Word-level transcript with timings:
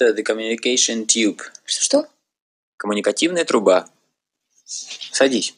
Это 0.00 0.14
the 0.14 0.24
communication 0.24 1.06
tube. 1.06 1.40
Что? 1.64 2.06
Коммуникативная 2.76 3.44
труба. 3.44 3.88
Садись. 4.64 5.54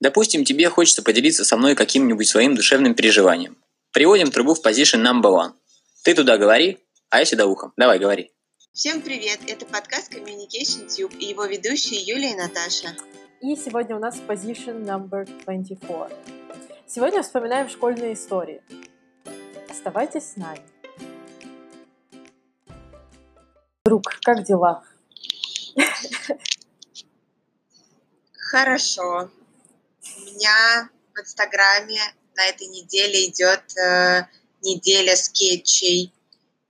Допустим, 0.00 0.44
тебе 0.44 0.68
хочется 0.68 1.02
поделиться 1.02 1.44
со 1.44 1.56
мной 1.56 1.76
каким-нибудь 1.76 2.26
своим 2.26 2.56
душевным 2.56 2.94
переживанием. 2.94 3.56
Приводим 3.92 4.30
трубу 4.30 4.54
в 4.54 4.66
position 4.66 5.02
number 5.02 5.30
one. 5.30 5.52
Ты 6.02 6.14
туда 6.14 6.36
говори, 6.38 6.78
а 7.10 7.20
я 7.20 7.24
сюда 7.24 7.46
ухом. 7.46 7.72
Давай, 7.76 7.98
говори. 7.98 8.32
Всем 8.72 9.00
привет! 9.00 9.38
Это 9.46 9.64
подкаст 9.66 10.12
Communication 10.12 10.88
Tube 10.88 11.16
и 11.16 11.26
его 11.26 11.44
ведущие 11.44 12.00
Юлия 12.00 12.32
и 12.32 12.34
Наташа. 12.34 12.96
И 13.40 13.54
сегодня 13.54 13.94
у 13.94 14.00
нас 14.00 14.16
position 14.26 14.84
number 14.84 15.24
24. 15.44 16.10
Сегодня 16.88 17.22
вспоминаем 17.22 17.68
школьные 17.68 18.14
истории. 18.14 18.60
Оставайтесь 19.70 20.32
с 20.32 20.36
нами. 20.36 20.73
Друг, 23.84 24.04
как 24.22 24.44
дела? 24.44 24.82
Хорошо. 28.32 29.28
У 30.16 30.20
меня 30.20 30.88
в 31.14 31.20
Инстаграме 31.20 32.00
на 32.34 32.46
этой 32.46 32.66
неделе 32.68 33.26
идет 33.28 33.76
э, 33.76 34.22
неделя 34.62 35.14
скетчей. 35.16 36.14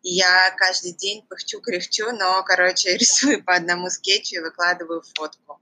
И 0.02 0.14
я 0.14 0.50
каждый 0.56 0.90
день 0.90 1.24
пыхчу-кряхчу, 1.28 2.10
но, 2.10 2.42
короче, 2.42 2.96
рисую 2.98 3.44
по 3.44 3.54
одному 3.54 3.90
скетчу 3.90 4.34
и 4.34 4.40
выкладываю 4.40 5.04
фотку. 5.14 5.60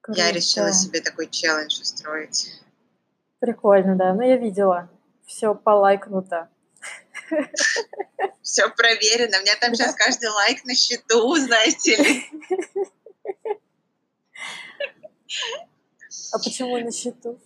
Круто. 0.00 0.20
Я 0.20 0.32
решила 0.32 0.72
себе 0.72 1.00
такой 1.00 1.30
челлендж 1.30 1.80
устроить. 1.80 2.60
Прикольно, 3.38 3.94
да. 3.94 4.12
Ну, 4.12 4.22
я 4.22 4.36
видела. 4.36 4.90
Все 5.26 5.54
полайкнуто. 5.54 6.48
Все 8.42 8.68
проверено. 8.70 9.38
У 9.38 9.42
меня 9.42 9.56
там 9.56 9.74
сейчас 9.74 9.94
каждый 9.94 10.28
лайк 10.28 10.64
на 10.64 10.74
счету, 10.74 11.36
знаете 11.36 11.96
ли. 11.96 12.30
А 16.32 16.38
почему 16.38 16.78
на 16.78 16.92
счету? 16.92 17.38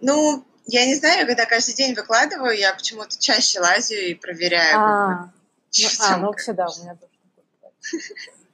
Ну, 0.00 0.44
я 0.66 0.86
не 0.86 0.94
знаю, 0.94 1.26
когда 1.26 1.46
каждый 1.46 1.74
день 1.74 1.94
выкладываю, 1.94 2.56
я 2.56 2.74
почему-то 2.74 3.18
чаще 3.18 3.60
лазю 3.60 3.94
и 3.94 4.14
проверяю. 4.14 4.78
А, 4.78 5.32
ну, 5.78 5.88
а, 6.00 6.16
ну 6.16 6.26
вообще 6.26 6.52
да, 6.52 6.66
у 6.66 6.82
меня 6.82 6.94
тоже 6.94 7.12
такое. 7.36 7.72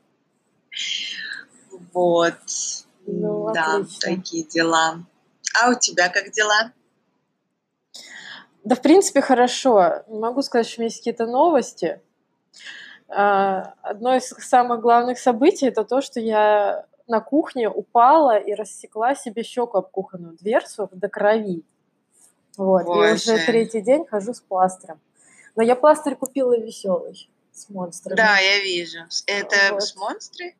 Вот. 1.92 2.38
Ну, 3.06 3.52
да, 3.52 3.76
отлично. 3.76 4.00
такие 4.00 4.44
дела. 4.44 5.04
А 5.54 5.70
у 5.70 5.78
тебя 5.78 6.08
как 6.08 6.30
дела? 6.30 6.72
Да, 8.64 8.74
в 8.74 8.82
принципе, 8.82 9.20
хорошо. 9.20 10.02
Не 10.08 10.18
могу 10.18 10.42
сказать, 10.42 10.66
что 10.68 10.80
у 10.80 10.82
меня 10.82 10.88
есть 10.88 10.98
какие-то 10.98 11.26
новости. 11.26 12.00
А, 13.08 13.74
Одно 13.82 14.14
из 14.14 14.28
самых 14.28 14.80
главных 14.80 15.18
событий 15.18 15.66
это 15.66 15.84
то, 15.84 16.00
что 16.00 16.20
я 16.20 16.86
на 17.06 17.20
кухне 17.20 17.68
упала 17.68 18.38
и 18.38 18.54
рассекла 18.54 19.14
себе 19.14 19.42
щеку 19.42 19.78
об 19.78 19.90
кухонную 19.90 20.36
дверцу 20.36 20.88
до 20.92 21.08
крови. 21.08 21.64
Вот. 22.56 22.82
И 22.84 23.12
уже 23.14 23.38
третий 23.46 23.80
день 23.80 24.06
хожу 24.06 24.34
с 24.34 24.40
пластырем. 24.40 25.00
Но 25.56 25.62
я 25.62 25.74
пластырь 25.74 26.14
купила 26.14 26.56
веселый 26.58 27.28
с 27.52 27.68
монстрами. 27.68 28.16
Да, 28.16 28.38
я 28.38 28.62
вижу. 28.62 29.00
Это 29.26 29.72
Вот. 29.72 29.82
с 29.82 29.96
монстры? 29.96 30.54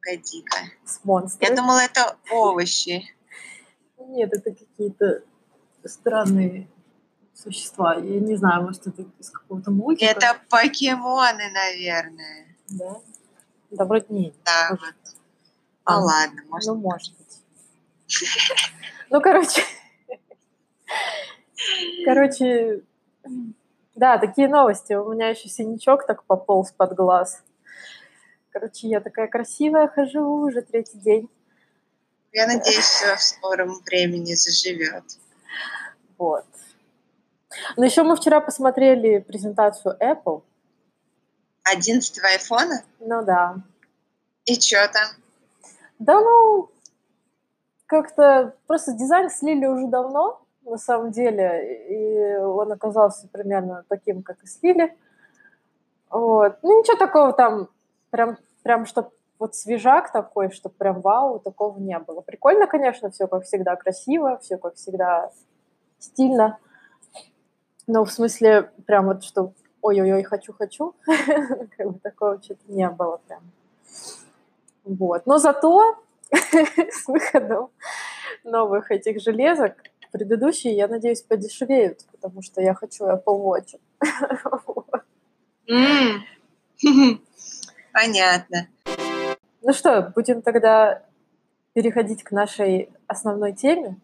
Погоди-ка. 0.00 0.56
С 0.84 1.04
монстрами. 1.04 1.50
Я 1.50 1.56
думала, 1.56 1.78
это 1.78 2.16
овощи. 2.32 3.04
Нет, 3.98 4.32
это 4.32 4.50
какие-то 4.50 5.22
странные 5.88 6.68
существа. 7.34 7.94
Я 7.94 8.20
не 8.20 8.36
знаю, 8.36 8.62
может, 8.64 8.86
это 8.86 9.04
из 9.18 9.30
какого-то 9.30 9.70
мультика. 9.70 10.10
Это 10.10 10.38
покемоны, 10.50 11.50
наверное. 11.52 12.46
Да? 12.68 12.96
Да, 13.70 13.84
вроде 13.84 14.06
нет. 14.10 14.34
Да, 14.44 14.68
Может. 14.70 14.84
вот. 14.84 14.94
Ну 15.84 15.92
А, 15.92 15.98
ладно, 15.98 16.42
может. 16.48 16.68
Ну, 16.68 16.74
может 16.76 17.16
быть. 17.16 17.42
Ну, 19.10 19.20
короче. 19.20 19.62
Короче, 22.04 22.82
да, 23.94 24.18
такие 24.18 24.48
новости. 24.48 24.92
У 24.94 25.12
меня 25.12 25.28
еще 25.28 25.48
синячок 25.48 26.06
так 26.06 26.24
пополз 26.24 26.72
под 26.72 26.94
глаз. 26.94 27.42
Короче, 28.50 28.88
я 28.88 29.00
такая 29.00 29.28
красивая 29.28 29.88
хожу 29.88 30.20
уже 30.22 30.62
третий 30.62 30.98
день. 30.98 31.30
Я 32.32 32.46
надеюсь, 32.46 32.84
все 32.84 33.14
в 33.16 33.22
скором 33.22 33.80
времени 33.86 34.34
заживет. 34.34 35.04
Вот. 36.18 36.44
Но 37.76 37.84
еще 37.84 38.02
мы 38.02 38.16
вчера 38.16 38.40
посмотрели 38.40 39.18
презентацию 39.18 39.96
Apple. 40.00 40.42
11 41.64 42.24
айфона? 42.24 42.82
Ну 43.00 43.22
да. 43.24 43.56
И 44.44 44.60
что 44.60 44.88
там? 44.92 45.08
Да 45.98 46.20
ну, 46.20 46.70
как-то 47.86 48.54
просто 48.66 48.92
дизайн 48.92 49.30
слили 49.30 49.66
уже 49.66 49.86
давно, 49.86 50.42
на 50.64 50.78
самом 50.78 51.12
деле, 51.12 51.86
и 51.88 52.36
он 52.36 52.72
оказался 52.72 53.28
примерно 53.28 53.84
таким, 53.88 54.22
как 54.22 54.42
и 54.42 54.46
слили. 54.46 54.96
Вот. 56.10 56.58
Ну, 56.62 56.80
ничего 56.80 56.96
такого 56.96 57.32
там, 57.32 57.68
прям, 58.10 58.38
прям 58.62 58.86
чтоб 58.86 59.12
вот 59.42 59.56
свежак 59.56 60.12
такой, 60.12 60.52
что 60.52 60.68
прям 60.68 61.00
вау, 61.00 61.40
такого 61.40 61.76
не 61.76 61.98
было. 61.98 62.20
Прикольно, 62.20 62.68
конечно, 62.68 63.10
все 63.10 63.26
как 63.26 63.42
всегда 63.42 63.74
красиво, 63.74 64.38
все 64.40 64.56
как 64.56 64.76
всегда 64.76 65.32
стильно. 65.98 66.58
Но 67.88 68.04
в 68.04 68.12
смысле, 68.12 68.70
прям 68.86 69.06
вот, 69.06 69.24
что 69.24 69.52
ой-ой-ой, 69.80 70.22
хочу-хочу, 70.22 70.94
как 71.76 71.90
бы 71.90 71.98
такого 71.98 72.40
что-то 72.40 72.62
не 72.68 72.88
было 72.88 73.20
прям. 73.26 73.42
Вот. 74.84 75.26
Но 75.26 75.38
зато 75.38 75.96
с 76.30 77.08
выходом 77.08 77.70
новых 78.44 78.92
этих 78.92 79.20
железок 79.20 79.74
предыдущие, 80.12 80.76
я 80.76 80.86
надеюсь, 80.86 81.22
подешевеют, 81.22 82.06
потому 82.12 82.42
что 82.42 82.60
я 82.60 82.74
хочу 82.74 83.06
Apple 83.06 83.42
Watch. 83.42 83.80
Понятно. 87.92 88.68
Ну 89.64 89.72
что, 89.72 90.12
будем 90.14 90.42
тогда 90.42 91.02
переходить 91.72 92.24
к 92.24 92.32
нашей 92.32 92.90
основной 93.06 93.52
теме. 93.52 93.96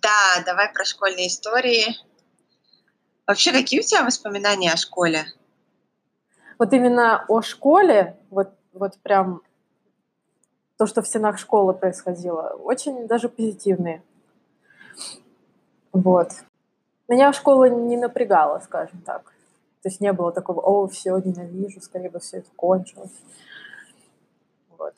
Да, 0.00 0.42
давай 0.46 0.72
про 0.72 0.84
школьные 0.84 1.26
истории. 1.26 1.96
Вообще, 3.26 3.50
какие 3.50 3.80
у 3.80 3.82
тебя 3.82 4.04
воспоминания 4.04 4.72
о 4.72 4.76
школе? 4.76 5.26
Вот 6.60 6.72
именно 6.72 7.24
о 7.28 7.42
школе, 7.42 8.16
вот, 8.30 8.52
вот 8.72 8.96
прям 8.98 9.42
то, 10.76 10.86
что 10.86 11.02
в 11.02 11.08
стенах 11.08 11.38
школы 11.38 11.74
происходило, 11.74 12.56
очень 12.62 13.08
даже 13.08 13.28
позитивные. 13.28 14.02
Вот. 15.92 16.30
Меня 17.08 17.32
школа 17.32 17.68
не 17.68 17.96
напрягала, 17.96 18.60
скажем 18.60 19.02
так. 19.02 19.24
То 19.82 19.88
есть 19.88 20.00
не 20.00 20.12
было 20.12 20.30
такого, 20.30 20.60
о, 20.60 20.86
все, 20.86 21.16
ненавижу, 21.18 21.80
скорее 21.80 22.10
бы 22.10 22.20
все 22.20 22.38
это 22.38 22.50
кончилось. 22.54 23.12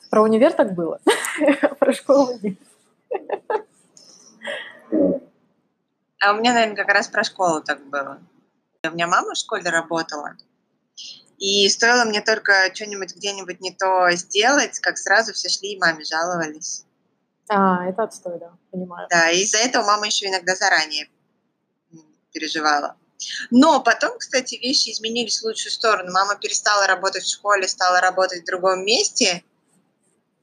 Про 0.09 0.23
универ 0.23 0.53
так 0.53 0.73
было, 0.73 0.99
про 1.79 1.93
школу 1.93 2.37
нет. 2.41 2.57
А 6.19 6.33
у 6.33 6.35
меня, 6.35 6.53
наверное, 6.53 6.75
как 6.75 6.89
раз 6.89 7.07
про 7.07 7.23
школу 7.23 7.61
так 7.61 7.83
было. 7.89 8.19
У 8.83 8.89
меня 8.91 9.07
мама 9.07 9.33
в 9.33 9.37
школе 9.37 9.69
работала, 9.69 10.35
и 11.41 11.67
стоило 11.69 12.05
мне 12.05 12.21
только 12.21 12.53
что-нибудь 12.73 13.15
где-нибудь 13.15 13.61
не 13.61 13.71
то 13.71 14.11
сделать, 14.11 14.79
как 14.79 14.99
сразу 14.99 15.33
все 15.33 15.49
шли 15.49 15.73
и 15.73 15.79
маме 15.79 16.05
жаловались. 16.05 16.85
А, 17.49 17.87
это 17.87 18.03
отстой, 18.03 18.37
да, 18.39 18.51
понимаю. 18.69 19.07
Да, 19.09 19.31
и 19.31 19.39
из-за 19.41 19.57
этого 19.57 19.83
мама 19.83 20.05
еще 20.05 20.27
иногда 20.27 20.55
заранее 20.55 21.09
переживала. 22.31 22.95
Но 23.49 23.81
потом, 23.81 24.19
кстати, 24.19 24.55
вещи 24.55 24.91
изменились 24.91 25.41
в 25.41 25.45
лучшую 25.45 25.71
сторону. 25.71 26.11
Мама 26.11 26.35
перестала 26.35 26.85
работать 26.85 27.23
в 27.23 27.31
школе, 27.31 27.67
стала 27.67 28.01
работать 28.01 28.43
в 28.43 28.45
другом 28.45 28.85
месте. 28.85 29.43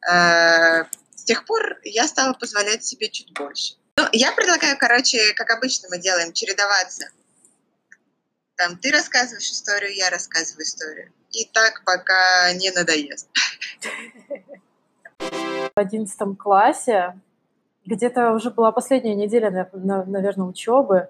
Э, 0.07 0.85
С 1.15 1.25
тех 1.25 1.45
пор 1.45 1.79
я 1.85 2.07
стала 2.09 2.33
позволять 2.35 2.85
себе 2.85 3.09
чуть 3.09 3.33
больше. 3.33 3.75
Ну, 3.97 4.05
я 4.13 4.33
предлагаю, 4.33 4.77
короче, 4.79 5.35
как 5.35 5.51
обычно 5.51 5.89
мы 5.91 5.99
делаем, 5.99 6.33
чередоваться. 6.33 7.09
Там 8.57 8.77
ты 8.79 8.91
рассказываешь 8.91 9.51
историю, 9.51 9.95
я 9.95 10.11
рассказываю 10.11 10.63
историю. 10.65 11.13
И 11.31 11.45
так, 11.45 11.83
пока 11.85 12.53
не 12.55 12.71
надоест. 12.71 13.29
в 15.21 15.81
одиннадцатом 15.81 16.37
классе, 16.37 17.19
где-то 17.87 18.33
уже 18.33 18.51
была 18.51 18.73
последняя 18.73 19.15
неделя, 19.15 19.51
на- 19.51 19.69
на- 19.73 20.05
наверное, 20.05 20.47
учебы, 20.47 21.09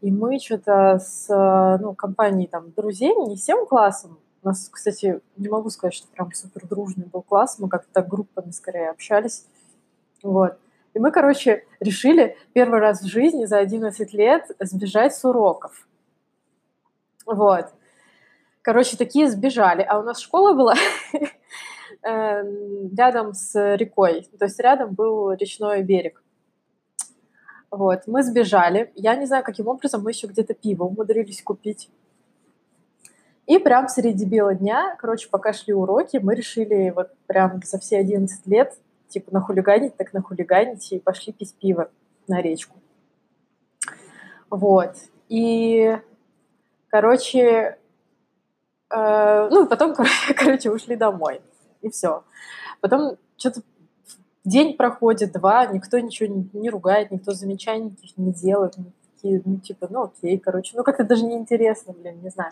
и 0.00 0.10
мы 0.10 0.38
что-то 0.38 0.98
с 0.98 1.26
э, 1.28 1.78
ну, 1.82 1.94
компанией 1.94 2.48
там 2.48 2.72
друзей, 2.72 3.14
не 3.14 3.36
всем 3.36 3.66
классом, 3.66 4.18
у 4.42 4.48
нас, 4.48 4.68
кстати, 4.68 5.20
не 5.36 5.48
могу 5.48 5.70
сказать, 5.70 5.94
что 5.94 6.08
прям 6.08 6.32
супер 6.32 6.66
дружный 6.66 7.06
был 7.06 7.22
класс, 7.22 7.58
мы 7.58 7.68
как-то 7.68 7.92
так 7.92 8.08
группами 8.08 8.50
скорее 8.50 8.90
общались, 8.90 9.46
вот. 10.22 10.58
И 10.94 10.98
мы, 10.98 11.12
короче, 11.12 11.64
решили 11.78 12.36
первый 12.52 12.80
раз 12.80 13.00
в 13.00 13.06
жизни 13.06 13.44
за 13.44 13.58
11 13.58 14.12
лет 14.12 14.50
сбежать 14.58 15.14
с 15.14 15.24
уроков. 15.24 15.86
Вот. 17.26 17.66
Короче, 18.62 18.96
такие 18.96 19.30
сбежали. 19.30 19.82
А 19.82 19.98
у 19.98 20.02
нас 20.02 20.18
школа 20.18 20.52
была 20.52 20.74
эм, 22.02 22.94
рядом 22.94 23.34
с 23.34 23.76
рекой. 23.76 24.28
То 24.38 24.46
есть 24.46 24.58
рядом 24.58 24.94
был 24.94 25.32
речной 25.32 25.82
берег. 25.82 26.22
Вот, 27.70 28.08
мы 28.08 28.24
сбежали. 28.24 28.90
Я 28.96 29.14
не 29.14 29.26
знаю, 29.26 29.44
каким 29.44 29.68
образом 29.68 30.02
мы 30.02 30.10
еще 30.10 30.26
где-то 30.26 30.54
пиво 30.54 30.84
умудрились 30.84 31.40
купить. 31.40 31.88
И 33.50 33.58
прям 33.58 33.88
среди 33.88 34.24
бела 34.26 34.54
дня, 34.54 34.94
короче, 34.96 35.28
пока 35.28 35.52
шли 35.52 35.74
уроки, 35.74 36.20
мы 36.22 36.36
решили 36.36 36.92
вот 36.94 37.10
прям 37.26 37.60
за 37.64 37.80
все 37.80 37.98
11 37.98 38.46
лет, 38.46 38.78
типа, 39.08 39.32
нахулиганить, 39.34 39.96
так 39.96 40.12
нахулиганить, 40.12 40.92
и 40.92 41.00
пошли 41.00 41.32
пить 41.32 41.56
пиво 41.56 41.90
на 42.28 42.40
речку. 42.40 42.76
Вот. 44.50 44.94
И, 45.28 45.98
короче, 46.90 47.76
э, 48.88 49.48
ну, 49.50 49.66
потом, 49.66 49.96
короче, 50.36 50.70
ушли 50.70 50.94
домой. 50.94 51.40
И 51.82 51.90
все. 51.90 52.22
Потом 52.80 53.16
что-то 53.36 53.62
день 54.44 54.76
проходит, 54.76 55.32
два, 55.32 55.66
никто 55.66 55.98
ничего 55.98 56.32
не, 56.32 56.48
не 56.52 56.70
ругает, 56.70 57.10
никто 57.10 57.32
замечаний 57.32 57.86
никаких 57.86 58.16
не 58.16 58.32
делает. 58.32 58.76
Такие, 59.20 59.42
ну, 59.44 59.58
типа, 59.58 59.86
ну, 59.90 60.04
окей, 60.04 60.38
короче, 60.38 60.72
ну, 60.76 60.82
как-то 60.82 61.04
даже 61.04 61.24
неинтересно, 61.24 61.92
блин, 61.92 62.20
не 62.22 62.30
знаю. 62.30 62.50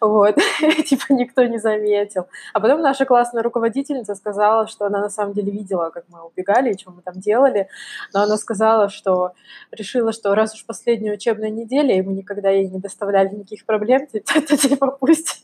Вот, 0.00 0.36
типа, 0.86 1.12
никто 1.12 1.44
не 1.44 1.58
заметил. 1.58 2.26
А 2.52 2.60
потом 2.60 2.82
наша 2.82 3.06
классная 3.06 3.42
руководительница 3.42 4.14
сказала, 4.14 4.66
что 4.66 4.86
она 4.86 5.00
на 5.00 5.08
самом 5.08 5.32
деле 5.32 5.50
видела, 5.50 5.90
как 5.90 6.04
мы 6.08 6.22
убегали 6.22 6.72
и 6.72 6.78
что 6.78 6.90
мы 6.90 7.00
там 7.00 7.14
делали, 7.20 7.68
но 8.12 8.22
она 8.22 8.36
сказала, 8.36 8.90
что 8.90 9.32
решила, 9.70 10.12
что 10.12 10.34
раз 10.34 10.54
уж 10.54 10.66
последняя 10.66 11.12
учебная 11.12 11.50
неделя, 11.50 11.96
и 11.96 12.02
мы 12.02 12.12
никогда 12.12 12.50
ей 12.50 12.68
не 12.68 12.80
доставляли 12.80 13.34
никаких 13.34 13.64
проблем, 13.64 14.06
то, 14.12 14.20
то 14.20 14.56
типа 14.56 14.88
пусть 15.00 15.42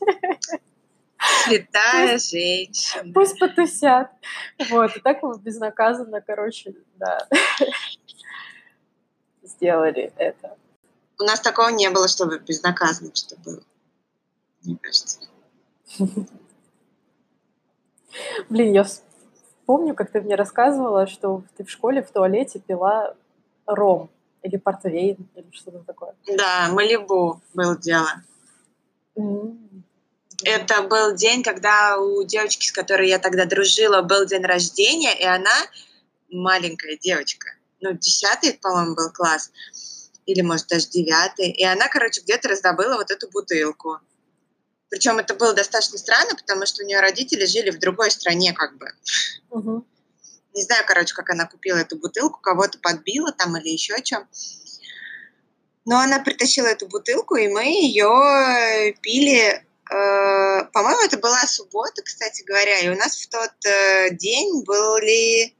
Святая 1.45 2.19
женщина. 2.19 3.11
Пусть 3.13 3.39
потусят. 3.39 4.09
Вот, 4.69 4.95
и 4.95 4.99
так 4.99 5.21
мы 5.23 5.37
безнаказанно, 5.39 6.21
короче, 6.21 6.73
да, 6.97 7.27
сделали 9.55 10.13
это. 10.17 10.57
У 11.19 11.23
нас 11.23 11.39
такого 11.39 11.69
не 11.69 11.89
было, 11.89 12.07
чтобы 12.07 12.39
безнаказанно 12.39 13.11
что 13.13 13.35
было. 13.37 13.61
Мне 14.63 14.77
кажется. 14.81 15.19
Блин, 18.49 18.73
я 18.73 18.85
помню, 19.65 19.95
как 19.95 20.11
ты 20.11 20.21
мне 20.21 20.35
рассказывала, 20.35 21.07
что 21.07 21.43
ты 21.55 21.63
в 21.63 21.69
школе 21.69 22.01
в 22.01 22.11
туалете 22.11 22.59
пила 22.59 23.15
ром 23.65 24.09
или 24.43 24.57
портвейн 24.57 25.17
или 25.35 25.45
что-то 25.51 25.79
такое. 25.79 26.15
Да, 26.27 26.69
Малибу 26.71 27.41
было 27.53 27.77
дело. 27.77 28.09
Это 30.43 30.81
был 30.83 31.13
день, 31.15 31.43
когда 31.43 31.97
у 31.97 32.23
девочки, 32.23 32.65
с 32.65 32.71
которой 32.71 33.07
я 33.07 33.19
тогда 33.19 33.45
дружила, 33.45 34.01
был 34.01 34.25
день 34.25 34.43
рождения, 34.43 35.13
и 35.13 35.23
она 35.23 35.53
маленькая 36.31 36.97
девочка, 36.97 37.53
ну, 37.81 37.93
десятый, 37.93 38.53
по-моему, 38.53 38.95
был 38.95 39.11
класс, 39.11 39.51
или, 40.25 40.41
может, 40.41 40.67
даже 40.67 40.87
девятый, 40.87 41.49
и 41.49 41.63
она, 41.63 41.87
короче, 41.87 42.21
где-то 42.21 42.49
раздобыла 42.49 42.95
вот 42.95 43.11
эту 43.11 43.29
бутылку. 43.29 43.99
Причем 44.89 45.19
это 45.19 45.33
было 45.33 45.53
достаточно 45.53 45.97
странно, 45.97 46.35
потому 46.35 46.65
что 46.65 46.83
у 46.83 46.85
нее 46.85 46.99
родители 46.99 47.45
жили 47.45 47.71
в 47.71 47.79
другой 47.79 48.11
стране, 48.11 48.53
как 48.53 48.77
бы. 48.77 48.87
мгм. 49.49 49.85
Не 50.53 50.63
знаю, 50.63 50.83
короче, 50.85 51.13
как 51.13 51.29
она 51.29 51.47
купила 51.47 51.77
эту 51.77 51.95
бутылку, 51.97 52.39
кого-то 52.41 52.77
подбила 52.79 53.31
там 53.31 53.55
или 53.57 53.69
еще 53.69 54.01
чем. 54.03 54.27
Но 55.85 55.97
она 55.97 56.19
притащила 56.19 56.67
эту 56.67 56.87
бутылку, 56.87 57.35
и 57.35 57.47
мы 57.47 57.63
ее 57.63 58.93
пили. 59.01 59.65
э, 59.89 60.65
по-моему, 60.73 61.01
это 61.03 61.17
была 61.17 61.45
суббота, 61.47 62.01
кстати 62.03 62.43
говоря, 62.43 62.79
и 62.79 62.89
у 62.89 62.95
нас 62.95 63.15
в 63.15 63.29
тот 63.29 63.65
э, 63.65 64.09
день 64.11 64.63
были 64.63 65.55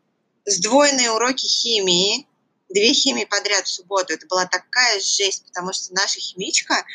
сдвоенные 0.46 1.12
уроки 1.12 1.46
химии. 1.46 2.28
Две 2.70 2.94
химии 2.94 3.26
подряд 3.26 3.66
в 3.66 3.72
субботу. 3.72 4.14
Это 4.14 4.28
была 4.28 4.46
такая 4.46 5.00
жесть, 5.02 5.46
потому 5.48 5.74
что 5.74 5.94
наша 5.94 6.20
химичка, 6.20 6.86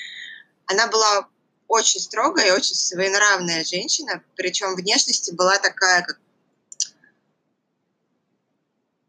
она 0.66 0.86
была 0.86 1.28
очень 1.68 2.00
строгая 2.00 2.48
и 2.48 2.50
очень 2.50 2.74
своенравная 2.74 3.64
женщина, 3.64 4.22
причем 4.36 4.74
внешности 4.74 5.32
была 5.32 5.58
такая, 5.58 6.02
как 6.02 6.18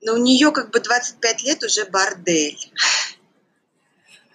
но 0.01 0.13
у 0.13 0.17
нее 0.17 0.51
как 0.51 0.71
бы 0.71 0.79
25 0.79 1.43
лет 1.43 1.63
уже 1.63 1.85
бордель. 1.85 2.71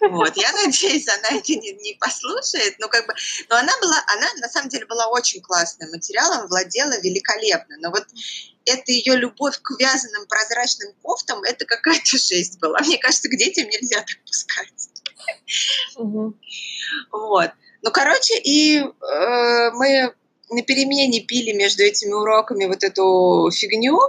Вот, 0.09 0.35
я 0.35 0.51
надеюсь, 0.51 1.07
она 1.07 1.39
это 1.39 1.53
не, 1.53 1.71
не 1.71 1.93
послушает, 1.99 2.75
но 2.79 2.89
как 2.89 3.07
бы, 3.07 3.13
но 3.49 3.55
она 3.55 3.71
была, 3.81 4.03
она 4.07 4.27
на 4.37 4.49
самом 4.49 4.69
деле 4.69 4.85
была 4.85 5.07
очень 5.07 5.41
классная, 5.41 5.89
материалом 5.89 6.47
владела 6.47 6.99
великолепно, 6.99 7.77
но 7.79 7.89
вот 7.89 8.05
это 8.65 8.91
ее 8.91 9.15
любовь 9.15 9.59
к 9.61 9.71
вязаным 9.79 10.25
прозрачным 10.27 10.93
кофтам, 11.01 11.43
это 11.43 11.65
какая-то 11.65 12.17
жесть 12.17 12.59
была. 12.59 12.79
Мне 12.79 12.97
кажется, 12.97 13.29
к 13.29 13.37
детям 13.37 13.67
нельзя 13.67 13.97
так 13.97 14.17
пускать. 14.25 14.89
Мгм. 15.95 16.39
Вот. 17.11 17.51
Ну, 17.81 17.91
короче, 17.91 18.39
и 18.39 18.79
э, 18.79 19.71
мы 19.71 20.13
на 20.49 20.61
перемене 20.63 21.21
пили 21.21 21.51
между 21.51 21.83
этими 21.83 22.13
уроками 22.13 22.65
вот 22.65 22.83
эту 22.83 23.49
фигню, 23.51 23.99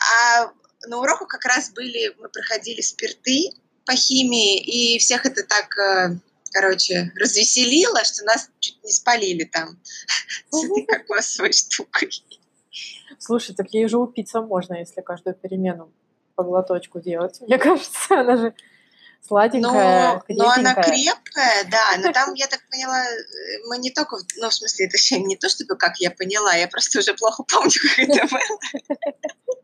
а 0.00 0.52
на 0.86 0.98
уроках 0.98 1.28
как 1.28 1.44
раз 1.44 1.70
были, 1.70 2.14
мы 2.18 2.28
проходили 2.28 2.80
спирты 2.80 3.50
по 3.90 3.96
химии, 3.96 4.56
и 4.60 4.98
всех 5.00 5.26
это 5.26 5.42
так, 5.42 5.76
э, 5.76 6.16
короче, 6.52 7.10
развеселило, 7.16 8.04
что 8.04 8.24
нас 8.24 8.48
чуть 8.60 8.78
не 8.84 8.92
спалили 8.92 9.42
там 9.42 9.80
с 10.50 10.64
этой 10.64 10.86
кокосовой 10.86 11.52
штукой. 11.52 12.08
Слушай, 13.18 13.56
так 13.56 13.66
ей 13.74 13.88
же 13.88 13.98
упиться 13.98 14.42
можно, 14.42 14.74
если 14.74 15.00
каждую 15.00 15.34
перемену 15.34 15.92
по 16.36 16.44
глоточку 16.44 17.00
делать. 17.00 17.40
Мне 17.40 17.58
кажется, 17.58 17.98
она 18.10 18.36
же 18.36 18.54
сладенькая, 19.26 20.22
Но, 20.28 20.44
но 20.44 20.50
она 20.50 20.74
крепкая, 20.74 21.64
да, 21.68 21.96
но 21.98 22.12
там, 22.12 22.34
я 22.34 22.46
так 22.46 22.60
поняла, 22.70 23.02
э, 23.02 23.18
мы 23.66 23.78
не 23.78 23.90
только, 23.90 24.18
ну, 24.36 24.50
в 24.50 24.54
смысле, 24.54 24.86
это 24.86 24.92
вообще 24.92 25.18
не 25.18 25.36
то, 25.36 25.48
чтобы 25.48 25.76
как 25.76 25.98
я 25.98 26.12
поняла, 26.12 26.54
я 26.54 26.68
просто 26.68 27.00
уже 27.00 27.12
плохо 27.14 27.42
помню, 27.42 27.72
как 27.72 28.08
это 28.08 28.28
было. 28.28 29.60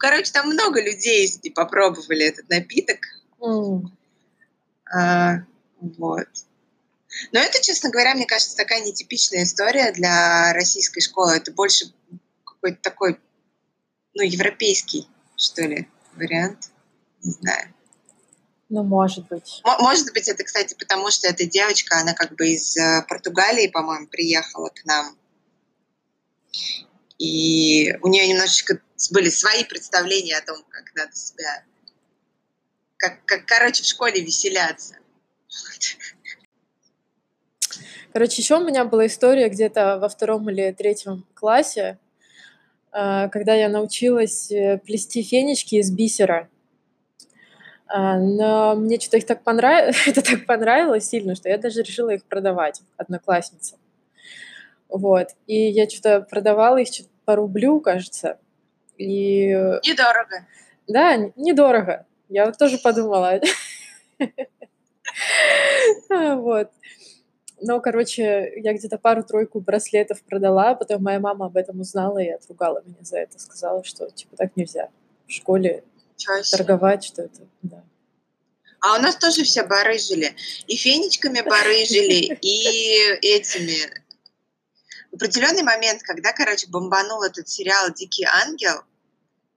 Короче, 0.00 0.32
там 0.32 0.48
много 0.48 0.82
людей 0.82 1.30
попробовали 1.54 2.24
этот 2.24 2.48
напиток. 2.48 2.98
М, 3.40 3.96
А, 4.92 5.44
вот. 5.80 6.26
Но 7.32 7.38
это, 7.40 7.60
честно 7.62 7.90
говоря, 7.90 8.14
мне 8.14 8.24
кажется, 8.26 8.56
такая 8.56 8.80
нетипичная 8.84 9.44
история 9.44 9.92
для 9.92 10.52
российской 10.54 11.00
школы. 11.00 11.36
Это 11.36 11.52
больше 11.52 11.92
какой-то 12.44 12.78
такой, 12.82 13.20
ну, 14.14 14.22
европейский, 14.22 15.06
что 15.36 15.62
ли, 15.62 15.86
вариант. 16.16 16.70
Не 17.22 17.32
знаю. 17.32 17.74
Ну, 18.70 18.82
может 18.84 19.28
быть. 19.28 19.60
Мо- 19.64 19.78
Может 19.80 20.12
быть, 20.14 20.28
это, 20.28 20.44
кстати, 20.44 20.74
потому 20.78 21.10
что 21.10 21.28
эта 21.28 21.44
девочка, 21.44 21.98
она 21.98 22.14
как 22.14 22.34
бы 22.36 22.48
из 22.48 22.76
э, 22.76 23.04
Португалии, 23.08 23.66
по-моему, 23.68 24.06
приехала 24.06 24.70
к 24.70 24.84
нам. 24.86 25.16
И 27.18 27.94
у 28.02 28.08
нее 28.08 28.26
немножечко 28.28 28.80
были 29.08 29.30
свои 29.30 29.64
представления 29.64 30.36
о 30.36 30.44
том, 30.44 30.62
как 30.68 30.94
надо 30.94 31.14
себя... 31.14 31.64
Как, 32.96 33.24
как 33.24 33.46
короче, 33.46 33.82
в 33.82 33.86
школе 33.86 34.20
веселяться. 34.20 34.96
Короче, 38.12 38.42
еще 38.42 38.58
у 38.58 38.64
меня 38.64 38.84
была 38.84 39.06
история 39.06 39.48
где-то 39.48 39.98
во 39.98 40.08
втором 40.08 40.50
или 40.50 40.72
третьем 40.72 41.24
классе, 41.34 41.98
а, 42.92 43.28
когда 43.28 43.54
я 43.54 43.68
научилась 43.68 44.50
э, 44.50 44.78
плести 44.84 45.22
фенечки 45.22 45.76
из 45.76 45.90
бисера. 45.90 46.48
А, 47.86 48.18
Но 48.18 48.74
мне 48.74 48.98
что-то 48.98 49.18
их 49.18 49.26
так 49.26 49.42
понравилось, 49.44 49.96
это 50.06 50.22
так 50.22 50.44
понравилось 50.44 51.08
сильно, 51.08 51.34
что 51.34 51.48
я 51.48 51.56
даже 51.56 51.82
решила 51.82 52.10
их 52.10 52.24
продавать 52.24 52.82
одноклассницам. 52.96 53.78
Вот. 54.88 55.28
И 55.46 55.70
я 55.70 55.88
что-то 55.88 56.20
продавала 56.20 56.78
их 56.78 56.88
по 57.24 57.36
рублю, 57.36 57.80
кажется. 57.80 58.38
И 59.00 59.48
Недорого. 59.86 60.46
да, 60.86 61.16
недорого. 61.36 62.06
Я 62.28 62.46
вот 62.46 62.58
тоже 62.58 62.78
подумала. 62.78 63.40
Вот. 66.08 66.70
Но, 67.62 67.80
короче, 67.80 68.52
я 68.56 68.72
где-то 68.72 68.96
пару-тройку 68.96 69.60
браслетов 69.60 70.22
продала, 70.22 70.74
потом 70.74 71.02
моя 71.02 71.18
мама 71.18 71.46
об 71.46 71.56
этом 71.56 71.80
узнала 71.80 72.18
и 72.18 72.28
отругала 72.28 72.82
меня 72.86 72.96
за 73.00 73.18
это. 73.18 73.38
Сказала, 73.38 73.84
что, 73.84 74.08
типа, 74.10 74.36
так 74.36 74.56
нельзя 74.56 74.88
в 75.26 75.32
школе 75.32 75.82
торговать, 76.50 77.04
что 77.04 77.22
это, 77.22 77.40
да. 77.62 77.82
А 78.80 78.98
у 78.98 79.02
нас 79.02 79.16
тоже 79.16 79.44
все 79.44 79.64
барыжили. 79.64 80.34
И 80.68 80.76
фенечками 80.76 81.40
барыжили, 81.42 82.38
и 82.40 83.18
этими. 83.20 83.90
В 85.10 85.16
определенный 85.16 85.62
момент, 85.62 86.02
когда, 86.02 86.32
короче, 86.32 86.68
бомбанул 86.68 87.22
этот 87.22 87.48
сериал 87.48 87.92
«Дикий 87.92 88.24
ангел», 88.24 88.84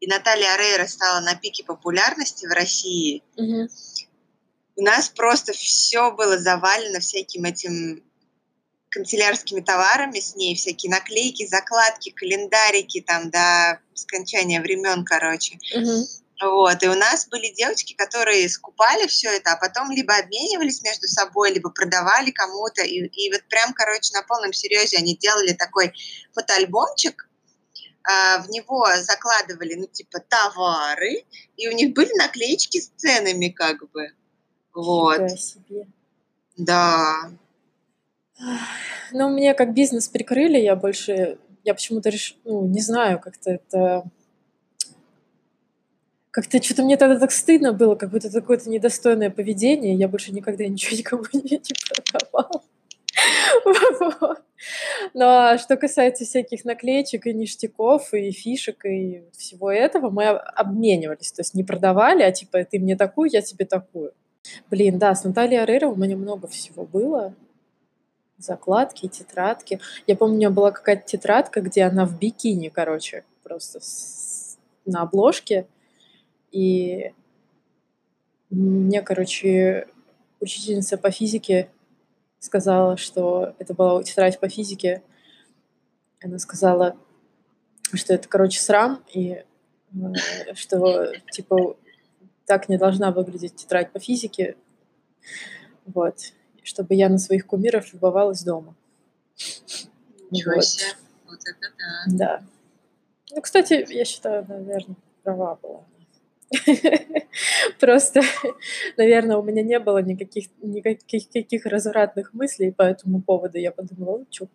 и 0.03 0.07
Наталья 0.07 0.57
Рейра 0.57 0.85
стала 0.85 1.21
на 1.21 1.33
пике 1.33 1.63
популярности 1.63 2.45
в 2.45 2.51
России, 2.51 3.23
Мгм. 3.37 3.69
у 4.75 4.81
нас 4.81 5.07
просто 5.07 5.53
все 5.53 6.11
было 6.11 6.37
завалено 6.37 6.99
всяким 6.99 7.45
этим 7.45 8.03
канцелярскими 8.89 9.61
товарами 9.61 10.19
с 10.19 10.35
ней, 10.35 10.55
всякие 10.55 10.91
наклейки, 10.91 11.47
закладки, 11.47 12.09
календарики 12.09 12.99
там 12.99 13.31
до 13.31 13.79
скончания 13.93 14.59
времен, 14.61 15.05
короче. 15.05 15.57
Мгм. 15.73 16.05
Вот, 16.41 16.83
и 16.83 16.87
у 16.89 16.95
нас 16.95 17.29
были 17.29 17.53
девочки, 17.53 17.93
которые 17.93 18.49
скупали 18.49 19.07
все 19.07 19.29
это, 19.29 19.53
а 19.53 19.55
потом 19.55 19.89
либо 19.89 20.17
обменивались 20.17 20.81
между 20.81 21.07
собой, 21.07 21.53
либо 21.53 21.69
продавали 21.69 22.31
кому-то. 22.31 22.83
И, 22.83 23.05
и 23.05 23.31
вот 23.31 23.43
прям, 23.47 23.71
короче, 23.73 24.11
на 24.13 24.23
полном 24.23 24.51
серьезе 24.51 24.97
они 24.97 25.15
делали 25.15 25.53
такой 25.53 25.93
фотоальбомчик, 26.33 27.29
в 28.05 28.49
него 28.49 28.85
закладывали, 29.01 29.75
ну, 29.75 29.87
типа, 29.87 30.19
товары, 30.19 31.23
и 31.55 31.67
у 31.67 31.71
них 31.71 31.93
были 31.93 32.11
наклеечки 32.17 32.79
с 32.79 32.89
ценами, 32.97 33.47
как 33.49 33.89
бы. 33.91 34.09
Вот, 34.73 35.19
Нифига 35.19 35.37
себе. 35.37 35.87
да. 36.57 37.31
Ну, 39.11 39.29
мне 39.29 39.53
как 39.53 39.73
бизнес 39.73 40.07
прикрыли, 40.09 40.57
я 40.57 40.75
больше, 40.75 41.37
я 41.63 41.73
почему-то 41.73 42.09
решила, 42.09 42.39
ну, 42.45 42.67
не 42.67 42.81
знаю, 42.81 43.19
как-то 43.19 43.51
это... 43.51 44.03
Как-то 46.31 46.61
что-то 46.63 46.81
мне 46.83 46.97
тогда 46.97 47.19
так 47.19 47.31
стыдно 47.31 47.73
было, 47.73 47.93
как 47.93 48.09
будто 48.09 48.27
какое-то 48.31 48.67
недостойное 48.67 49.29
поведение. 49.29 49.93
Я 49.93 50.07
больше 50.07 50.31
никогда 50.31 50.65
ничего 50.65 50.97
никому 50.97 51.23
не 51.33 51.61
продавала. 51.61 52.63
Вот. 54.19 54.39
Ну, 55.13 55.25
а 55.25 55.57
что 55.57 55.75
касается 55.77 56.23
всяких 56.25 56.63
наклеечек 56.65 57.25
и 57.27 57.33
ништяков, 57.33 58.13
и 58.13 58.31
фишек, 58.31 58.85
и 58.85 59.23
всего 59.37 59.69
этого, 59.71 60.09
мы 60.09 60.25
об- 60.25 60.41
обменивались. 60.55 61.31
То 61.31 61.41
есть 61.41 61.53
не 61.53 61.63
продавали, 61.63 62.23
а 62.23 62.31
типа 62.31 62.63
ты 62.63 62.79
мне 62.79 62.95
такую, 62.95 63.29
я 63.31 63.41
тебе 63.41 63.65
такую. 63.65 64.13
Блин, 64.69 64.99
да, 64.99 65.13
с 65.15 65.23
Натальей 65.23 65.61
Арейро 65.61 65.87
у 65.87 65.95
меня 65.95 66.15
много 66.15 66.47
всего 66.47 66.85
было. 66.85 67.33
Закладки, 68.37 69.07
тетрадки. 69.07 69.79
Я 70.07 70.15
помню, 70.15 70.35
у 70.35 70.39
нее 70.39 70.49
была 70.49 70.71
какая-то 70.71 71.05
тетрадка, 71.05 71.61
где 71.61 71.83
она 71.83 72.05
в 72.05 72.17
бикини, 72.17 72.69
короче, 72.69 73.23
просто 73.43 73.79
с- 73.79 74.57
на 74.85 75.03
обложке. 75.03 75.67
И 76.51 77.11
мне, 78.49 79.01
короче, 79.01 79.87
учительница 80.39 80.97
по 80.97 81.09
физике 81.11 81.69
сказала, 82.43 82.97
что 82.97 83.55
это 83.57 83.73
была 83.73 84.03
тетрадь 84.03 84.37
по 84.37 84.49
физике. 84.49 85.01
Она 86.21 86.39
сказала, 86.39 86.97
что 87.93 88.13
это, 88.13 88.27
короче, 88.27 88.59
срам, 88.59 89.01
и 89.13 89.43
э, 89.93 90.53
что, 90.53 91.13
типа, 91.31 91.77
так 92.45 92.67
не 92.67 92.77
должна 92.77 93.11
выглядеть 93.11 93.55
тетрадь 93.55 93.93
по 93.93 93.99
физике. 93.99 94.57
Вот. 95.85 96.33
Чтобы 96.63 96.95
я 96.95 97.07
на 97.07 97.17
своих 97.17 97.47
кумиров 97.47 97.93
любовалась 97.93 98.43
дома. 98.43 98.75
Ничего 100.29 100.55
Вот. 100.55 100.65
себе. 100.65 100.91
Вот 101.25 101.39
это 101.39 101.73
да. 101.77 102.03
Да. 102.07 102.43
Ну, 103.31 103.41
кстати, 103.41 103.85
я 103.89 104.03
считаю, 104.03 104.45
наверное, 104.49 104.97
права 105.23 105.57
была. 105.61 105.85
Просто, 107.79 108.21
наверное, 108.97 109.37
у 109.37 109.43
меня 109.43 109.63
не 109.63 109.79
было 109.79 110.01
никаких, 110.01 110.47
никаких 110.61 111.29
каких 111.29 111.65
развратных 111.65 112.33
мыслей 112.33 112.71
по 112.71 112.83
этому 112.83 113.21
поводу. 113.21 113.57
Я 113.57 113.71
подумала, 113.71 114.19
ну, 114.19 114.27
что, 114.29 114.47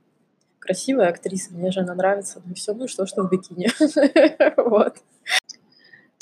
красивая 0.58 1.08
актриса, 1.08 1.52
мне 1.52 1.70
же 1.70 1.80
она 1.80 1.94
нравится. 1.94 2.42
Ну, 2.44 2.54
все, 2.54 2.74
ну 2.74 2.88
что, 2.88 3.06
что 3.06 3.22
в 3.22 3.30
бикини. 3.30 3.68
Вот. 4.56 4.96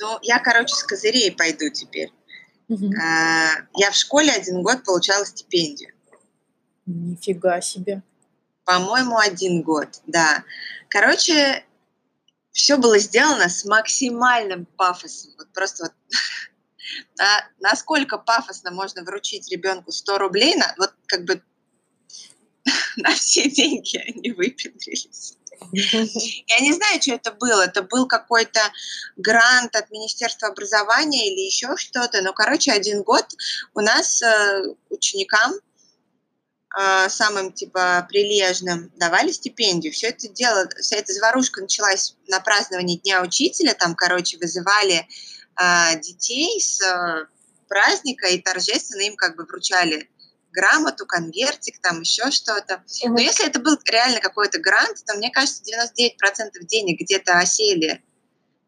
Ну, 0.01 0.19
я, 0.23 0.39
короче, 0.39 0.75
с 0.75 0.83
козырей 0.83 1.33
пойду 1.33 1.71
теперь. 1.71 2.13
А, 2.71 3.49
Я 3.75 3.91
в 3.91 3.95
школе 3.95 4.31
один 4.31 4.63
год 4.63 4.85
получала 4.85 5.25
стипендию. 5.25 5.93
Нифига 6.85 7.61
себе. 7.61 8.03
По-моему, 8.65 9.17
один 9.17 9.63
год, 9.63 9.89
да. 10.07 10.45
Короче, 10.89 11.65
все 12.57 12.79
было 12.79 12.99
сделано 12.99 13.51
с 13.51 13.67
максимальным 13.67 14.65
пафосом. 14.65 15.33
Вот 15.37 15.53
просто 15.53 15.85
вот 15.85 15.93
на- 17.19 17.49
насколько 17.61 18.17
пафосно 18.17 18.71
можно 18.71 19.03
вручить 19.03 19.53
ребенку 19.53 19.93
100 19.93 20.19
рублей, 20.19 20.57
на, 20.57 20.75
вот 20.79 20.95
как 21.07 21.25
бы 21.25 21.43
на 22.97 23.11
все 23.11 23.51
деньги 23.51 23.99
они 23.99 24.33
выпендрились. 24.33 25.37
Я 25.73 26.61
не 26.61 26.73
знаю, 26.73 27.03
что 27.03 27.13
это 27.13 27.33
было. 27.33 27.61
Это 27.61 27.83
был 27.83 28.09
какой-то 28.09 28.61
грант 29.17 29.77
от 29.77 29.91
Министерства 29.91 30.49
образования 30.49 31.31
или 31.31 31.41
еще 31.41 31.77
что-то. 31.77 32.23
Но, 32.23 32.33
короче, 32.33 32.73
один 32.73 33.03
год 33.03 33.27
у 33.75 33.81
нас 33.81 34.23
э, 34.23 34.63
ученикам 34.89 35.53
э, 36.79 37.09
самым 37.09 37.53
типа 37.53 38.07
прилежным 38.09 38.93
давали 38.97 39.33
стипендию. 39.33 39.93
Все 39.93 40.09
это 40.09 40.29
дело, 40.29 40.69
вся 40.81 40.97
эта 40.97 41.13
заварушка 41.13 41.61
началась 41.61 42.15
на 42.29 42.41
праздновании 42.41 42.99
Дня 42.99 43.23
Учителя. 43.23 43.75
Там, 43.75 43.95
короче, 43.95 44.39
вызывали 44.39 45.07
э, 45.61 46.01
детей 46.01 46.61
с 46.61 46.81
э, 46.81 47.27
праздника 47.69 48.29
и 48.29 48.41
торжественно 48.41 49.03
им 49.03 49.17
как 49.17 49.37
бы 49.37 49.45
вручали 49.45 50.09
грамоту, 50.57 51.07
конвертик, 51.07 51.81
там 51.81 52.01
еще 52.01 52.31
что-то. 52.31 52.83
Но 53.05 53.21
если 53.21 53.47
это 53.47 53.61
был 53.61 53.79
реально 53.85 54.21
какой-то 54.21 54.59
грант, 54.59 55.05
то, 55.07 55.15
мне 55.15 55.31
кажется, 55.31 55.63
99% 55.63 56.65
денег 56.65 57.01
где-то 57.01 57.39
осели. 57.39 58.03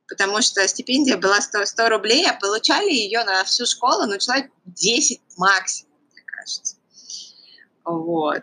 Потому 0.06 0.40
что 0.42 0.66
стипендия 0.68 1.16
была 1.16 1.40
100, 1.40 1.66
100 1.66 1.88
рублей, 1.88 2.26
а 2.28 2.34
получали 2.34 2.90
ее 2.90 3.24
на 3.24 3.44
всю 3.44 3.66
школу, 3.66 4.06
ну, 4.06 4.18
человек 4.18 4.50
10 4.66 5.20
максимум, 5.36 5.92
мне 6.12 6.22
кажется. 6.24 6.77
Вот. 7.88 8.42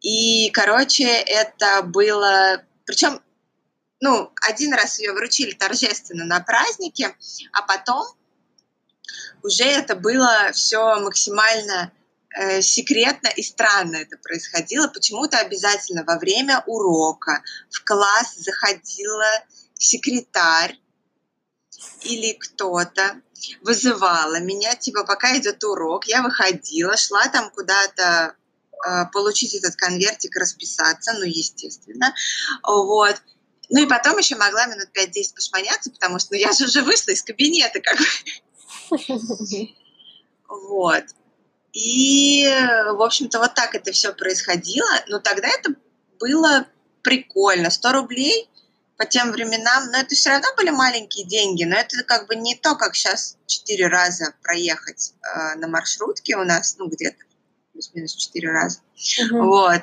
И, 0.00 0.50
короче, 0.50 1.08
это 1.08 1.82
было... 1.82 2.62
Причем, 2.84 3.20
ну, 4.00 4.32
один 4.48 4.72
раз 4.74 4.98
ее 4.98 5.12
вручили 5.12 5.52
торжественно 5.52 6.24
на 6.24 6.40
празднике, 6.40 7.16
а 7.52 7.62
потом 7.62 8.06
уже 9.42 9.64
это 9.64 9.96
было 9.96 10.50
все 10.52 11.00
максимально 11.00 11.92
э, 12.36 12.62
секретно 12.62 13.28
и 13.28 13.42
странно 13.42 13.96
это 13.96 14.16
происходило. 14.18 14.88
Почему-то 14.88 15.38
обязательно 15.38 16.04
во 16.04 16.18
время 16.18 16.62
урока 16.66 17.42
в 17.70 17.82
класс 17.84 18.36
заходила 18.36 19.44
секретарь 19.74 20.78
или 22.02 22.32
кто-то, 22.32 23.20
вызывала 23.62 24.40
меня, 24.40 24.74
типа, 24.74 25.04
пока 25.04 25.36
идет 25.38 25.62
урок, 25.64 26.06
я 26.06 26.22
выходила, 26.22 26.96
шла 26.96 27.28
там 27.28 27.50
куда-то 27.50 28.34
получить 29.12 29.54
этот 29.54 29.76
конвертик, 29.76 30.36
расписаться, 30.36 31.12
ну, 31.14 31.24
естественно, 31.24 32.14
вот. 32.62 33.16
Ну 33.70 33.82
и 33.82 33.86
потом 33.86 34.16
еще 34.16 34.36
могла 34.36 34.66
минут 34.66 34.88
5-10 34.94 35.34
пошманяться, 35.34 35.90
потому 35.90 36.18
что 36.18 36.32
ну, 36.32 36.38
я 36.38 36.52
же 36.52 36.64
уже 36.64 36.82
вышла 36.82 37.10
из 37.10 37.22
кабинета, 37.22 37.80
как. 37.80 37.98
Вот. 40.48 41.04
И, 41.74 42.48
в 42.86 43.02
общем-то, 43.02 43.38
вот 43.38 43.54
так 43.54 43.74
это 43.74 43.92
все 43.92 44.12
происходило. 44.14 44.88
Но 45.08 45.18
тогда 45.18 45.48
это 45.48 45.74
было 46.18 46.66
прикольно. 47.02 47.70
100 47.70 47.92
рублей 47.92 48.48
по 48.96 49.06
тем 49.06 49.30
временам, 49.30 49.90
но 49.92 49.98
это 49.98 50.14
все 50.14 50.30
равно 50.30 50.48
были 50.56 50.70
маленькие 50.70 51.24
деньги, 51.24 51.62
но 51.62 51.76
это 51.76 52.02
как 52.02 52.26
бы 52.26 52.34
не 52.34 52.56
то, 52.56 52.74
как 52.74 52.96
сейчас 52.96 53.36
4 53.46 53.86
раза 53.86 54.34
проехать 54.42 55.12
э, 55.22 55.54
на 55.54 55.68
маршрутке 55.68 56.36
у 56.36 56.42
нас, 56.42 56.74
ну, 56.78 56.88
где-то 56.88 57.24
плюс-минус 57.78 58.16
4 58.16 58.50
раза. 58.50 58.80
Мгм. 59.30 59.46
Вот. 59.46 59.82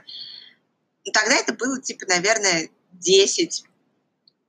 И 1.05 1.11
тогда 1.11 1.35
это 1.35 1.53
было, 1.53 1.81
типа, 1.81 2.05
наверное, 2.07 2.69
10 2.91 3.63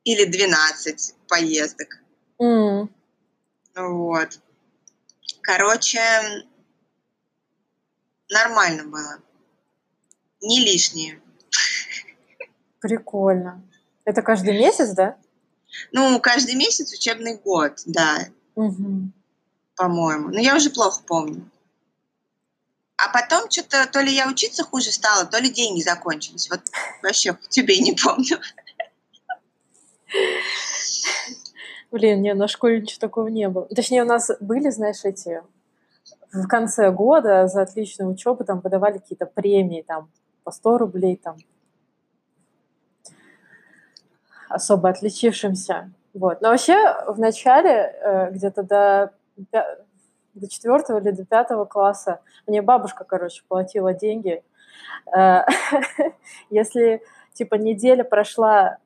или 0.04 0.24
12 0.24 1.14
поездок. 1.28 1.88
М. 2.40 2.90
Вот. 3.76 4.40
Короче, 5.42 6.00
нормально 8.30 8.84
было. 8.84 9.18
Не 10.40 10.60
лишнее. 10.60 11.20
Прикольно. 12.80 13.62
Это 14.04 14.22
каждый 14.22 14.58
месяц, 14.58 14.90
да? 14.90 15.16
Ну, 15.92 16.18
каждый 16.20 16.54
месяц 16.54 16.92
учебный 16.92 17.36
год, 17.36 17.82
да, 17.86 18.28
Мгм. 18.56 19.12
по-моему. 19.76 20.28
Но 20.30 20.40
я 20.40 20.56
уже 20.56 20.70
плохо 20.70 21.02
помню. 21.06 21.48
А 22.96 23.10
потом 23.12 23.50
что-то, 23.50 23.86
то 23.86 24.00
ли 24.00 24.12
я 24.14 24.28
учиться 24.28 24.64
хуже 24.64 24.90
стала, 24.90 25.26
то 25.26 25.38
ли 25.38 25.50
деньги 25.50 25.82
закончились. 25.82 26.48
Вот 26.50 26.60
вообще 27.02 27.36
тебе 27.48 27.78
не 27.78 27.92
помню. 27.92 28.38
Блин, 31.90 32.22
не, 32.22 32.34
на 32.34 32.48
школе 32.48 32.80
ничего 32.80 33.00
такого 33.00 33.28
не 33.28 33.48
было. 33.48 33.66
Точнее, 33.66 34.02
у 34.02 34.06
нас 34.06 34.30
были, 34.40 34.70
знаешь, 34.70 35.04
эти 35.04 35.42
в 36.32 36.46
конце 36.48 36.90
года 36.90 37.46
за 37.48 37.62
отличную 37.62 38.12
учебу 38.12 38.44
там 38.44 38.60
выдавали 38.60 38.98
какие-то 38.98 39.26
премии 39.26 39.82
там 39.82 40.10
по 40.44 40.50
100 40.50 40.78
рублей 40.78 41.16
там 41.16 41.36
особо 44.48 44.88
отличившимся. 44.88 45.90
Вот. 46.14 46.40
Но 46.40 46.48
вообще 46.48 46.76
в 47.06 47.18
начале, 47.18 47.70
э, 47.70 48.30
где-то 48.30 48.62
до 48.62 49.12
до 50.40 50.48
четвертого 50.48 50.98
или 50.98 51.10
до 51.10 51.24
пятого 51.24 51.64
класса. 51.64 52.20
Мне 52.46 52.62
бабушка, 52.62 53.04
короче, 53.04 53.42
платила 53.48 53.92
деньги. 53.94 54.42
Э, 55.14 55.42
если, 56.50 57.02
типа, 57.32 57.56
неделя 57.56 58.04
прошла 58.04 58.78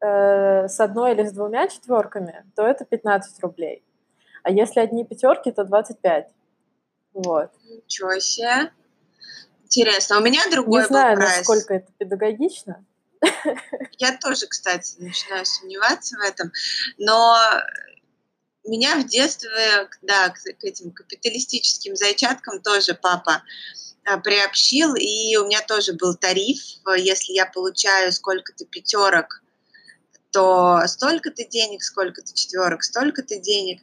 э, 0.00 0.68
с 0.68 0.80
одной 0.80 1.12
или 1.12 1.24
с 1.24 1.32
двумя 1.32 1.68
четверками, 1.68 2.44
то 2.56 2.66
это 2.66 2.84
15 2.84 3.42
рублей. 3.42 3.84
А 4.42 4.50
если 4.50 4.80
одни 4.80 5.04
пятерки, 5.04 5.52
то 5.52 5.64
25. 5.64 6.28
Вот. 7.12 7.50
Ничего 7.64 8.18
себе. 8.18 8.72
Интересно. 9.64 10.18
У 10.18 10.20
меня 10.20 10.40
другой 10.50 10.82
Не 10.82 10.86
знаю, 10.86 11.16
был 11.16 11.22
прайс. 11.22 11.38
насколько 11.38 11.74
это 11.74 11.92
педагогично. 11.98 12.84
Я 13.98 14.16
тоже, 14.16 14.46
кстати, 14.46 14.96
начинаю 14.98 15.44
сомневаться 15.44 16.16
в 16.16 16.22
этом. 16.22 16.50
Но 16.98 17.36
меня 18.64 18.96
в 18.96 19.06
детстве, 19.06 19.88
да, 20.02 20.30
к, 20.30 20.38
к 20.38 20.64
этим 20.64 20.92
капиталистическим 20.92 21.96
зайчаткам 21.96 22.60
тоже 22.62 22.94
папа 22.94 23.42
а, 24.04 24.18
приобщил, 24.18 24.94
и 24.94 25.36
у 25.36 25.46
меня 25.46 25.62
тоже 25.62 25.94
был 25.94 26.14
тариф, 26.14 26.58
если 26.96 27.32
я 27.32 27.46
получаю 27.46 28.12
сколько-то 28.12 28.64
пятерок, 28.66 29.42
то 30.30 30.80
столько-то 30.86 31.44
денег, 31.44 31.82
сколько-то 31.82 32.32
четверок, 32.34 32.82
столько-то 32.82 33.38
денег. 33.38 33.82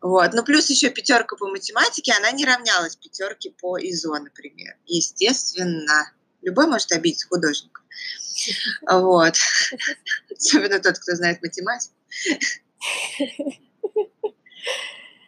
Вот. 0.00 0.32
Ну, 0.34 0.44
плюс 0.44 0.68
еще 0.68 0.90
пятерка 0.90 1.36
по 1.36 1.48
математике, 1.48 2.12
она 2.12 2.30
не 2.32 2.44
равнялась 2.44 2.96
пятерке 2.96 3.52
по 3.52 3.78
ИЗО, 3.78 4.18
например. 4.18 4.76
Естественно. 4.86 6.12
Любой 6.42 6.66
может 6.66 6.92
обидеть 6.92 7.24
художника. 7.24 7.80
Вот. 8.90 9.34
Особенно 10.36 10.78
тот, 10.80 10.98
кто 10.98 11.14
знает 11.14 11.40
математику. 11.40 11.94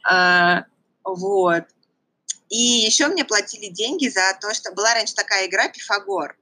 А, 0.05 0.65
вот. 1.05 1.65
И 2.49 2.57
еще 2.57 3.09
мне 3.09 3.25
платили 3.25 3.69
деньги 3.69 4.09
за 4.09 4.37
то, 4.41 4.55
что 4.55 4.73
была 4.73 4.95
раньше 4.95 5.15
такая 5.15 5.47
игра 5.47 5.69
Пифагор. 5.69 6.37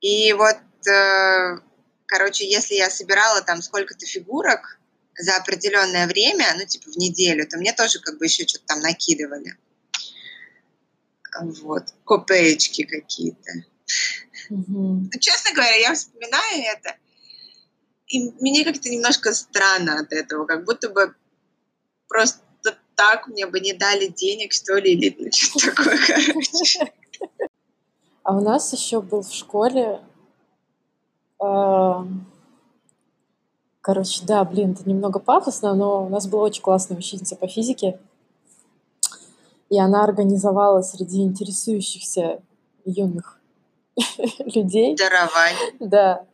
И 0.00 0.32
вот, 0.34 0.58
э, 0.86 1.58
короче, 2.06 2.48
если 2.48 2.74
я 2.74 2.90
собирала 2.90 3.42
там 3.42 3.62
сколько-то 3.62 4.06
фигурок 4.06 4.78
за 5.18 5.36
определенное 5.36 6.06
время, 6.06 6.54
ну, 6.56 6.64
типа 6.64 6.90
в 6.90 6.96
неделю, 6.96 7.48
то 7.48 7.56
мне 7.56 7.72
тоже 7.72 7.98
как 8.00 8.18
бы 8.18 8.26
еще 8.26 8.46
что-то 8.46 8.66
там 8.66 8.80
накидывали. 8.80 9.56
Вот, 11.40 11.84
копеечки 12.04 12.84
какие-то. 12.84 13.52
Мгм. 14.50 15.10
Честно 15.20 15.52
говоря, 15.52 15.74
я 15.76 15.94
вспоминаю 15.94 16.62
это, 16.62 16.96
и 18.08 18.32
мне 18.40 18.64
как-то 18.64 18.88
немножко 18.88 19.32
странно 19.32 20.00
от 20.00 20.12
этого, 20.12 20.46
как 20.46 20.64
будто 20.64 20.88
бы 20.88 21.14
просто 22.08 22.40
так 22.94 23.28
мне 23.28 23.46
бы 23.46 23.60
не 23.60 23.74
дали 23.74 24.06
денег, 24.06 24.52
что 24.52 24.76
ли, 24.76 24.92
или 24.92 25.14
ну, 25.18 25.28
что 25.30 25.60
такое, 25.70 25.98
короче. 26.04 26.92
А 28.24 28.36
у 28.36 28.40
нас 28.40 28.72
еще 28.72 29.00
был 29.00 29.22
в 29.22 29.32
школе... 29.32 30.00
Короче, 33.80 34.22
да, 34.26 34.44
блин, 34.44 34.72
это 34.72 34.86
немного 34.86 35.18
пафосно, 35.18 35.74
но 35.74 36.04
у 36.04 36.08
нас 36.10 36.26
была 36.26 36.42
очень 36.42 36.60
классная 36.60 36.98
учительница 36.98 37.36
по 37.36 37.46
физике. 37.46 37.98
И 39.70 39.78
она 39.78 40.04
организовала 40.04 40.82
среди 40.82 41.22
интересующихся 41.22 42.42
юных 42.84 43.38
людей 44.40 44.96
Дарование. 44.96 45.72
Да, 45.78 46.26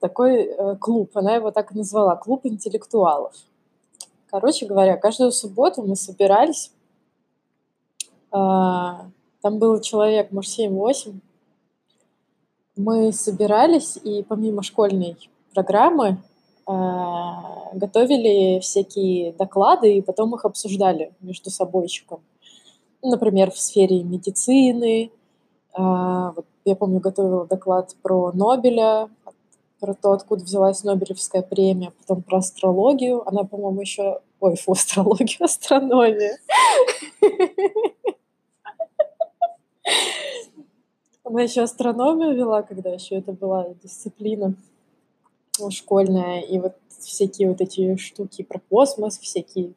такой 0.00 0.44
э, 0.44 0.76
клуб, 0.76 1.10
она 1.14 1.34
его 1.34 1.50
так 1.50 1.72
и 1.72 1.76
назвала, 1.76 2.16
клуб 2.16 2.40
интеллектуалов. 2.44 3.34
Короче 4.30 4.66
говоря, 4.66 4.96
каждую 4.96 5.32
субботу 5.32 5.82
мы 5.82 5.96
собирались, 5.96 6.70
а, 8.30 9.06
там 9.40 9.58
было 9.58 9.82
человек, 9.82 10.32
может, 10.32 10.58
7-8, 10.58 11.14
мы 12.76 13.12
собирались 13.12 13.96
и 13.96 14.22
помимо 14.22 14.62
школьной 14.62 15.16
программы 15.54 16.18
а, 16.66 17.70
готовили 17.72 18.60
всякие 18.60 19.32
доклады 19.32 19.96
и 19.96 20.02
потом 20.02 20.34
их 20.34 20.44
обсуждали 20.44 21.12
между 21.20 21.50
собойчиком. 21.50 22.20
Например, 23.02 23.50
в 23.50 23.58
сфере 23.58 24.02
медицины, 24.02 25.10
а, 25.72 26.32
вот 26.32 26.46
я 26.64 26.76
помню, 26.76 27.00
готовила 27.00 27.46
доклад 27.46 27.96
про 28.02 28.32
Нобеля, 28.32 29.08
про 29.80 29.94
то, 29.94 30.12
откуда 30.12 30.44
взялась 30.44 30.84
Нобелевская 30.84 31.42
премия, 31.42 31.92
потом 31.92 32.22
про 32.22 32.38
астрологию. 32.38 33.26
Она, 33.28 33.44
по-моему, 33.44 33.80
еще... 33.80 34.20
Ой, 34.40 34.56
фу, 34.56 34.72
астрологию, 34.78 35.44
астрономию. 35.44 36.38
Она 41.24 41.42
еще 41.42 41.62
астрономию 41.62 42.34
вела, 42.34 42.62
когда 42.62 42.90
еще 42.90 43.16
это 43.16 43.32
была 43.32 43.68
дисциплина 43.82 44.54
школьная. 45.70 46.40
И 46.40 46.58
вот 46.58 46.74
всякие 47.00 47.48
вот 47.48 47.60
эти 47.60 47.96
штуки 47.96 48.42
про 48.42 48.60
космос, 48.70 49.18
всякие 49.18 49.72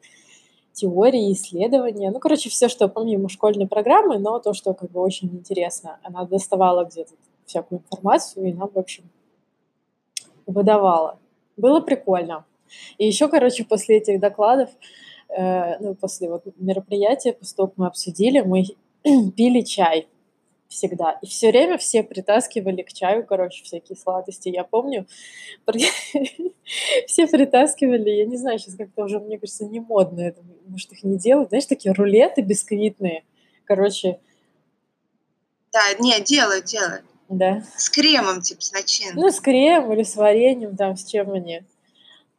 теории, 0.73 1.33
исследования. 1.33 2.11
Ну, 2.11 2.19
короче, 2.19 2.49
все, 2.49 2.69
что 2.69 2.87
помимо 2.87 3.29
школьной 3.29 3.67
программы, 3.67 4.17
но 4.17 4.39
то, 4.39 4.53
что 4.53 4.73
как 4.73 4.91
бы 4.91 5.01
очень 5.01 5.27
интересно. 5.29 5.99
Она 6.03 6.23
доставала 6.25 6.85
где-то 6.85 7.11
всякую 7.45 7.79
информацию 7.79 8.47
и 8.47 8.53
нам, 8.53 8.69
в 8.73 8.79
общем, 8.79 9.03
выдавала. 10.51 11.19
Было 11.57 11.79
прикольно. 11.79 12.45
И 12.97 13.05
еще, 13.05 13.27
короче, 13.27 13.65
после 13.65 13.97
этих 13.97 14.19
докладов, 14.19 14.69
э, 15.29 15.77
ну, 15.79 15.95
после 15.95 16.29
вот 16.29 16.43
мероприятия, 16.57 17.33
после 17.33 17.55
того, 17.55 17.67
как 17.69 17.77
мы 17.77 17.87
обсудили, 17.87 18.41
мы 18.41 18.63
пили 19.35 19.61
чай 19.61 20.07
всегда. 20.71 21.19
И 21.21 21.27
все 21.27 21.51
время 21.51 21.77
все 21.77 22.01
притаскивали 22.01 22.81
к 22.81 22.93
чаю, 22.93 23.25
короче, 23.25 23.63
всякие 23.63 23.97
сладости. 23.97 24.47
Я 24.47 24.63
помню, 24.63 25.05
все 27.07 27.27
притаскивали, 27.27 28.09
я 28.09 28.25
не 28.25 28.37
знаю, 28.37 28.57
сейчас 28.57 28.75
как-то 28.75 29.03
уже, 29.03 29.19
мне 29.19 29.37
кажется, 29.37 29.65
не 29.65 29.81
модно 29.81 30.33
может, 30.71 30.91
их 30.93 31.03
не 31.03 31.17
делать. 31.17 31.49
Знаешь, 31.49 31.65
такие 31.65 31.93
рулеты 31.93 32.41
бисквитные, 32.41 33.23
короче, 33.65 34.19
Да, 35.73 35.81
не, 35.99 36.19
делают, 36.21 36.65
делают. 36.65 37.03
Да. 37.31 37.63
С 37.77 37.89
кремом, 37.89 38.41
типа, 38.41 38.61
с 38.61 38.71
начинкой. 38.71 39.21
Ну, 39.21 39.29
с 39.31 39.39
кремом 39.39 39.93
или 39.93 40.03
с 40.03 40.15
вареньем, 40.15 40.75
там, 40.75 40.95
с 40.97 41.05
чем 41.05 41.31
они. 41.31 41.63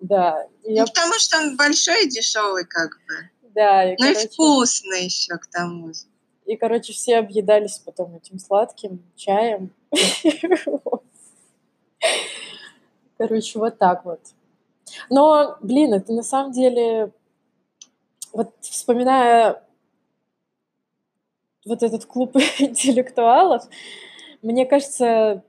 Да, 0.01 0.47
и 0.65 0.75
я, 0.75 0.83
Ну, 0.83 0.89
потому 0.89 1.15
что 1.15 1.39
он 1.39 1.57
большой 1.57 2.05
и 2.05 2.09
дешевый, 2.09 2.65
как 2.67 2.99
бы. 3.07 3.31
да, 3.55 3.85
и, 3.93 3.97
Ну 3.99 4.07
и 4.11 4.15
короче, 4.15 4.29
вкусный 4.29 5.05
еще 5.05 5.37
к 5.39 5.47
тому 5.47 5.89
же. 5.95 6.01
и, 6.45 6.57
короче, 6.57 6.93
все 6.93 7.17
объедались 7.19 7.79
потом 7.79 8.17
этим 8.17 8.39
сладким 8.39 9.03
чаем. 9.17 9.73
Короче, 13.17 13.59
вот 13.59 13.79
так 13.79 14.05
вот. 14.05 14.21
Но, 15.09 15.57
блин, 15.61 15.95
это 15.95 16.13
на 16.13 16.23
самом 16.23 16.53
деле, 16.53 17.13
вот 18.33 18.53
вспоминая 18.61 19.63
вот 21.65 21.83
этот 21.83 22.05
клуб 22.07 22.37
интеллектуалов, 22.59 23.65
мне 24.43 24.67
кажется, 24.67 25.45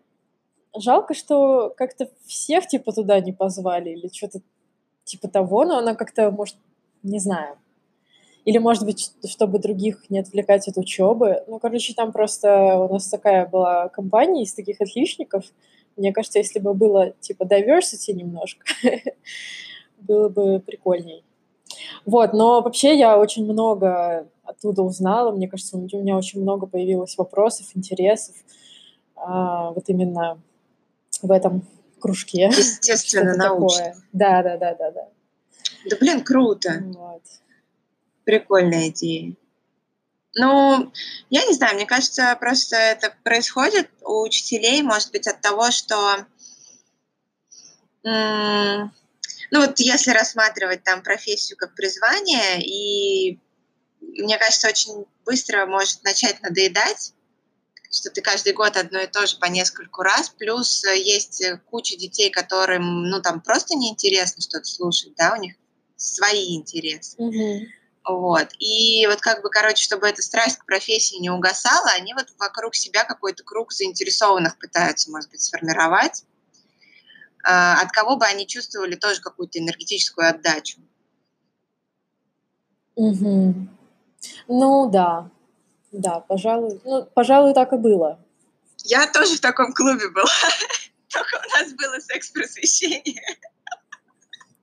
жалко, 0.78 1.14
что 1.14 1.74
как-то 1.76 2.10
всех 2.26 2.68
типа 2.68 2.92
туда 2.92 3.20
не 3.20 3.34
позвали 3.34 3.92
или 3.92 4.08
что-то 4.12 4.40
типа 5.04 5.28
того, 5.28 5.66
но 5.66 5.78
она 5.78 5.96
как-то, 5.96 6.32
может, 6.32 6.56
не 7.02 7.20
знаю. 7.20 7.58
Или, 8.46 8.58
может 8.58 8.84
быть, 8.84 9.14
чтобы 9.26 9.60
других 9.60 10.10
не 10.10 10.20
отвлекать 10.20 10.68
от 10.68 10.78
учебы. 10.78 11.44
Ну, 11.48 11.60
короче, 11.60 11.94
там 11.94 12.12
просто 12.12 12.76
у 12.78 12.92
нас 12.92 13.08
такая 13.08 13.48
была 13.48 13.88
компания 13.90 14.44
из 14.44 14.54
таких 14.54 14.82
отличников. 14.82 15.46
Мне 15.96 16.12
кажется, 16.12 16.40
если 16.40 16.60
бы 16.60 16.74
было 16.74 17.12
типа 17.22 17.44
diversity 17.44 18.12
немножко, 18.12 18.66
было 19.98 20.28
бы 20.28 20.60
прикольней. 20.60 21.24
Вот, 22.06 22.34
но 22.34 22.62
вообще 22.62 22.98
я 22.98 23.18
очень 23.18 23.46
много 23.46 24.28
оттуда 24.44 24.82
узнала. 24.84 25.32
Мне 25.32 25.48
кажется, 25.48 25.78
у 25.78 25.82
меня 25.82 26.18
очень 26.18 26.42
много 26.42 26.68
появилось 26.68 27.18
вопросов, 27.18 27.68
интересов 27.76 28.36
а, 29.16 29.72
вот 29.72 29.84
именно 29.88 30.40
в 31.22 31.32
этом 31.32 31.68
кружке. 32.00 32.48
Естественно, 32.48 33.36
научно. 33.36 33.96
Да, 34.12 34.44
да, 34.44 34.58
да, 34.58 34.76
да, 34.76 34.92
да. 34.92 35.08
Да, 35.90 35.96
блин, 35.98 36.24
круто. 36.24 36.82
Вот. 36.96 37.24
Прикольная 38.26 38.90
идея. 38.90 39.36
Ну, 40.36 40.92
я 41.30 41.46
не 41.46 41.54
знаю, 41.54 41.76
мне 41.76 41.86
кажется, 41.86 42.36
просто 42.40 42.76
это 42.76 43.14
происходит 43.24 43.90
у 44.02 44.24
учителей, 44.24 44.82
может 44.82 45.12
быть, 45.12 45.28
от 45.28 45.40
того, 45.42 45.70
что, 45.70 46.26
м, 48.04 48.92
ну 49.52 49.60
вот 49.60 49.80
если 49.80 50.12
рассматривать 50.12 50.84
там 50.84 51.04
профессию 51.04 51.56
как 51.58 51.76
призвание, 51.76 52.62
и 52.66 53.40
мне 54.02 54.38
кажется, 54.40 54.70
очень 54.70 55.06
быстро 55.24 55.68
может 55.68 56.04
начать 56.04 56.42
надоедать, 56.42 57.14
что 57.94 58.10
ты 58.10 58.22
каждый 58.22 58.54
год 58.54 58.76
одно 58.76 59.00
и 59.00 59.08
то 59.08 59.26
же 59.28 59.38
по 59.38 59.46
нескольку 59.46 60.02
раз, 60.02 60.30
плюс 60.30 60.84
э, 60.84 60.98
есть 60.98 61.42
э, 61.42 61.62
куча 61.70 61.96
детей, 61.96 62.32
которым, 62.32 63.04
ну, 63.10 63.22
там 63.22 63.40
просто 63.40 63.76
неинтересно 63.76 64.42
что-то 64.42 64.66
слушать, 64.66 65.14
да, 65.16 65.36
у 65.38 65.40
них 65.40 65.56
свои 65.96 66.56
интересы. 66.56 67.16
Мгм. 67.22 67.68
Вот. 68.06 68.50
И 68.60 69.06
вот 69.08 69.22
как 69.22 69.44
бы, 69.44 69.50
короче, 69.50 69.84
чтобы 69.84 70.08
эта 70.08 70.22
страсть 70.22 70.58
к 70.58 70.66
профессии 70.66 71.18
не 71.18 71.30
угасала, 71.30 71.90
они 71.92 72.14
вот 72.14 72.28
вокруг 72.40 72.76
себя 72.76 73.04
какой-то 73.06 73.44
круг 73.44 73.72
заинтересованных 73.72 74.58
пытаются, 74.58 75.12
может 75.12 75.30
быть, 75.30 75.42
сформировать, 75.42 76.24
а, 77.46 77.80
от 77.82 77.92
кого 77.92 78.18
бы 78.18 78.26
они 78.26 78.48
чувствовали 78.48 78.96
тоже 78.96 79.22
какую-то 79.22 79.60
энергетическую 79.60 80.28
отдачу. 80.28 80.82
Мгм. 82.96 83.70
Ну 84.48 84.90
да. 84.90 85.30
Да, 85.94 86.20
пожалуй, 86.22 86.82
ну, 86.84 87.06
пожалуй, 87.06 87.54
так 87.54 87.72
и 87.72 87.78
было. 87.78 88.20
Я 88.84 89.06
тоже 89.08 89.38
в 89.38 89.42
таком 89.42 89.74
клубе 89.74 90.10
была, 90.10 90.26
только 91.08 91.36
у 91.36 91.60
нас 91.60 91.72
было 91.74 92.00
секс-просвещение. 92.00 93.38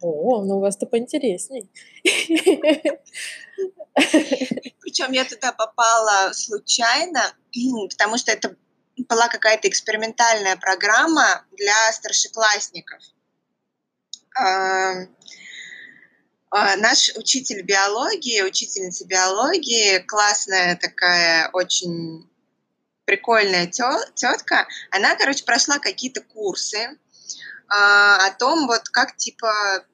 О, 0.01 0.43
ну 0.43 0.57
у 0.57 0.61
вас-то 0.61 0.87
поинтересней. 0.87 1.71
Причем 4.81 5.13
я 5.13 5.25
туда 5.25 5.53
попала 5.53 6.33
случайно, 6.33 7.23
потому 7.91 8.19
что 8.19 8.33
это 8.33 8.57
была 9.09 9.29
какая-то 9.29 9.69
экспериментальная 9.69 10.57
программа 10.57 11.45
для 11.53 11.93
старшеклассников. 11.93 13.01
А, 16.51 16.77
Наш 16.77 17.13
учитель 17.17 17.63
биологии, 17.63 18.43
учительница 18.43 19.07
биологии, 19.07 19.99
классная 20.01 20.77
такая, 20.77 21.49
очень 21.53 22.29
прикольная 23.05 23.69
тетка, 23.69 24.67
она, 24.91 25.15
короче, 25.15 25.45
прошла 25.45 25.79
какие-то 25.79 26.23
курсы 26.23 26.99
а, 27.69 28.27
о 28.27 28.33
том, 28.33 28.67
вот 28.67 28.89
как, 28.89 29.17
типа, 29.17 29.85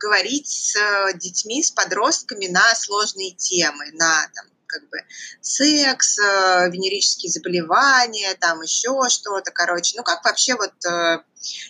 говорить 0.00 0.48
с 0.48 1.12
детьми, 1.14 1.62
с 1.62 1.70
подростками 1.70 2.46
на 2.46 2.74
сложные 2.74 3.30
темы, 3.32 3.92
на 3.92 4.28
там, 4.34 4.46
как 4.66 4.88
бы 4.88 4.98
секс, 5.40 6.18
э, 6.18 6.70
венерические 6.70 7.30
заболевания, 7.30 8.34
там 8.40 8.62
еще 8.62 9.08
что-то, 9.08 9.50
короче, 9.50 9.96
ну 9.96 10.04
как 10.04 10.24
вообще 10.24 10.54
вот 10.54 10.72
э, 10.86 11.18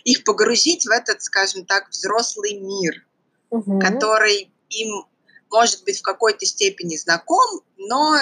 их 0.03 0.23
погрузить 0.23 0.85
в 0.85 0.89
этот, 0.89 1.21
скажем 1.23 1.65
так, 1.65 1.89
взрослый 1.89 2.53
мир, 2.59 3.03
Мгм. 3.51 3.79
который 3.79 4.49
им 4.69 5.05
может 5.49 5.83
быть 5.83 5.99
в 5.99 6.01
какой-то 6.01 6.45
степени 6.45 6.95
знаком, 6.95 7.61
но 7.77 8.17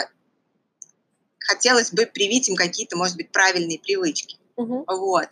хотелось 1.40 1.92
бы 1.92 2.06
привить 2.08 2.50
им 2.50 2.56
какие-то, 2.56 2.98
может 2.98 3.16
быть, 3.16 3.32
правильные 3.32 3.80
привычки. 3.80 4.38
Мгм. 4.58 4.84
Вот. 4.88 5.30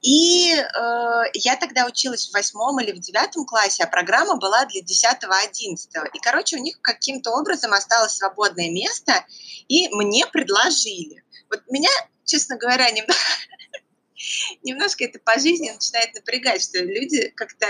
И 0.00 0.52
э, 0.54 1.22
я 1.34 1.56
тогда 1.56 1.86
училась 1.86 2.28
в 2.28 2.32
восьмом 2.32 2.80
или 2.80 2.92
в 2.92 2.98
девятом 2.98 3.44
классе, 3.44 3.84
а 3.84 3.86
программа 3.86 4.36
была 4.36 4.64
для 4.66 4.80
10-11. 4.80 5.76
И, 6.14 6.18
короче, 6.20 6.56
у 6.56 6.60
них 6.60 6.80
каким-то 6.80 7.32
образом 7.32 7.72
осталось 7.72 8.14
свободное 8.14 8.70
место, 8.70 9.24
и 9.68 9.88
мне 9.88 10.26
предложили. 10.26 11.24
Вот 11.50 11.62
меня, 11.68 11.90
честно 12.24 12.56
говоря, 12.56 12.90
немного, 12.90 13.14
немножко 14.62 15.04
это 15.04 15.18
по 15.18 15.38
жизни 15.38 15.70
начинает 15.70 16.14
напрягать, 16.14 16.62
что 16.62 16.78
люди 16.78 17.32
как-то 17.36 17.66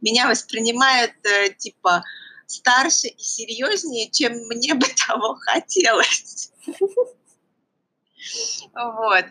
меня 0.00 0.28
воспринимают 0.28 1.12
э, 1.24 1.50
типа 1.50 2.02
старше 2.46 3.08
и 3.08 3.22
серьезнее, 3.22 4.10
чем 4.10 4.32
мне 4.48 4.74
бы 4.74 4.86
того 5.08 5.36
хотелось. 5.36 6.52
Вот. 8.74 9.24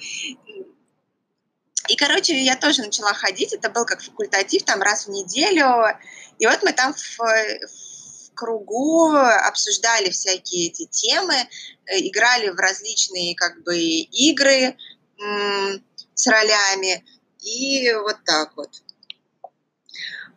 И, 1.87 1.95
короче, 1.95 2.39
я 2.39 2.55
тоже 2.55 2.81
начала 2.81 3.13
ходить, 3.13 3.53
это 3.53 3.69
был 3.69 3.85
как 3.85 4.01
факультатив, 4.01 4.63
там 4.63 4.81
раз 4.81 5.07
в 5.07 5.11
неделю. 5.11 5.97
И 6.37 6.45
вот 6.45 6.61
мы 6.63 6.71
там 6.73 6.93
в, 6.93 7.17
в 7.19 8.33
кругу 8.35 9.11
обсуждали 9.15 10.09
всякие 10.09 10.67
эти 10.67 10.85
темы, 10.85 11.35
э, 11.35 11.99
играли 11.99 12.49
в 12.49 12.55
различные 12.55 13.35
как 13.35 13.63
бы 13.63 13.77
игры 13.77 14.77
с 16.13 16.27
ролями. 16.27 17.03
И 17.41 17.91
вот 17.93 18.17
так 18.25 18.55
вот. 18.55 18.69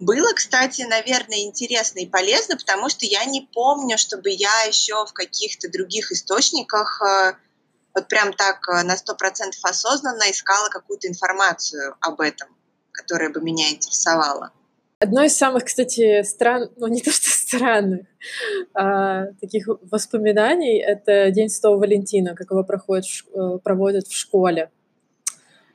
Было, 0.02 0.32
кстати, 0.34 0.82
наверное, 0.82 1.44
интересно 1.44 2.00
и 2.00 2.06
полезно, 2.06 2.56
потому 2.56 2.88
что 2.88 3.06
я 3.06 3.24
не 3.24 3.48
помню, 3.54 3.96
чтобы 3.96 4.30
я 4.30 4.64
еще 4.66 5.06
в 5.06 5.12
каких-то 5.12 5.70
других 5.70 6.10
источниках 6.10 7.00
э, 7.00 7.34
вот 7.94 8.08
прям 8.08 8.32
так 8.32 8.68
э, 8.68 8.82
на 8.82 8.96
сто 8.96 9.14
процентов 9.14 9.60
осознанно 9.62 10.24
искала 10.28 10.68
какую-то 10.70 11.06
информацию 11.06 11.94
об 12.00 12.20
этом, 12.20 12.48
которая 12.90 13.30
бы 13.30 13.40
меня 13.40 13.70
интересовала. 13.70 14.50
Одно 14.98 15.22
из 15.22 15.36
самых, 15.36 15.66
кстати, 15.66 16.24
стран, 16.24 16.72
ну 16.78 16.88
не 16.88 17.00
то 17.02 17.12
что 17.12 17.30
странных, 17.30 18.04
а, 18.74 19.26
таких 19.40 19.68
воспоминаний— 19.88 20.78
это 20.84 21.30
День 21.30 21.48
Святого 21.48 21.78
Валентина, 21.78 22.34
как 22.34 22.50
его 22.50 22.64
проходит, 22.64 23.04
э, 23.32 23.58
проводят 23.62 24.08
в 24.08 24.16
школе. 24.16 24.72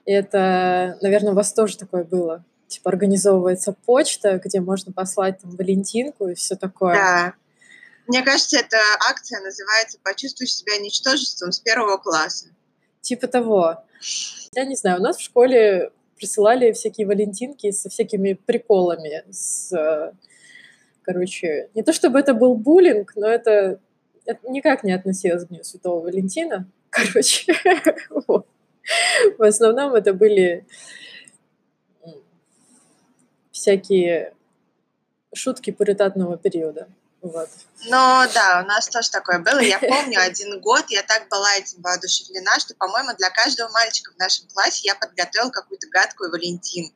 И 0.06 0.12
это, 0.12 0.98
наверное, 1.02 1.32
у 1.32 1.36
вас 1.36 1.54
тоже 1.54 1.78
такое 1.78 2.04
было. 2.04 2.44
Типа 2.68 2.90
организовывается 2.90 3.74
почта, 3.86 4.42
где 4.44 4.60
можно 4.60 4.92
послать 4.92 5.40
там 5.40 5.52
Валентинку 5.52 6.28
и 6.28 6.36
все 6.36 6.56
такое. 6.56 6.96
Да. 6.96 7.34
Мне 8.08 8.24
кажется, 8.24 8.58
эта 8.58 8.78
акция 9.10 9.42
называется 9.42 10.00
«Почувствуй 10.04 10.48
себя 10.48 10.78
ничтожеством 10.78 11.52
с 11.52 11.60
первого 11.60 11.98
класса». 11.98 12.48
Типа 13.02 13.28
того. 13.28 13.84
Я 14.54 14.66
не 14.66 14.76
знаю, 14.76 15.00
у 15.00 15.04
нас 15.04 15.18
в 15.18 15.22
школе 15.22 15.92
присылали 16.18 16.72
всякие 16.72 17.08
валентинки 17.08 17.72
со 17.72 17.90
всякими 17.90 18.34
приколами. 18.34 19.24
С, 19.30 19.72
короче, 21.04 21.70
не 21.74 21.84
то 21.84 21.94
чтобы 21.94 22.20
это 22.20 22.34
был 22.34 22.56
буллинг, 22.56 23.14
но 23.16 23.28
это, 23.28 23.80
это 24.26 24.50
никак 24.50 24.84
не 24.84 24.94
относилось 24.94 25.46
к 25.46 25.50
Дню 25.50 25.64
Святого 25.64 26.04
Валентина. 26.04 26.70
Короче, 26.90 27.54
вот. 28.28 28.48
в 29.38 29.44
основном 29.44 29.94
это 29.94 30.14
были 30.14 30.66
всякие 33.58 34.34
шутки 35.34 35.72
пуритатного 35.72 36.38
периода. 36.38 36.88
Вот. 37.22 37.50
Но 37.86 38.26
да, 38.34 38.62
у 38.64 38.68
нас 38.68 38.88
тоже 38.88 39.10
такое 39.10 39.40
было. 39.40 39.60
Я 39.60 39.80
помню, 39.94 40.22
один 40.22 40.60
год 40.62 40.86
я 40.90 41.04
так 41.04 41.28
была 41.30 41.56
этим 41.56 41.82
воодушевлена, 41.82 42.60
что, 42.60 42.76
по-моему, 42.76 43.16
для 43.18 43.30
каждого 43.32 43.70
мальчика 43.70 44.14
в 44.14 44.20
нашем 44.20 44.48
классе 44.50 44.82
я 44.86 44.96
подготовила 44.96 45.50
какую-то 45.50 45.88
гадкую 45.90 46.32
Валентин. 46.32 46.94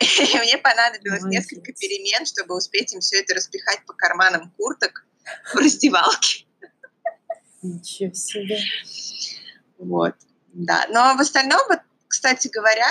И 0.00 0.38
мне 0.38 0.58
понадобилось 0.58 1.22
Молодец. 1.22 1.44
несколько 1.44 1.72
перемен, 1.72 2.26
чтобы 2.26 2.56
успеть 2.56 2.92
им 2.92 3.00
все 3.00 3.20
это 3.20 3.34
распихать 3.34 3.84
по 3.86 3.92
карманам 3.94 4.52
курток 4.56 5.06
в 5.52 5.56
раздевалке. 5.56 6.44
Ничего 7.62 8.12
себе. 8.12 8.58
Вот, 9.78 10.14
да. 10.52 10.86
Но 10.90 11.14
в 11.16 11.20
остальном, 11.20 11.60
вот, 11.68 11.80
кстати 12.08 12.48
говоря, 12.48 12.90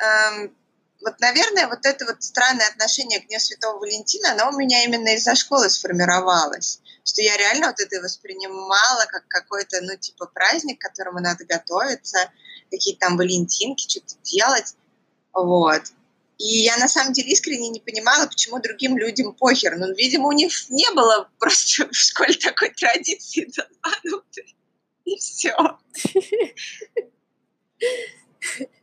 эм, 0.00 0.56
вот, 1.04 1.18
наверное, 1.20 1.68
вот 1.68 1.84
это 1.84 2.04
вот 2.06 2.22
странное 2.22 2.68
отношение 2.68 3.20
к 3.20 3.26
Дню 3.26 3.40
Святого 3.40 3.78
Валентина, 3.78 4.32
оно 4.32 4.50
у 4.50 4.58
меня 4.58 4.84
именно 4.84 5.14
из-за 5.14 5.34
школы 5.34 5.68
сформировалось. 5.68 6.80
Что 7.04 7.22
я 7.22 7.36
реально 7.36 7.68
вот 7.68 7.80
это 7.80 8.00
воспринимала 8.00 9.04
как 9.06 9.26
какой-то, 9.26 9.80
ну, 9.82 9.96
типа 9.96 10.26
праздник, 10.26 10.78
к 10.78 10.82
которому 10.82 11.20
надо 11.20 11.44
готовиться, 11.44 12.30
какие-то 12.70 13.00
там 13.06 13.16
валентинки, 13.16 13.88
что-то 13.88 14.14
делать. 14.22 14.76
Вот. 15.32 15.82
И 16.38 16.62
я 16.62 16.76
на 16.76 16.88
самом 16.88 17.12
деле 17.12 17.30
искренне 17.30 17.68
не 17.68 17.80
понимала, 17.80 18.26
почему 18.26 18.60
другим 18.60 18.96
людям 18.96 19.34
похер. 19.34 19.76
Ну, 19.76 19.92
видимо, 19.94 20.28
у 20.28 20.32
них 20.32 20.70
не 20.70 20.90
было 20.92 21.28
просто 21.38 21.88
в 21.88 21.94
школе 21.94 22.34
такой 22.34 22.70
традиции. 22.70 23.50
И 25.04 25.16
все. 25.18 25.56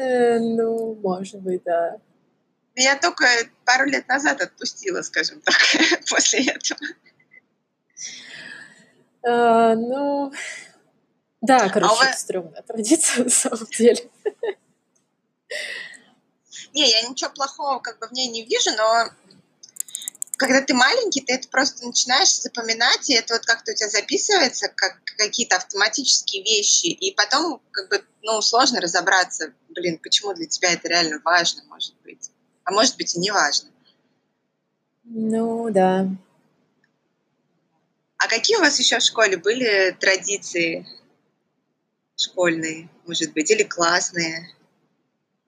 Э, 0.00 0.38
ну, 0.38 0.94
может 0.94 1.40
быть, 1.40 1.62
да. 1.64 1.98
Меня 2.74 2.96
только 2.98 3.26
пару 3.66 3.84
лет 3.84 4.08
назад 4.08 4.40
отпустила, 4.40 5.02
скажем 5.02 5.42
так, 5.42 5.54
после 6.10 6.46
этого. 6.46 6.80
А, 9.22 9.74
ну, 9.74 10.32
да, 11.42 11.68
короче, 11.68 11.92
А 11.92 11.96
вас- 11.96 12.20
стрёмная 12.20 12.62
традиция 12.62 13.24
на 13.24 13.30
самом 13.30 13.66
деле. 13.76 14.08
Не, 16.72 16.88
я 16.90 17.02
ничего 17.08 17.30
плохого 17.30 17.80
как 17.80 17.98
бы 17.98 18.06
в 18.06 18.12
ней 18.12 18.28
не 18.28 18.44
вижу, 18.44 18.70
но 18.76 19.10
когда 20.40 20.62
ты 20.62 20.72
маленький, 20.72 21.20
ты 21.20 21.34
это 21.34 21.48
просто 21.48 21.86
начинаешь 21.86 22.34
запоминать, 22.40 23.10
и 23.10 23.14
это 23.14 23.34
вот 23.34 23.44
как-то 23.44 23.72
у 23.72 23.74
тебя 23.74 23.90
записывается, 23.90 24.72
как 24.74 25.04
какие-то 25.04 25.56
автоматические 25.56 26.42
вещи, 26.42 26.86
и 26.86 27.14
потом 27.14 27.60
как 27.70 27.90
бы, 27.90 28.02
ну, 28.22 28.40
сложно 28.40 28.80
разобраться, 28.80 29.52
блин, 29.68 29.98
почему 29.98 30.32
для 30.32 30.46
тебя 30.46 30.72
это 30.72 30.88
реально 30.88 31.20
важно, 31.22 31.62
может 31.68 31.94
быть. 32.04 32.30
А 32.64 32.72
может 32.72 32.96
быть 32.96 33.14
и 33.14 33.20
не 33.20 33.30
важно. 33.30 33.68
Ну, 35.04 35.68
да. 35.70 36.08
А 38.16 38.26
какие 38.26 38.56
у 38.56 38.60
вас 38.60 38.78
еще 38.78 38.98
в 38.98 39.02
школе 39.02 39.36
были 39.36 39.94
традиции 40.00 40.88
школьные, 42.16 42.88
может 43.06 43.34
быть, 43.34 43.50
или 43.50 43.64
классные? 43.64 44.48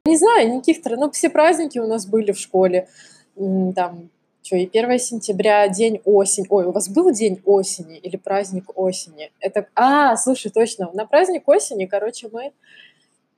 Не 0.04 0.18
знаю, 0.18 0.54
никаких... 0.54 0.84
Ну, 0.84 1.10
все 1.12 1.30
праздники 1.30 1.78
у 1.78 1.86
нас 1.86 2.04
были 2.04 2.32
в 2.32 2.38
школе. 2.38 2.90
Там 3.34 4.10
Что, 4.42 4.56
и 4.56 4.66
1 4.66 4.98
сентября 4.98 5.68
день 5.68 6.00
осень. 6.04 6.46
Ой, 6.48 6.64
у 6.64 6.72
вас 6.72 6.88
был 6.88 7.12
день 7.12 7.40
осени 7.44 7.96
или 7.98 8.16
праздник 8.16 8.76
осени? 8.76 9.30
Это... 9.38 9.68
А, 9.74 10.16
слушай, 10.16 10.50
точно. 10.50 10.90
На 10.92 11.06
праздник 11.06 11.48
осени, 11.48 11.86
короче, 11.86 12.28
мы 12.32 12.52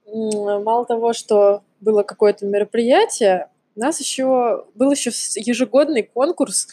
мало 0.06 0.86
того, 0.86 1.12
что 1.12 1.62
было 1.80 2.02
какое-то 2.02 2.46
мероприятие, 2.46 3.48
у 3.76 3.80
нас 3.80 4.00
еще 4.00 4.66
был 4.74 4.92
еще 4.92 5.10
ежегодный 5.40 6.02
конкурс 6.02 6.68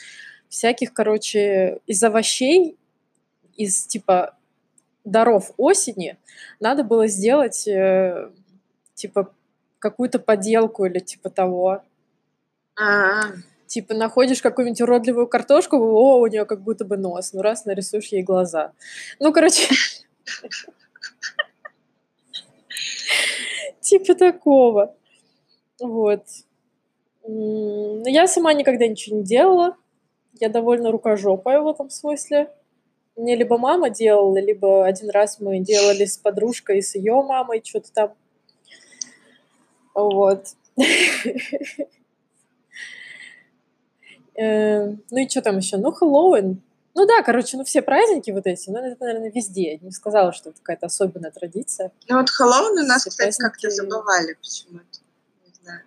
всяких, 0.50 0.94
короче, 0.94 1.80
из 1.88 2.04
овощей, 2.04 2.78
из 3.56 3.86
типа 3.86 4.36
даров 5.04 5.52
осени, 5.58 6.18
надо 6.60 6.84
было 6.84 7.08
сделать 7.08 7.68
э, 7.68 8.30
типа 8.94 9.34
какую-то 9.80 10.20
поделку 10.20 10.86
или 10.86 11.00
типа 11.00 11.30
того. 11.30 11.82
А, 12.80 13.32
Типа 13.72 13.94
находишь 13.94 14.42
какую-нибудь 14.42 14.82
уродливую 14.82 15.28
картошку, 15.28 15.78
о, 15.78 16.20
у 16.20 16.28
нее 16.28 16.44
как 16.44 16.62
будто 16.62 16.84
бы 16.84 16.98
нос, 16.98 17.32
ну 17.32 17.42
раз 17.42 17.64
нарисуешь 17.64 18.08
ей 18.08 18.22
глаза. 18.22 18.74
Ну, 19.18 19.32
короче, 19.32 19.66
типа 23.80 24.16
такого. 24.16 24.94
Вот. 25.80 26.26
Но 27.26 28.10
я 28.10 28.28
сама 28.28 28.52
никогда 28.52 28.88
ничего 28.88 29.20
не 29.20 29.24
делала. 29.24 29.78
Я 30.42 30.50
довольно 30.50 30.92
рукожопая 30.92 31.62
в 31.62 31.68
этом 31.70 31.90
смысле. 31.90 32.52
Мне 33.16 33.38
либо 33.38 33.58
мама 33.58 33.90
делала, 33.90 34.38
либо 34.38 34.86
один 34.86 35.10
раз 35.12 35.40
мы 35.40 35.60
делали 35.60 36.04
с 36.04 36.18
подружкой 36.18 36.82
с 36.82 36.96
ее 36.96 37.24
мамой 37.24 37.62
что-то 37.64 37.94
там. 37.94 38.14
Вот. 39.94 40.48
Э, 44.36 44.86
Ну 44.88 45.18
и 45.18 45.30
что 45.30 45.42
там 45.42 45.58
еще? 45.58 45.78
Ну, 45.78 45.92
Хэллоуин. 45.92 46.62
Ну 46.94 47.06
да, 47.06 47.22
короче, 47.24 47.56
ну 47.58 47.64
все 47.64 47.82
праздники 47.82 48.32
вот 48.32 48.46
эти, 48.46 48.70
ну 48.70 48.78
это, 48.80 48.98
наверное, 49.04 49.32
везде. 49.32 49.74
Я 49.74 49.78
не 49.78 49.92
сказала, 49.92 50.34
что 50.34 50.50
это 50.50 50.60
какая-то 50.60 50.88
особенная 50.88 51.32
традиция. 51.32 51.92
ну 52.10 52.18
вот 52.18 52.30
Хэллоуин 52.30 52.80
у 52.84 52.86
нас, 52.88 53.02
Все 53.02 53.10
кстати, 53.12 53.38
как-то 53.38 53.62
праздники. 53.62 53.82
забывали 53.82 54.34
почему-то. 54.34 55.00
Не 55.48 55.54
знаю. 55.64 55.82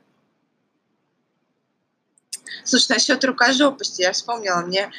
Слушай, 2.65 2.93
насчет 2.93 3.23
рукожопости 3.25 4.01
я 4.03 4.13
вспомнила. 4.13 4.61
Мне, 4.61 4.91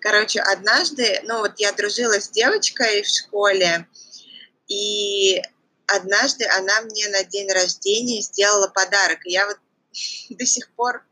короче, 0.00 0.40
однажды, 0.40 1.20
ну 1.24 1.38
вот 1.38 1.52
я 1.58 1.72
дружила 1.72 2.20
с 2.20 2.28
девочкой 2.28 3.02
в 3.02 3.08
школе, 3.08 3.86
и 4.68 5.40
однажды 5.86 6.44
она 6.58 6.82
мне 6.82 7.08
на 7.08 7.24
день 7.24 7.50
рождения 7.50 8.20
сделала 8.20 8.68
подарок. 8.68 9.24
И 9.26 9.32
я 9.32 9.46
вот 9.46 9.56
до 10.30 10.44
сих 10.44 10.70
пор 10.72 11.04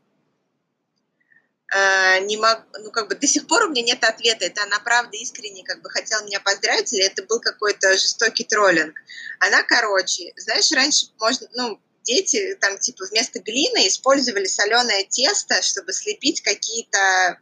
не 2.21 2.37
могу, 2.37 2.61
ну 2.79 2.91
как 2.91 3.07
бы 3.07 3.15
до 3.15 3.25
сих 3.27 3.47
пор 3.47 3.65
у 3.65 3.69
меня 3.69 3.81
нет 3.81 4.03
ответа, 4.03 4.45
это 4.45 4.63
она 4.63 4.79
правда 4.79 5.17
искренне 5.17 5.63
как 5.63 5.81
бы 5.81 5.89
хотела 5.89 6.23
меня 6.23 6.39
поздравить, 6.39 6.93
или 6.93 7.03
это 7.03 7.23
был 7.23 7.39
какой-то 7.39 7.93
жестокий 7.93 8.43
троллинг. 8.43 8.95
Она, 9.39 9.63
короче, 9.63 10.33
знаешь, 10.37 10.71
раньше 10.71 11.07
можно, 11.19 11.47
ну, 11.53 11.79
дети 12.03 12.55
там 12.61 12.77
типа 12.77 13.05
вместо 13.05 13.39
глины 13.39 13.87
использовали 13.87 14.45
соленое 14.45 15.05
тесто, 15.05 15.61
чтобы 15.61 15.93
слепить 15.93 16.41
какие-то 16.41 17.39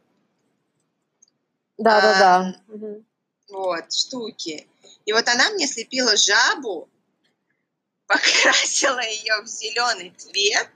Да-да-да. 1.78 2.56
Мгм. 2.68 3.06
вот 3.50 3.94
штуки. 3.94 4.68
И 5.06 5.14
вот 5.14 5.28
она 5.28 5.50
мне 5.52 5.68
слепила 5.68 6.16
жабу, 6.16 6.90
покрасила 8.08 9.02
ее 9.02 9.42
в 9.42 9.48
зеленый 9.48 10.14
цвет, 10.18 10.70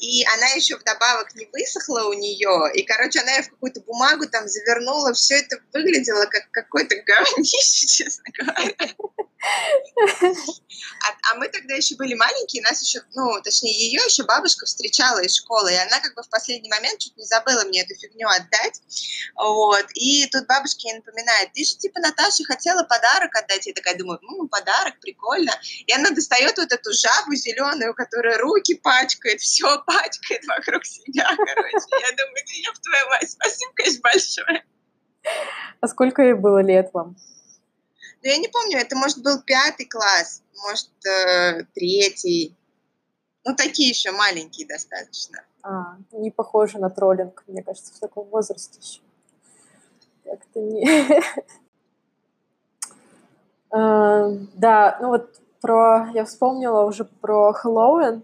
и 0.00 0.24
она 0.34 0.48
еще 0.48 0.76
вдобавок 0.76 1.34
не 1.34 1.46
высохла 1.52 2.04
у 2.08 2.14
нее, 2.14 2.72
и, 2.74 2.82
короче, 2.82 3.20
она 3.20 3.32
ее 3.32 3.42
в 3.42 3.50
какую-то 3.50 3.80
бумагу 3.82 4.26
там 4.28 4.48
завернула, 4.48 5.12
все 5.12 5.36
это 5.36 5.58
выглядело 5.72 6.24
как 6.26 6.50
какое-то 6.50 6.96
говнище, 6.96 7.86
честно 7.86 8.24
говоря. 8.38 8.74
А, 9.42 11.32
а 11.32 11.34
мы 11.36 11.48
тогда 11.48 11.74
еще 11.74 11.96
были 11.96 12.14
маленькие, 12.14 12.62
нас 12.62 12.82
еще, 12.82 13.00
ну, 13.14 13.40
точнее, 13.42 13.72
ее 13.72 14.00
еще 14.06 14.24
бабушка 14.24 14.66
встречала 14.66 15.18
из 15.20 15.34
школы, 15.36 15.72
и 15.72 15.76
она 15.76 16.00
как 16.00 16.14
бы 16.14 16.22
в 16.22 16.28
последний 16.28 16.68
момент 16.68 16.98
чуть 16.98 17.16
не 17.16 17.24
забыла 17.24 17.64
мне 17.64 17.82
эту 17.82 17.94
фигню 17.94 18.28
отдать, 18.28 18.80
вот, 19.34 19.86
и 19.94 20.26
тут 20.26 20.46
бабушка 20.46 20.80
ей 20.84 20.94
напоминает, 20.94 21.52
ты 21.54 21.64
же, 21.64 21.76
типа, 21.76 22.00
Наташе 22.00 22.44
хотела 22.44 22.82
подарок 22.82 23.34
отдать, 23.34 23.66
я 23.66 23.72
такая 23.72 23.96
думаю, 23.96 24.18
ну, 24.22 24.46
подарок, 24.48 25.00
прикольно, 25.00 25.52
и 25.86 25.92
она 25.92 26.10
достает 26.10 26.58
вот 26.58 26.72
эту 26.72 26.92
жабу 26.92 27.34
зеленую, 27.34 27.94
которая 27.94 28.38
руки 28.38 28.74
пачкает, 28.74 29.40
все 29.40 29.82
пачкает 29.90 30.46
вокруг 30.46 30.84
себя, 30.84 31.24
короче, 31.36 31.86
я 31.90 32.16
думаю, 32.16 32.44
да 32.46 32.68
ёб 32.68 32.78
твою 32.78 33.08
мать, 33.08 33.30
спасибо, 33.30 33.72
конечно, 33.74 34.00
большое. 34.02 34.64
А 35.80 35.88
сколько 35.88 36.22
ей 36.22 36.34
было 36.34 36.62
лет 36.62 36.90
вам? 36.92 37.16
Но 38.22 38.28
я 38.28 38.36
не 38.36 38.48
помню, 38.48 38.78
это, 38.78 38.96
может, 38.96 39.22
был 39.22 39.42
пятый 39.42 39.86
класс, 39.86 40.42
может, 40.66 40.90
э, 41.06 41.64
третий. 41.74 42.54
Ну, 43.44 43.56
такие 43.56 43.88
еще 43.88 44.12
маленькие 44.12 44.66
достаточно. 44.66 45.42
А, 45.62 45.96
не 46.12 46.30
похоже 46.30 46.78
на 46.78 46.90
троллинг, 46.90 47.42
мне 47.46 47.62
кажется, 47.62 47.94
в 47.94 47.98
таком 47.98 48.28
возрасте 48.28 48.78
еще. 48.80 49.00
Как-то 50.24 50.60
не... 50.60 50.86
А, 53.70 54.28
Да, 54.54 54.98
ну 55.00 55.08
вот 55.08 55.40
про... 55.60 56.10
Я 56.12 56.24
вспомнила 56.24 56.82
уже 56.82 57.04
про 57.04 57.52
Хэллоуин. 57.52 58.22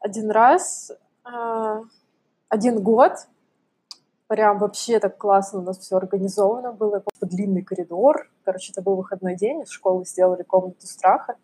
Один 0.00 0.30
раз, 0.30 0.92
а, 1.24 1.82
один 2.48 2.82
год, 2.82 3.12
прям 4.26 4.58
вообще 4.58 4.98
так 4.98 5.18
классно 5.18 5.58
у 5.58 5.62
нас 5.62 5.78
все 5.78 5.96
организовано 5.96 6.72
было. 6.72 7.00
Просто 7.00 7.26
длинный 7.26 7.62
коридор. 7.62 8.30
Короче, 8.44 8.72
это 8.72 8.80
был 8.80 8.96
выходной 8.96 9.36
день, 9.36 9.62
из 9.62 9.70
школы 9.70 10.04
сделали 10.04 10.42
комнату 10.42 10.86
страха. 10.86 11.36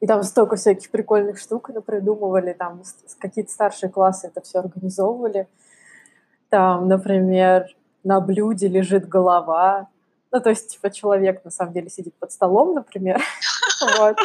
И 0.00 0.06
там 0.06 0.22
столько 0.22 0.56
всяких 0.56 0.90
прикольных 0.90 1.38
штук 1.38 1.70
придумывали, 1.84 2.52
там 2.52 2.82
какие-то 3.18 3.50
старшие 3.50 3.90
классы 3.90 4.28
это 4.28 4.40
все 4.42 4.60
организовывали. 4.60 5.48
Там, 6.48 6.86
например, 6.86 7.74
на 8.04 8.20
блюде 8.20 8.68
лежит 8.68 9.08
голова. 9.08 9.88
Ну, 10.30 10.40
то 10.40 10.50
есть, 10.50 10.72
типа, 10.72 10.90
человек 10.90 11.44
на 11.44 11.50
самом 11.50 11.72
деле 11.72 11.88
сидит 11.88 12.14
под 12.14 12.30
столом, 12.30 12.74
например. 12.74 13.20
Вот. 13.98 14.16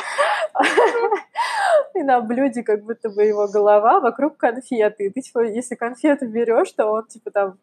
И 1.93 2.03
на 2.03 2.21
блюде 2.21 2.63
как 2.63 2.83
будто 2.83 3.09
бы 3.09 3.23
его 3.23 3.47
голова, 3.47 3.99
вокруг 3.99 4.37
конфеты. 4.37 5.05
И 5.05 5.09
ты, 5.09 5.21
типа, 5.21 5.43
если 5.45 5.75
конфету 5.75 6.27
берешь, 6.27 6.71
то 6.71 6.87
он, 6.87 7.05
типа, 7.07 7.31
там 7.31 7.57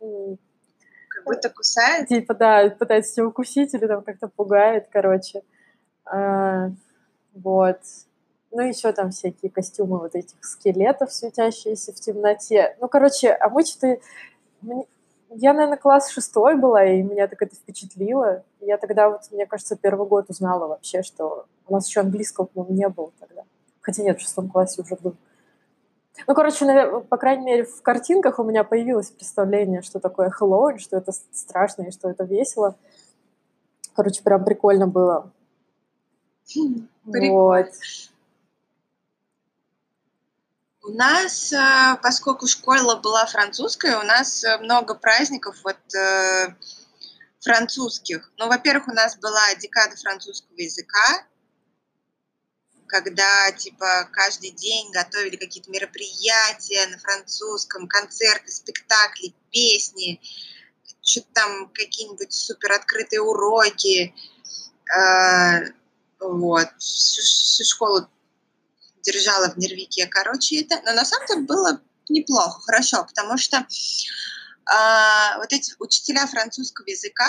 Как 0.00 1.24
будто 1.24 1.50
кусает. 1.50 2.08
типа, 2.08 2.34
да, 2.34 2.70
пытается 2.78 3.14
тебя 3.14 3.26
укусить 3.26 3.74
или 3.74 3.86
там 3.86 4.02
как-то 4.02 4.28
пугает, 4.28 4.88
короче. 4.90 5.42
А, 6.04 6.70
вот. 7.34 7.78
Ну, 8.52 8.62
еще 8.62 8.92
там 8.92 9.10
всякие 9.10 9.50
костюмы 9.50 9.98
вот 9.98 10.16
этих 10.16 10.44
скелетов, 10.44 11.12
светящиеся 11.12 11.92
в 11.92 11.96
темноте. 11.96 12.76
Ну, 12.80 12.88
короче, 12.88 13.30
а 13.30 13.48
мы 13.48 13.64
что-то... 13.64 14.00
Я, 15.32 15.52
наверное, 15.52 15.78
класс 15.78 16.10
шестой 16.10 16.56
была, 16.56 16.84
и 16.84 17.02
меня 17.02 17.28
так 17.28 17.40
это 17.40 17.54
впечатлило. 17.54 18.42
Я 18.60 18.78
тогда, 18.78 19.08
вот, 19.08 19.20
мне 19.30 19.46
кажется, 19.46 19.76
первый 19.76 20.08
год 20.08 20.26
узнала 20.28 20.66
вообще, 20.66 21.02
что 21.04 21.46
у 21.68 21.74
нас 21.74 21.86
еще 21.86 22.00
английского, 22.00 22.46
по-моему, 22.46 22.74
не 22.74 22.88
было 22.88 23.12
тогда. 23.20 23.44
Хотя 23.80 24.02
нет, 24.02 24.18
в 24.18 24.22
шестом 24.22 24.48
классе 24.48 24.82
уже 24.82 24.96
был. 24.96 25.16
Ну, 26.26 26.34
короче, 26.34 26.64
навер- 26.64 27.02
по 27.02 27.16
крайней 27.16 27.44
мере, 27.44 27.64
в 27.64 27.82
картинках 27.82 28.38
у 28.38 28.44
меня 28.44 28.64
появилось 28.64 29.10
представление, 29.10 29.82
что 29.82 30.00
такое 30.00 30.30
Хэллоуин, 30.30 30.78
что 30.78 30.96
это 30.96 31.12
страшно 31.12 31.82
и 31.82 31.90
что 31.90 32.10
это 32.10 32.24
весело. 32.24 32.76
Короче, 33.94 34.22
прям 34.22 34.44
прикольно 34.44 34.86
было. 34.86 35.32
Прикольно. 37.04 37.32
Вот. 37.32 37.66
У 40.82 40.92
нас, 40.92 41.52
э, 41.52 41.96
поскольку 42.02 42.46
школа 42.46 42.96
была 42.96 43.26
французская, 43.26 43.98
у 43.98 44.02
нас 44.02 44.42
э, 44.44 44.58
много 44.58 44.94
праздников 44.94 45.56
вот 45.62 45.76
э, 45.94 46.54
французских. 47.40 48.32
Ну, 48.38 48.48
во-первых, 48.48 48.88
у 48.88 48.92
нас 48.92 49.16
была 49.16 49.54
декада 49.60 49.96
французского 49.96 50.56
языка, 50.56 51.24
когда, 52.90 53.52
типа, 53.52 54.08
каждый 54.12 54.50
день 54.50 54.90
готовили 54.90 55.36
какие-то 55.36 55.70
мероприятия 55.70 56.86
на 56.88 56.98
французском, 56.98 57.86
концерты, 57.86 58.50
спектакли, 58.50 59.32
песни, 59.52 60.20
что-то 61.00 61.28
там, 61.32 61.68
какие-нибудь 61.72 62.32
супер 62.32 62.72
открытые 62.72 63.20
уроки. 63.20 64.12
Э, 64.92 65.70
Вот. 66.18 66.68
Всю, 66.78 67.22
всю 67.22 67.64
школу 67.64 68.08
держала 69.02 69.50
в 69.50 69.56
нервике, 69.56 70.06
короче, 70.06 70.62
это. 70.62 70.82
Но 70.84 70.92
на 70.92 71.04
самом 71.04 71.26
деле 71.28 71.40
было 71.42 71.80
неплохо, 72.08 72.60
хорошо, 72.60 73.04
потому 73.04 73.38
что 73.38 73.64
а, 74.66 75.38
вот 75.38 75.52
эти 75.52 75.74
учителя 75.78 76.26
французского 76.26 76.86
языка, 76.86 77.28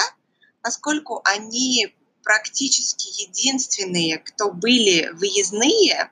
поскольку 0.62 1.21
они 1.24 1.95
практически 2.24 3.22
единственные, 3.22 4.20
кто 4.20 4.52
были 4.52 5.10
выездные, 5.14 6.12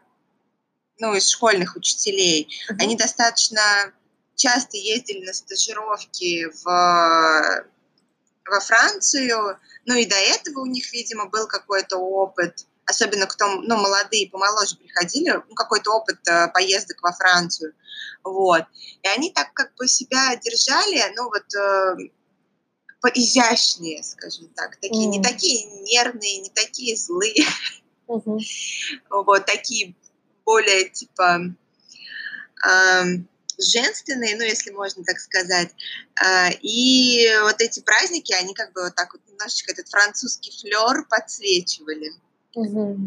ну, 0.99 1.13
из 1.15 1.29
школьных 1.29 1.75
учителей, 1.75 2.49
Мгм. 2.69 2.79
они 2.81 2.95
достаточно 2.95 3.61
часто 4.35 4.77
ездили 4.77 5.25
на 5.25 5.33
стажировки 5.33 6.45
в, 6.63 7.65
во 8.49 8.59
Францию, 8.59 9.59
ну 9.85 9.95
и 9.95 10.05
до 10.05 10.15
этого 10.15 10.61
у 10.61 10.65
них, 10.65 10.91
видимо, 10.93 11.25
был 11.25 11.47
какой-то 11.47 11.97
опыт, 11.97 12.65
особенно 12.85 13.27
кто, 13.27 13.47
ну, 13.47 13.75
молодые, 13.77 14.29
помоложе 14.29 14.77
приходили, 14.77 15.41
ну, 15.47 15.55
какой-то 15.55 15.91
опыт 15.91 16.19
э, 16.27 16.47
поездок 16.49 17.01
во 17.01 17.11
Францию, 17.13 17.73
вот. 18.23 18.63
И 19.03 19.07
они 19.07 19.31
так 19.31 19.53
как 19.53 19.75
бы 19.75 19.87
себя 19.87 20.35
держали, 20.37 21.13
ну, 21.15 21.25
вот, 21.25 21.55
э, 21.55 22.09
поизящнее, 23.01 24.03
скажем 24.03 24.47
так, 24.55 24.75
такие, 24.77 25.07
mm. 25.07 25.11
не 25.11 25.21
такие 25.21 25.65
нервные, 25.83 26.41
не 26.41 26.49
такие 26.49 26.95
злые, 26.97 27.45
mm-hmm. 28.07 28.39
вот, 29.09 29.45
такие 29.45 29.95
более, 30.45 30.89
типа, 30.89 31.55
э, 32.67 33.03
женственные, 33.57 34.35
ну, 34.37 34.43
если 34.43 34.71
можно 34.71 35.03
так 35.03 35.19
сказать. 35.19 35.69
Э, 36.21 36.51
и 36.61 37.27
вот 37.43 37.61
эти 37.61 37.81
праздники, 37.81 38.33
они 38.33 38.53
как 38.53 38.73
бы 38.73 38.83
вот 38.83 38.95
так 38.95 39.13
вот 39.13 39.21
немножечко 39.27 39.71
этот 39.71 39.87
французский 39.89 40.51
флер 40.51 41.05
подсвечивали. 41.09 42.11
Угу. 42.55 42.97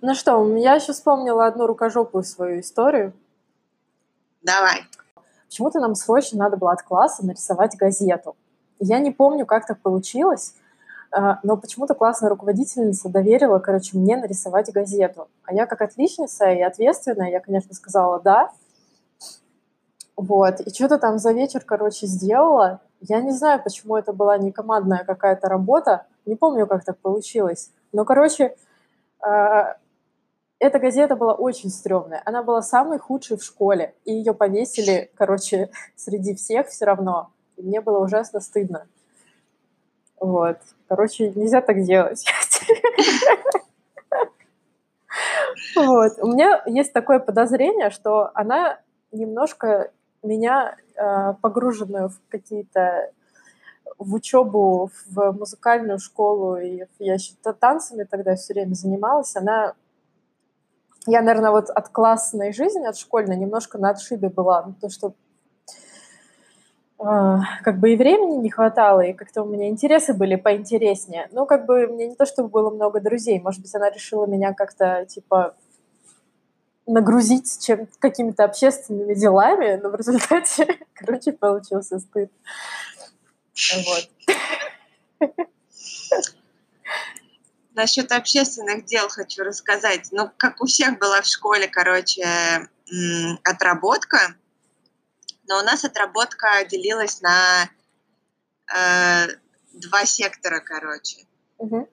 Ну 0.00 0.14
что, 0.14 0.56
я 0.58 0.74
еще 0.74 0.92
вспомнила 0.92 1.46
одну 1.46 1.66
рукожопую 1.66 2.22
свою 2.22 2.60
историю. 2.60 3.12
Давай. 4.42 4.86
Почему-то 5.48 5.80
нам 5.80 5.94
срочно 5.94 6.38
надо 6.38 6.56
было 6.56 6.72
от 6.72 6.82
класса 6.82 7.24
нарисовать 7.24 7.76
газету. 7.76 8.36
Я 8.78 8.98
не 8.98 9.10
помню, 9.10 9.46
как 9.46 9.66
так 9.66 9.80
получилось, 9.80 10.54
а, 11.10 11.38
но 11.42 11.56
почему-то 11.56 11.94
классная 11.94 12.28
руководительница 12.28 13.08
доверила, 13.08 13.58
короче, 13.58 13.96
мне 13.96 14.16
нарисовать 14.16 14.72
газету. 14.72 15.28
А 15.44 15.54
я 15.54 15.66
как 15.66 15.80
отличница 15.80 16.50
и 16.50 16.60
ответственная, 16.60 17.30
я, 17.30 17.40
конечно, 17.40 17.74
сказала 17.74 18.20
«да». 18.20 18.50
Вот, 20.16 20.60
и 20.60 20.74
что-то 20.74 20.98
там 20.98 21.18
за 21.18 21.32
вечер, 21.32 21.60
короче, 21.64 22.06
сделала. 22.06 22.80
Я 23.00 23.20
не 23.20 23.30
знаю, 23.30 23.62
почему 23.62 23.96
это 23.96 24.12
была 24.12 24.36
не 24.36 24.50
командная 24.50 25.04
какая-то 25.04 25.48
работа, 25.48 26.06
не 26.26 26.34
помню, 26.34 26.66
как 26.66 26.84
так 26.84 26.98
получилось. 26.98 27.70
Но, 27.92 28.04
короче, 28.04 28.56
а, 29.20 29.76
эта 30.58 30.78
газета 30.78 31.16
была 31.16 31.34
очень 31.34 31.70
стрёмная. 31.70 32.22
Она 32.24 32.42
была 32.42 32.62
самой 32.62 32.98
худшей 32.98 33.36
в 33.36 33.44
школе. 33.44 33.94
И 34.04 34.12
ее 34.12 34.34
повесили, 34.34 35.10
короче, 35.14 35.70
среди 35.96 36.34
всех 36.34 36.68
все 36.68 36.84
равно. 36.84 37.30
И 37.56 37.62
мне 37.62 37.80
было 37.80 37.98
ужасно 37.98 38.40
стыдно. 38.40 38.86
Вот. 40.20 40.58
Короче, 40.88 41.30
нельзя 41.30 41.60
так 41.60 41.82
делать. 41.82 42.24
Вот. 45.74 46.12
У 46.18 46.28
меня 46.28 46.62
есть 46.66 46.92
такое 46.92 47.18
подозрение, 47.18 47.90
что 47.90 48.30
она 48.34 48.80
немножко 49.12 49.90
меня, 50.22 50.76
а, 50.96 51.34
погруженную 51.34 52.08
в 52.08 52.20
какие-то 52.28 53.10
в 53.98 54.14
учебу 54.14 54.90
в 55.08 55.32
музыкальную 55.32 55.98
школу, 55.98 56.56
и 56.56 56.84
я 56.98 57.14
еще 57.14 57.34
танцами 57.58 58.04
тогда 58.04 58.36
все 58.36 58.54
время 58.54 58.74
занималась, 58.74 59.34
она... 59.36 59.74
Я, 61.10 61.22
наверное, 61.22 61.50
вот 61.50 61.70
от 61.70 61.88
классной 61.88 62.52
жизни, 62.52 62.86
от 62.86 62.98
школьной, 62.98 63.38
немножко 63.38 63.78
на 63.78 63.90
отшибе 63.90 64.28
была, 64.28 64.62
ну, 64.66 64.74
то, 64.78 64.90
что 64.90 65.14
э, 67.00 67.38
как 67.62 67.80
бы 67.80 67.94
и 67.94 67.96
времени 67.96 68.36
не 68.36 68.50
хватало, 68.50 69.00
и 69.00 69.14
как-то 69.14 69.42
у 69.42 69.46
меня 69.46 69.70
интересы 69.70 70.12
были 70.12 70.36
поинтереснее. 70.36 71.30
Ну, 71.32 71.46
как 71.46 71.64
бы 71.64 71.86
мне 71.86 72.08
не 72.08 72.14
то, 72.14 72.26
чтобы 72.26 72.50
было 72.50 72.68
много 72.68 73.00
друзей, 73.00 73.40
может 73.40 73.62
быть, 73.62 73.74
она 73.74 73.88
решила 73.88 74.26
меня 74.26 74.52
как-то, 74.52 75.06
типа, 75.06 75.54
нагрузить 76.86 77.58
чем 77.64 77.88
какими-то 78.00 78.44
общественными 78.44 79.14
делами, 79.14 79.80
но 79.82 79.88
в 79.88 79.94
результате, 79.94 80.78
короче, 80.92 81.32
получился 81.32 82.00
стыд. 82.00 82.30
Вот. 83.74 85.28
Насчет 87.78 88.10
общественных 88.10 88.86
дел 88.86 89.08
хочу 89.08 89.44
рассказать. 89.44 90.08
Ну, 90.10 90.28
как 90.36 90.60
у 90.60 90.66
всех 90.66 90.98
была 90.98 91.22
в 91.22 91.26
школе, 91.26 91.68
короче, 91.68 92.68
отработка, 93.44 94.34
но 95.46 95.60
у 95.60 95.62
нас 95.62 95.84
отработка 95.84 96.64
делилась 96.68 97.20
на 97.20 97.70
э, 98.74 99.28
два 99.74 100.04
сектора, 100.06 100.58
короче. 100.58 101.18
Угу. 101.58 101.88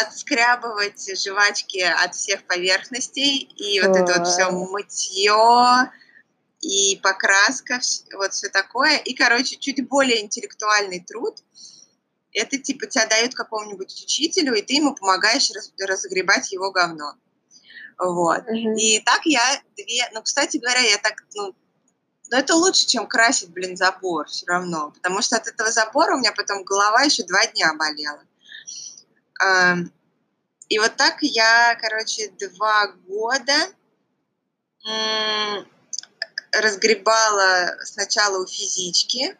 Отскрябывать 0.00 1.06
жвачки 1.22 1.82
от 1.82 2.14
всех 2.14 2.44
поверхностей 2.44 3.40
и 3.40 3.78
вот 3.82 3.94
это 3.94 4.20
вот 4.20 4.26
все 4.26 4.50
мытье, 4.50 5.92
и 6.62 6.98
покраска, 7.02 7.78
вот 8.14 8.32
все 8.32 8.48
такое. 8.48 8.96
И, 8.96 9.12
короче, 9.12 9.56
чуть 9.56 9.86
более 9.86 10.22
интеллектуальный 10.22 11.04
труд. 11.04 11.36
Это 12.38 12.58
типа 12.58 12.86
тебя 12.86 13.06
дают 13.06 13.34
какому-нибудь 13.34 13.92
учителю, 14.02 14.54
и 14.54 14.62
ты 14.62 14.74
ему 14.74 14.94
помогаешь 14.94 15.50
раз, 15.50 15.72
разгребать 15.80 16.52
его 16.52 16.70
говно. 16.70 17.14
Вот. 17.98 18.42
Mm-hmm. 18.42 18.76
И 18.76 19.00
так 19.00 19.22
я 19.24 19.62
две... 19.76 20.08
Ну, 20.12 20.22
кстати 20.22 20.56
говоря, 20.58 20.80
я 20.80 20.98
так, 20.98 21.24
ну, 21.34 21.54
но 22.30 22.38
это 22.38 22.54
лучше, 22.54 22.86
чем 22.86 23.06
красить, 23.06 23.50
блин, 23.50 23.76
забор 23.76 24.28
все 24.28 24.46
равно. 24.46 24.90
Потому 24.90 25.22
что 25.22 25.36
от 25.36 25.46
этого 25.46 25.70
забора 25.70 26.14
у 26.14 26.18
меня 26.18 26.32
потом 26.32 26.62
голова 26.62 27.02
еще 27.02 27.24
два 27.24 27.46
дня 27.46 27.74
болела. 27.74 28.22
И 30.68 30.78
вот 30.78 30.96
так 30.96 31.16
я, 31.22 31.76
короче, 31.80 32.30
два 32.38 32.88
года 33.06 33.54
разгребала 36.52 37.76
сначала 37.84 38.42
у 38.42 38.46
физички 38.46 39.36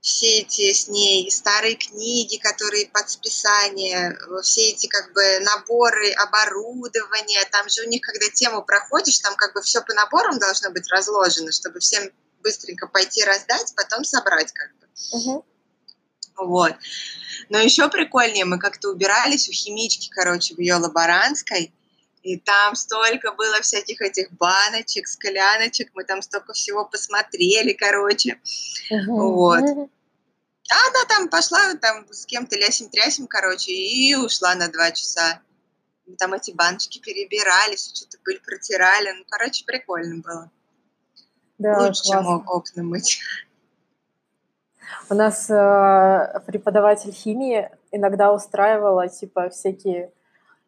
все 0.00 0.40
эти 0.40 0.72
с 0.72 0.88
ней 0.88 1.30
старые 1.30 1.74
книги, 1.74 2.36
которые 2.38 2.86
под 2.86 3.10
списание, 3.10 4.16
все 4.42 4.70
эти 4.70 4.86
как 4.86 5.12
бы 5.12 5.40
наборы 5.40 6.12
оборудования, 6.12 7.44
там 7.50 7.68
же 7.68 7.82
у 7.82 7.88
них, 7.88 8.02
когда 8.02 8.28
тему 8.30 8.62
проходишь, 8.62 9.18
там 9.18 9.34
как 9.36 9.54
бы 9.54 9.62
все 9.62 9.82
по 9.82 9.92
наборам 9.94 10.38
должно 10.38 10.70
быть 10.70 10.88
разложено, 10.90 11.52
чтобы 11.52 11.80
всем 11.80 12.10
быстренько 12.42 12.86
пойти 12.86 13.24
раздать, 13.24 13.74
потом 13.74 14.04
собрать 14.04 14.52
как 14.52 14.70
бы. 14.78 14.86
Угу. 15.12 15.46
Вот. 16.36 16.74
Но 17.48 17.58
еще 17.58 17.88
прикольнее, 17.88 18.44
мы 18.44 18.58
как-то 18.58 18.90
убирались 18.90 19.48
у 19.48 19.52
химички, 19.52 20.08
короче, 20.10 20.54
в 20.54 20.60
ее 20.60 20.76
лаборантской, 20.76 21.72
и 22.22 22.38
там 22.38 22.74
столько 22.74 23.32
было 23.32 23.60
всяких 23.60 24.00
этих 24.00 24.32
баночек, 24.32 25.06
скляночек, 25.06 25.90
мы 25.94 26.04
там 26.04 26.22
столько 26.22 26.52
всего 26.52 26.84
посмотрели, 26.84 27.72
короче. 27.72 28.40
Угу. 28.90 29.32
Вот. 29.34 29.62
А 30.70 30.88
она 30.88 31.04
там 31.08 31.28
пошла 31.28 31.74
там 31.76 32.06
с 32.10 32.26
кем-то 32.26 32.56
лясим-трясим, 32.56 33.26
короче, 33.26 33.72
и 33.72 34.14
ушла 34.14 34.54
на 34.54 34.68
два 34.68 34.90
часа. 34.90 35.40
Мы 36.06 36.16
там 36.16 36.34
эти 36.34 36.50
баночки 36.50 36.98
перебирали, 36.98 37.76
что-то 37.76 38.18
пыль 38.24 38.40
протирали. 38.40 39.12
Ну, 39.12 39.24
короче, 39.28 39.64
прикольно 39.64 40.22
было. 40.22 40.50
Да, 41.58 41.78
Лучше, 41.78 42.02
классно. 42.02 42.12
чем 42.12 42.48
окна 42.48 42.82
мыть. 42.82 43.20
У 45.10 45.14
нас 45.14 45.50
э, 45.50 46.40
преподаватель 46.46 47.12
химии 47.12 47.70
иногда 47.90 48.32
устраивала 48.32 49.08
типа 49.08 49.50
всякие 49.50 50.12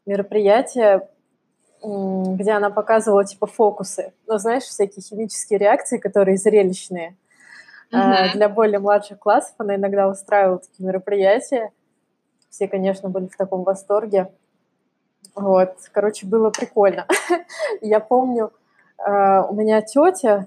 мероприятия 0.06 1.08
где 1.82 2.52
она 2.52 2.70
показывала 2.70 3.24
типа 3.24 3.46
фокусы. 3.46 4.12
Ну, 4.26 4.38
знаешь, 4.38 4.64
всякие 4.64 5.02
химические 5.02 5.58
реакции, 5.58 5.98
которые 5.98 6.36
зрелищные. 6.36 7.16
Uh-huh. 7.92 8.32
Для 8.34 8.48
более 8.48 8.78
младших 8.78 9.18
классов 9.18 9.54
она 9.58 9.76
иногда 9.76 10.08
устраивала 10.08 10.58
такие 10.58 10.86
мероприятия. 10.86 11.72
Все, 12.48 12.68
конечно, 12.68 13.08
были 13.08 13.26
в 13.26 13.36
таком 13.36 13.64
восторге. 13.64 14.30
Вот, 15.34 15.76
короче, 15.92 16.26
было 16.26 16.50
прикольно. 16.50 17.06
Я 17.80 18.00
помню, 18.00 18.52
а, 18.98 19.44
у 19.44 19.54
меня 19.54 19.80
тетя 19.82 20.46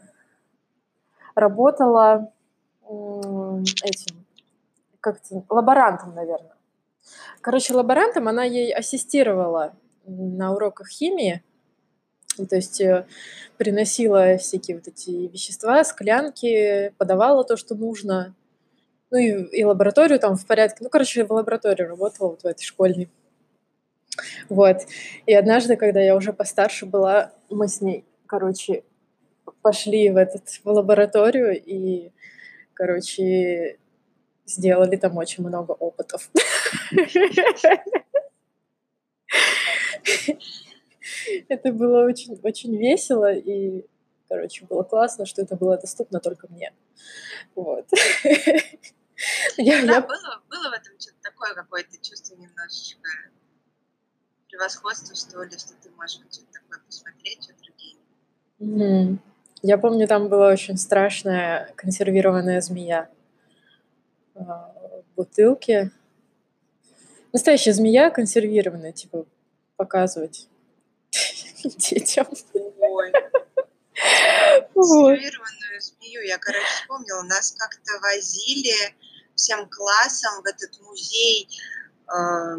работала 1.36 2.31
этим, 2.86 4.25
как-то, 4.99 5.43
лаборантом, 5.49 6.13
наверное. 6.13 6.53
Короче, 7.41 7.73
лаборантом 7.73 8.27
она 8.27 8.43
ей 8.43 8.73
ассистировала 8.73 9.73
на 10.05 10.53
уроках 10.53 10.89
химии, 10.89 11.43
то 12.49 12.55
есть 12.55 12.81
э, 12.81 13.05
приносила 13.57 14.37
всякие 14.37 14.77
вот 14.77 14.87
эти 14.87 15.11
вещества, 15.27 15.83
склянки, 15.83 16.93
подавала 16.97 17.43
то, 17.43 17.57
что 17.57 17.75
нужно. 17.75 18.35
Ну 19.11 19.17
и, 19.17 19.59
и 19.59 19.63
лабораторию 19.63 20.19
там 20.19 20.35
в 20.35 20.45
порядке. 20.47 20.79
Ну, 20.81 20.89
короче, 20.89 21.25
в 21.25 21.31
лаборатории 21.31 21.83
работала 21.83 22.29
вот 22.29 22.41
в 22.41 22.45
этой 22.45 22.63
школьной. 22.63 23.09
Вот. 24.49 24.77
И 25.25 25.33
однажды, 25.33 25.75
когда 25.75 26.01
я 26.01 26.15
уже 26.15 26.33
постарше 26.33 26.85
была, 26.85 27.31
мы 27.49 27.67
с 27.67 27.81
ней, 27.81 28.05
короче, 28.25 28.83
пошли 29.61 30.09
в, 30.09 30.17
этот, 30.17 30.47
в 30.63 30.65
лабораторию 30.65 31.61
и, 31.63 32.11
короче, 32.73 33.77
сделали 34.45 34.95
там 34.95 35.17
очень 35.17 35.45
много 35.45 35.71
опытов. 35.71 36.31
Это 41.49 41.71
было 41.71 42.05
очень, 42.05 42.39
очень 42.43 42.77
весело, 42.77 43.33
и, 43.33 43.85
короче, 44.27 44.65
было 44.65 44.83
классно, 44.83 45.25
что 45.25 45.41
это 45.41 45.55
было 45.55 45.77
доступно 45.77 46.19
только 46.19 46.47
мне. 46.49 46.73
Вот. 47.55 47.87
Я, 49.57 49.85
да, 49.85 49.93
я... 49.93 50.01
Было, 50.01 50.41
было 50.49 50.69
в 50.69 50.73
этом 50.73 50.99
что-то 50.99 51.17
такое 51.21 51.53
какое-то 51.53 51.97
чувство 52.01 52.35
немножечко 52.35 53.09
превосходства, 54.49 55.15
что 55.15 55.43
ли, 55.43 55.57
что 55.57 55.73
ты 55.81 55.89
можешь 55.91 56.19
что-то 56.29 56.51
такое 56.51 56.79
посмотреть, 56.85 57.43
что 57.43 57.53
другие. 57.61 57.97
Mm. 58.59 59.17
Я 59.61 59.77
помню, 59.77 60.07
там 60.07 60.27
была 60.27 60.49
очень 60.49 60.77
страшная 60.77 61.71
консервированная 61.75 62.59
змея 62.59 63.09
а, 64.35 64.73
в 64.75 65.15
бутылке. 65.15 65.91
Настоящая 67.31 67.73
змея 67.73 68.09
консервированная, 68.09 68.91
типа 68.91 69.25
показывать 69.78 70.47
детям. 71.63 72.28
Ой. 72.80 73.11
Консервированную 74.74 75.82
змею, 75.82 76.21
я, 76.24 76.38
короче, 76.38 76.65
вспомнила, 76.65 77.21
нас 77.24 77.51
как-то 77.51 77.99
возили 78.01 78.95
всем 79.36 79.69
классом 79.69 80.41
в 80.41 80.45
этот 80.45 80.80
музей 80.82 81.47
э, 82.07 82.55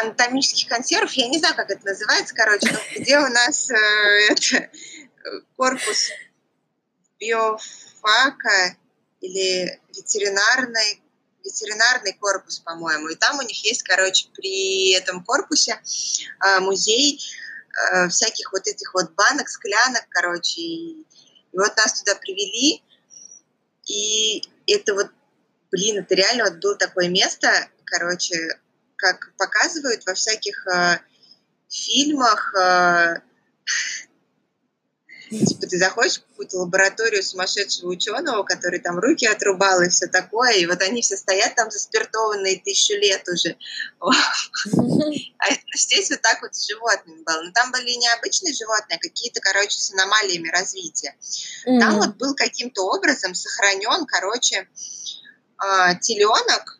анатомических 0.00 0.68
консервов, 0.68 1.12
я 1.12 1.28
не 1.28 1.38
знаю, 1.38 1.54
как 1.54 1.70
это 1.70 1.84
называется, 1.84 2.34
короче, 2.34 2.72
но 2.72 2.78
где 2.96 3.18
у 3.18 3.28
нас 3.28 3.70
э, 3.70 3.76
это, 4.30 4.70
корпус 5.56 6.10
биофака 7.20 8.76
или 9.20 9.80
ветеринарный 9.90 11.01
ветеринарный 11.44 12.14
корпус, 12.14 12.60
по-моему. 12.60 13.08
И 13.08 13.14
там 13.14 13.38
у 13.38 13.42
них 13.42 13.64
есть, 13.64 13.82
короче, 13.82 14.28
при 14.34 14.92
этом 14.92 15.24
корпусе 15.24 15.80
э, 16.44 16.60
музей 16.60 17.20
э, 17.92 18.08
всяких 18.08 18.52
вот 18.52 18.66
этих 18.66 18.92
вот 18.94 19.12
банок, 19.12 19.48
склянок, 19.48 20.06
короче. 20.08 20.60
И, 20.60 21.00
и 21.52 21.58
вот 21.58 21.76
нас 21.76 22.00
туда 22.00 22.14
привели. 22.16 22.82
И 23.86 24.42
это 24.66 24.94
вот, 24.94 25.08
блин, 25.70 25.98
это 25.98 26.14
реально 26.14 26.44
вот 26.44 26.60
было 26.60 26.76
такое 26.76 27.08
место, 27.08 27.50
короче, 27.84 28.36
как 28.96 29.32
показывают 29.36 30.06
во 30.06 30.14
всяких 30.14 30.66
э, 30.68 31.00
фильмах, 31.68 32.54
э, 32.54 33.20
Типа 35.32 35.66
ты 35.66 35.78
заходишь 35.78 36.18
в 36.18 36.26
какую-то 36.28 36.58
лабораторию 36.58 37.22
сумасшедшего 37.22 37.88
ученого, 37.88 38.42
который 38.42 38.80
там 38.80 38.98
руки 38.98 39.26
отрубал 39.26 39.80
и 39.80 39.88
все 39.88 40.06
такое, 40.06 40.52
и 40.52 40.66
вот 40.66 40.82
они 40.82 41.00
все 41.00 41.16
стоят 41.16 41.54
там 41.54 41.70
заспиртованные 41.70 42.60
тысячу 42.60 42.94
лет 42.94 43.26
уже. 43.28 43.56
А 44.00 45.44
здесь 45.74 46.10
вот 46.10 46.20
так 46.20 46.42
вот 46.42 46.54
с 46.54 46.68
животными 46.68 47.22
было. 47.22 47.42
Но 47.42 47.52
там 47.52 47.72
были 47.72 47.90
необычные 47.92 48.52
животные, 48.52 48.98
а 48.98 49.00
какие-то, 49.00 49.40
короче, 49.40 49.78
с 49.78 49.92
аномалиями 49.92 50.48
развития. 50.48 51.16
Там 51.64 51.96
вот 51.96 52.16
был 52.16 52.34
каким-то 52.34 52.82
образом 52.82 53.34
сохранен, 53.34 54.04
короче, 54.06 54.68
а, 55.56 55.94
теленок, 55.94 56.78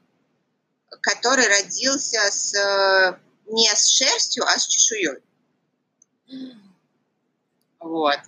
который 1.01 1.47
родился 1.49 2.21
с 2.31 3.19
не 3.47 3.69
с 3.75 3.89
шерстью, 3.89 4.45
а 4.47 4.59
с 4.59 4.67
чешуей. 4.67 5.23
Вот. 7.81 8.19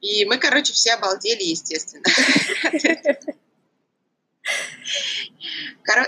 И 0.00 0.24
мы, 0.24 0.38
короче, 0.38 0.72
все 0.72 0.94
обалдели, 0.94 1.42
естественно. 1.42 2.04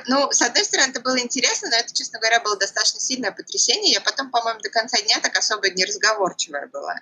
Ну, 0.07 0.31
с 0.31 0.43
одной 0.43 0.65
стороны, 0.65 0.91
это 0.91 1.01
было 1.01 1.19
интересно, 1.19 1.69
но 1.71 1.77
это, 1.77 1.93
честно 1.93 2.19
говоря, 2.19 2.41
было 2.41 2.57
достаточно 2.57 3.01
сильное 3.01 3.33
потрясение. 3.33 3.93
Я 3.93 4.01
потом, 4.01 4.31
по-моему, 4.31 4.61
до 4.61 4.71
конца 4.71 5.01
дня 5.03 5.21
так 5.21 5.37
особо 5.37 5.71
неразговорчивая 5.71 6.69
была. 6.69 6.97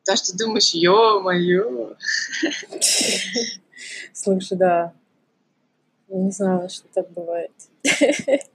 Потому 0.00 0.16
что 0.18 0.36
думаешь, 0.36 0.70
ё-моё. 0.70 1.96
Слушай, 4.12 4.56
да. 4.56 4.92
Я 6.08 6.16
не 6.18 6.30
знала, 6.30 6.68
что 6.68 6.86
так 6.94 7.10
бывает. 7.10 7.52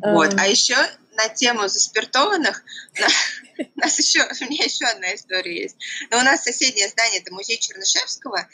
Вот. 0.00 0.32
А 0.38 0.46
еще 0.46 0.76
на 1.18 1.28
тему 1.28 1.66
заспиртованных, 1.66 2.62
у 3.58 3.80
нас 3.80 3.98
еще, 3.98 4.22
у 4.22 4.44
меня 4.44 4.64
еще 4.64 4.86
одна 4.86 5.14
история 5.14 5.62
есть. 5.62 5.76
Но 6.10 6.18
у 6.18 6.22
нас 6.22 6.44
соседнее 6.44 6.88
здание, 6.88 7.20
это 7.20 7.34
музей 7.34 7.58
Чернышевского, 7.58 8.48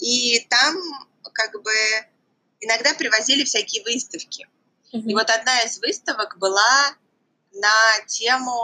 и 0.00 0.40
там 0.50 0.76
как 1.32 1.52
бы 1.62 1.72
иногда 2.60 2.94
привозили 2.94 3.44
всякие 3.44 3.84
выставки. 3.84 4.48
И 4.92 5.14
вот 5.14 5.30
одна 5.30 5.62
из 5.62 5.78
выставок 5.78 6.36
была 6.38 6.96
на 7.52 8.04
тему 8.06 8.60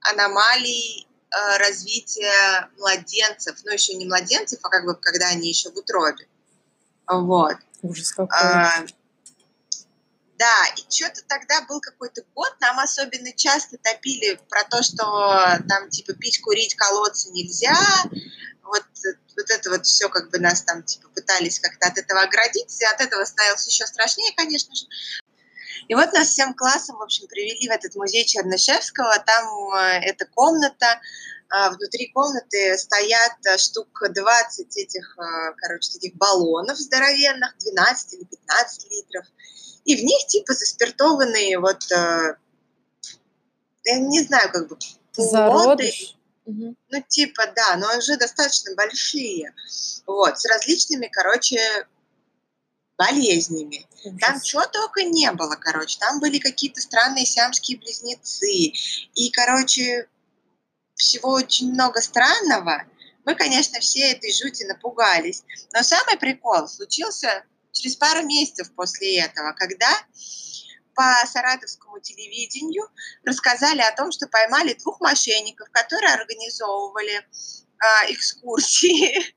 аномалий 0.00 1.06
э, 1.06 1.58
развития 1.58 2.68
младенцев, 2.76 3.56
ну 3.64 3.72
еще 3.72 3.94
не 3.94 4.04
младенцев, 4.04 4.58
а 4.64 4.68
как 4.68 4.84
бы 4.84 4.96
когда 4.96 5.28
они 5.28 5.48
еще 5.48 5.70
в 5.70 5.76
утробе. 5.76 6.26
Вот. 7.06 7.56
Ужас 7.82 8.10
какой. 8.10 8.36
А, 8.36 8.84
да, 10.38 10.66
и 10.76 10.90
что-то 10.90 11.22
тогда 11.28 11.62
был 11.62 11.80
какой-то 11.80 12.22
год, 12.34 12.54
нам 12.60 12.78
особенно 12.80 13.32
часто 13.32 13.78
топили 13.78 14.38
про 14.48 14.64
то, 14.64 14.82
что 14.82 15.04
там 15.68 15.90
типа 15.90 16.14
пить, 16.14 16.40
курить, 16.40 16.74
колоться 16.74 17.30
нельзя. 17.30 17.76
Вот, 18.62 18.84
вот 19.36 19.50
это 19.50 19.70
вот 19.70 19.86
все 19.86 20.08
как 20.08 20.30
бы 20.30 20.38
нас 20.38 20.62
там 20.62 20.82
типа 20.82 21.08
пытались 21.08 21.60
как-то 21.60 21.88
от 21.88 21.98
этого 21.98 22.22
оградить, 22.22 22.80
и 22.80 22.84
от 22.84 23.00
этого 23.00 23.24
становилось 23.24 23.66
еще 23.66 23.86
страшнее, 23.86 24.32
конечно 24.36 24.74
же. 24.74 24.86
И 25.88 25.94
вот 25.94 26.12
нас 26.12 26.28
всем 26.28 26.54
классом, 26.54 26.96
в 26.96 27.02
общем, 27.02 27.26
привели 27.28 27.68
в 27.68 27.70
этот 27.70 27.94
музей 27.94 28.24
Чернышевского. 28.24 29.12
Там 29.26 29.74
э, 29.74 30.00
эта 30.04 30.24
комната, 30.26 30.86
э, 30.86 31.70
внутри 31.70 32.10
комнаты 32.12 32.78
стоят 32.78 33.36
э, 33.46 33.58
штук 33.58 33.88
20 34.08 34.76
этих, 34.78 35.16
короче, 35.58 35.92
таких 35.92 36.14
баллонов 36.14 36.78
здоровенных, 36.78 37.56
12 37.58 38.14
или 38.14 38.24
15 38.24 38.90
литров 38.90 39.26
и 39.84 39.96
в 39.96 40.02
них 40.02 40.26
типа 40.26 40.54
заспиртованные 40.54 41.58
вот, 41.58 41.90
э, 41.92 42.36
я 43.84 43.98
не 43.98 44.22
знаю, 44.22 44.50
как 44.52 44.68
бы 44.68 44.76
Зародыш. 45.16 46.16
Ну, 46.46 47.02
типа, 47.08 47.46
да, 47.56 47.76
но 47.76 47.96
уже 47.96 48.16
достаточно 48.16 48.74
большие. 48.74 49.54
Вот, 50.06 50.38
с 50.38 50.44
различными, 50.46 51.08
короче, 51.10 51.58
болезнями. 52.98 53.86
Ужас. 54.04 54.18
Там 54.20 54.40
чего 54.42 54.66
только 54.66 55.04
не 55.04 55.30
было, 55.32 55.56
короче. 55.56 55.98
Там 55.98 56.20
были 56.20 56.38
какие-то 56.38 56.80
странные 56.80 57.24
сиамские 57.24 57.78
близнецы. 57.78 58.72
И, 59.14 59.30
короче, 59.32 60.08
всего 60.94 61.30
очень 61.30 61.72
много 61.72 62.02
странного. 62.02 62.84
Мы, 63.24 63.34
конечно, 63.34 63.80
все 63.80 64.12
этой 64.12 64.32
жути 64.32 64.64
напугались. 64.64 65.44
Но 65.72 65.82
самый 65.82 66.18
прикол 66.18 66.68
случился 66.68 67.44
через 67.74 67.96
пару 67.96 68.22
месяцев 68.22 68.72
после 68.74 69.18
этого, 69.20 69.52
когда 69.52 69.90
по 70.94 71.12
саратовскому 71.26 72.00
телевидению 72.00 72.88
рассказали 73.24 73.80
о 73.80 73.94
том, 73.94 74.12
что 74.12 74.28
поймали 74.28 74.74
двух 74.74 75.00
мошенников, 75.00 75.68
которые 75.70 76.14
организовывали 76.14 77.16
э, 77.16 78.12
экскурсии 78.12 79.34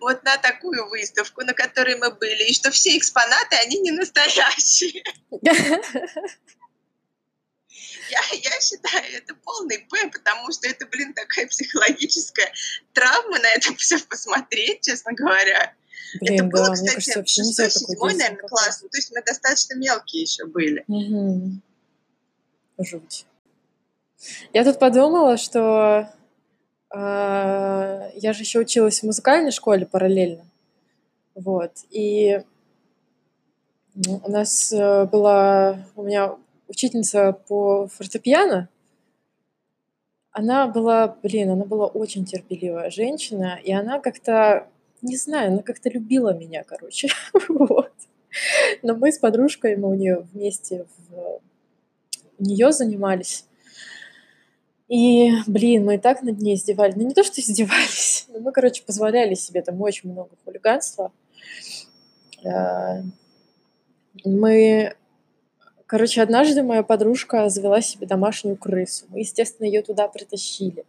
вот 0.00 0.22
на 0.22 0.36
такую 0.36 0.88
выставку, 0.88 1.42
на 1.44 1.54
которой 1.54 1.96
мы 1.96 2.10
были, 2.14 2.50
и 2.50 2.54
что 2.54 2.70
все 2.70 2.96
экспонаты, 2.96 3.56
они 3.56 3.78
не 3.80 3.90
настоящие. 3.90 5.02
Я, 8.10 8.20
я 8.32 8.60
считаю, 8.60 9.04
это 9.14 9.34
полный 9.34 9.78
П, 9.90 10.10
потому 10.10 10.50
что 10.52 10.68
это, 10.68 10.86
блин, 10.86 11.14
такая 11.14 11.46
психологическая 11.46 12.52
травма 12.92 13.38
на 13.38 13.48
это 13.48 13.74
все 13.78 13.98
посмотреть, 13.98 14.82
честно 14.82 15.12
говоря. 15.12 15.74
Блин, 16.20 16.34
это 16.34 16.44
было, 16.44 16.68
да, 16.68 16.74
кстати, 16.74 17.12
кажется, 17.12 17.24
шестой, 17.26 17.70
седьмой, 17.70 18.14
наверное, 18.14 18.48
класс. 18.48 18.80
Ну, 18.82 18.88
то 18.88 18.98
есть 18.98 19.10
мы 19.12 19.22
достаточно 19.22 19.74
мелкие 19.74 20.22
еще 20.22 20.44
были. 20.46 20.84
Угу. 20.86 21.60
Жуть. 22.78 23.26
Я 24.52 24.64
тут 24.64 24.78
подумала, 24.78 25.36
что 25.36 26.10
э, 26.94 28.10
я 28.14 28.32
же 28.32 28.42
еще 28.42 28.60
училась 28.60 29.00
в 29.00 29.04
музыкальной 29.04 29.50
школе 29.50 29.86
параллельно. 29.86 30.46
Вот. 31.34 31.72
И 31.90 32.40
у 33.96 34.30
нас 34.30 34.72
э, 34.72 35.04
была... 35.04 35.78
У 35.94 36.02
меня 36.02 36.36
учительница 36.74 37.32
по 37.32 37.88
фортепиано, 37.88 38.68
она 40.30 40.66
была, 40.66 41.16
блин, 41.22 41.50
она 41.50 41.64
была 41.64 41.86
очень 41.86 42.24
терпеливая 42.24 42.90
женщина, 42.90 43.58
и 43.62 43.72
она 43.72 44.00
как-то, 44.00 44.68
не 45.00 45.16
знаю, 45.16 45.52
она 45.52 45.62
как-то 45.62 45.90
любила 45.90 46.34
меня, 46.34 46.64
короче, 46.64 47.08
вот. 47.48 47.92
Но 48.82 48.96
мы 48.96 49.12
с 49.12 49.18
подружкой, 49.18 49.76
мы 49.76 49.90
у 49.90 49.94
нее 49.94 50.26
вместе 50.32 50.86
в 51.08 51.40
нее 52.40 52.72
занимались. 52.72 53.44
И, 54.88 55.30
блин, 55.46 55.84
мы 55.84 55.94
и 55.94 55.98
так 55.98 56.22
над 56.22 56.40
ней 56.40 56.56
издевались. 56.56 56.96
Ну, 56.96 57.06
не 57.06 57.14
то, 57.14 57.22
что 57.22 57.40
издевались, 57.40 58.26
но 58.28 58.40
мы, 58.40 58.52
короче, 58.52 58.82
позволяли 58.82 59.34
себе 59.34 59.62
там 59.62 59.80
очень 59.80 60.10
много 60.10 60.30
хулиганства. 60.44 61.12
Э, 62.44 63.02
мы 64.24 64.94
Короче, 65.86 66.22
однажды 66.22 66.62
моя 66.62 66.82
подружка 66.82 67.48
завела 67.48 67.80
себе 67.82 68.06
домашнюю 68.06 68.56
крысу. 68.56 69.04
Мы, 69.10 69.20
естественно, 69.20 69.66
ее 69.66 69.82
туда 69.82 70.08
притащили. 70.08 70.84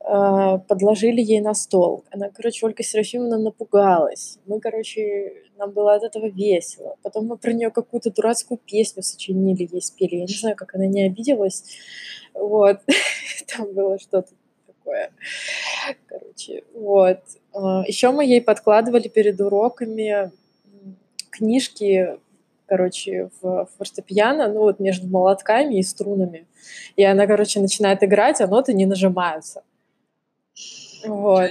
Э, 0.00 0.58
подложили 0.68 1.20
ей 1.20 1.40
на 1.40 1.52
стол. 1.54 2.04
Она, 2.10 2.30
короче, 2.30 2.64
Ольга 2.64 2.82
Серафимовна 2.82 3.38
напугалась. 3.38 4.38
Мы, 4.46 4.60
короче, 4.60 5.42
нам 5.58 5.72
было 5.72 5.94
от 5.94 6.04
этого 6.04 6.26
весело. 6.26 6.96
Потом 7.02 7.26
мы 7.26 7.36
про 7.36 7.52
нее 7.52 7.70
какую-то 7.70 8.10
дурацкую 8.10 8.58
песню 8.58 9.02
сочинили, 9.02 9.68
ей 9.70 9.82
спели. 9.82 10.16
Я 10.16 10.22
не 10.22 10.34
знаю, 10.34 10.56
как 10.56 10.74
она 10.76 10.86
не 10.86 11.02
обиделась. 11.02 11.64
Вот. 12.34 12.80
Там 13.56 13.74
было 13.74 13.98
что-то 13.98 14.30
такое. 14.66 15.10
Короче, 16.06 16.62
вот. 16.72 17.18
Э, 17.52 17.82
Еще 17.86 18.10
мы 18.12 18.24
ей 18.24 18.40
подкладывали 18.40 19.08
перед 19.08 19.40
уроками 19.40 20.30
книжки 21.30 22.18
короче, 22.68 23.30
в 23.40 23.68
фортепиано, 23.76 24.48
ну 24.48 24.60
вот 24.60 24.78
между 24.78 25.08
молотками 25.08 25.78
и 25.78 25.82
струнами. 25.82 26.46
И 26.96 27.04
она, 27.04 27.26
короче, 27.26 27.60
начинает 27.60 28.04
играть, 28.04 28.40
а 28.40 28.46
ноты 28.46 28.74
не 28.74 28.86
нажимаются. 28.86 29.62
Вот. 31.06 31.50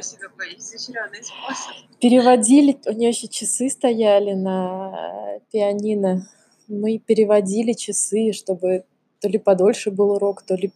Переводили, 2.00 2.78
у 2.86 2.92
нее 2.92 3.10
еще 3.10 3.28
часы 3.28 3.70
стояли 3.70 4.34
на 4.34 5.40
пианино. 5.52 6.28
Мы 6.68 7.00
переводили 7.00 7.74
часы, 7.74 8.34
чтобы 8.34 8.84
то 9.20 9.28
ли 9.28 9.38
подольше 9.40 9.90
был 9.90 10.12
урок, 10.12 10.44
то 10.44 10.56
ли 10.56 10.72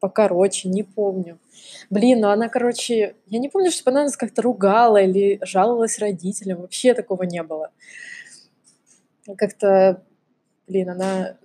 покороче, 0.00 0.68
не 0.68 0.82
помню. 0.82 1.38
Блин, 1.90 2.20
ну 2.20 2.28
она, 2.28 2.48
короче, 2.48 3.14
я 3.26 3.38
не 3.38 3.48
помню, 3.48 3.70
чтобы 3.70 3.90
она 3.92 4.04
нас 4.04 4.16
как-то 4.16 4.42
ругала 4.42 4.98
или 4.98 5.38
жаловалась 5.42 5.98
родителям. 5.98 6.62
Вообще 6.62 6.94
такого 6.94 7.22
не 7.24 7.42
было 7.42 7.70
как-то, 9.34 10.04
блин, 10.68 10.90
она 10.90 11.36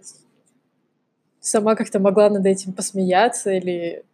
сама 1.40 1.76
как-то 1.76 2.00
могла 2.00 2.30
над 2.30 2.46
этим 2.46 2.74
посмеяться 2.74 3.52
или, 3.52 4.06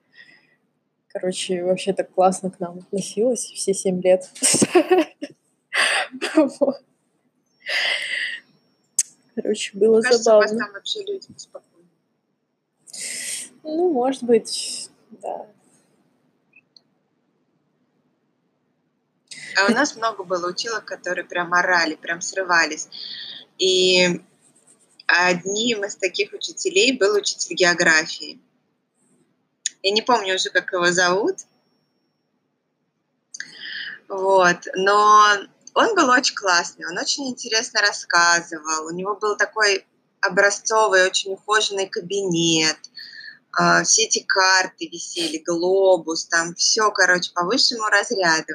короче, 1.09 1.63
вообще 1.63 1.93
так 1.93 2.11
классно 2.11 2.49
к 2.49 2.59
нам 2.59 2.79
относилась 2.79 3.43
все 3.43 3.73
семь 3.73 4.01
лет. 4.01 4.29
Короче, 9.35 9.77
было 9.77 10.01
забавно. 10.01 10.57
там 10.57 10.73
вообще 10.73 11.03
люди. 11.03 11.27
Ну, 13.63 13.91
может 13.91 14.23
быть, 14.23 14.89
да. 15.11 15.45
А 19.59 19.65
у 19.69 19.73
нас 19.73 19.95
много 19.95 20.23
было 20.23 20.49
училок, 20.49 20.85
которые 20.85 21.25
прям 21.25 21.53
орали, 21.53 21.95
прям 21.95 22.21
срывались. 22.21 22.87
И 23.57 24.21
одним 25.07 25.85
из 25.85 25.95
таких 25.95 26.33
учителей 26.33 26.97
был 26.97 27.15
учитель 27.15 27.55
географии. 27.55 28.39
Я 29.83 29.91
не 29.91 30.01
помню 30.01 30.35
уже, 30.35 30.49
как 30.49 30.71
его 30.73 30.91
зовут. 30.91 31.37
Вот. 34.07 34.57
Но 34.75 35.37
он 35.73 35.95
был 35.95 36.09
очень 36.09 36.35
классный, 36.35 36.87
он 36.87 36.97
очень 36.97 37.27
интересно 37.27 37.81
рассказывал. 37.81 38.87
У 38.87 38.91
него 38.91 39.15
был 39.15 39.37
такой 39.37 39.85
образцовый, 40.21 41.05
очень 41.05 41.33
ухоженный 41.33 41.87
кабинет. 41.87 42.77
А, 43.51 43.83
все 43.83 44.03
эти 44.03 44.23
карты 44.27 44.87
висели, 44.87 45.37
глобус, 45.37 46.25
там 46.25 46.53
все, 46.55 46.91
короче, 46.91 47.31
по 47.33 47.43
высшему 47.43 47.85
разряду 47.85 48.53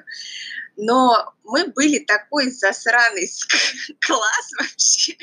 но 0.77 1.35
мы 1.45 1.67
были 1.69 1.99
такой 1.99 2.51
засраный 2.51 3.31
класс 4.01 4.51
вообще. 4.59 5.17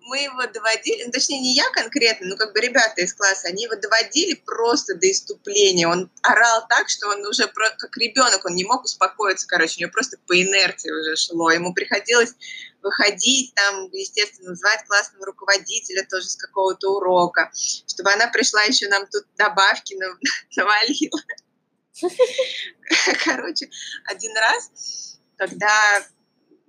Мы 0.00 0.22
его 0.22 0.46
доводили, 0.46 1.04
ну, 1.04 1.12
точнее, 1.12 1.38
не 1.40 1.54
я 1.54 1.68
конкретно, 1.70 2.28
но 2.28 2.36
как 2.36 2.54
бы 2.54 2.60
ребята 2.60 3.02
из 3.02 3.12
класса, 3.12 3.48
они 3.48 3.64
его 3.64 3.76
доводили 3.76 4.34
просто 4.34 4.94
до 4.94 5.10
иступления. 5.10 5.86
Он 5.86 6.10
орал 6.22 6.66
так, 6.66 6.88
что 6.88 7.08
он 7.08 7.26
уже 7.26 7.46
как 7.46 7.94
ребенок, 7.98 8.42
он 8.46 8.54
не 8.54 8.64
мог 8.64 8.84
успокоиться, 8.84 9.46
короче, 9.46 9.76
у 9.76 9.80
него 9.82 9.92
просто 9.92 10.16
по 10.26 10.40
инерции 10.40 10.90
уже 10.90 11.14
шло. 11.16 11.50
Ему 11.50 11.74
приходилось 11.74 12.34
выходить, 12.82 13.54
там, 13.54 13.90
естественно, 13.92 14.54
звать 14.54 14.84
классного 14.86 15.26
руководителя 15.26 16.06
тоже 16.08 16.28
с 16.30 16.36
какого-то 16.36 16.88
урока, 16.96 17.50
чтобы 17.86 18.10
она 18.10 18.28
пришла 18.28 18.62
еще 18.62 18.88
нам 18.88 19.06
тут 19.08 19.26
добавки 19.36 19.94
навалила. 20.56 21.20
Короче, 23.24 23.68
один 24.04 24.36
раз, 24.36 25.18
когда 25.36 26.06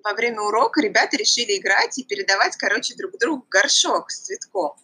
во 0.03 0.13
время 0.13 0.41
урока 0.41 0.81
ребята 0.81 1.17
решили 1.17 1.57
играть 1.57 1.97
и 1.97 2.03
передавать, 2.03 2.55
короче, 2.57 2.95
друг 2.95 3.17
другу 3.19 3.45
горшок 3.49 4.11
с 4.11 4.21
цветком. 4.21 4.75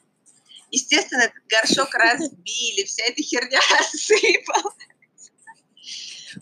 Естественно, 0.71 1.21
этот 1.21 1.43
горшок 1.47 1.93
разбили, 1.93 2.83
вся 2.85 3.05
эта 3.05 3.21
херня 3.21 3.59
рассыпалась. 3.79 4.75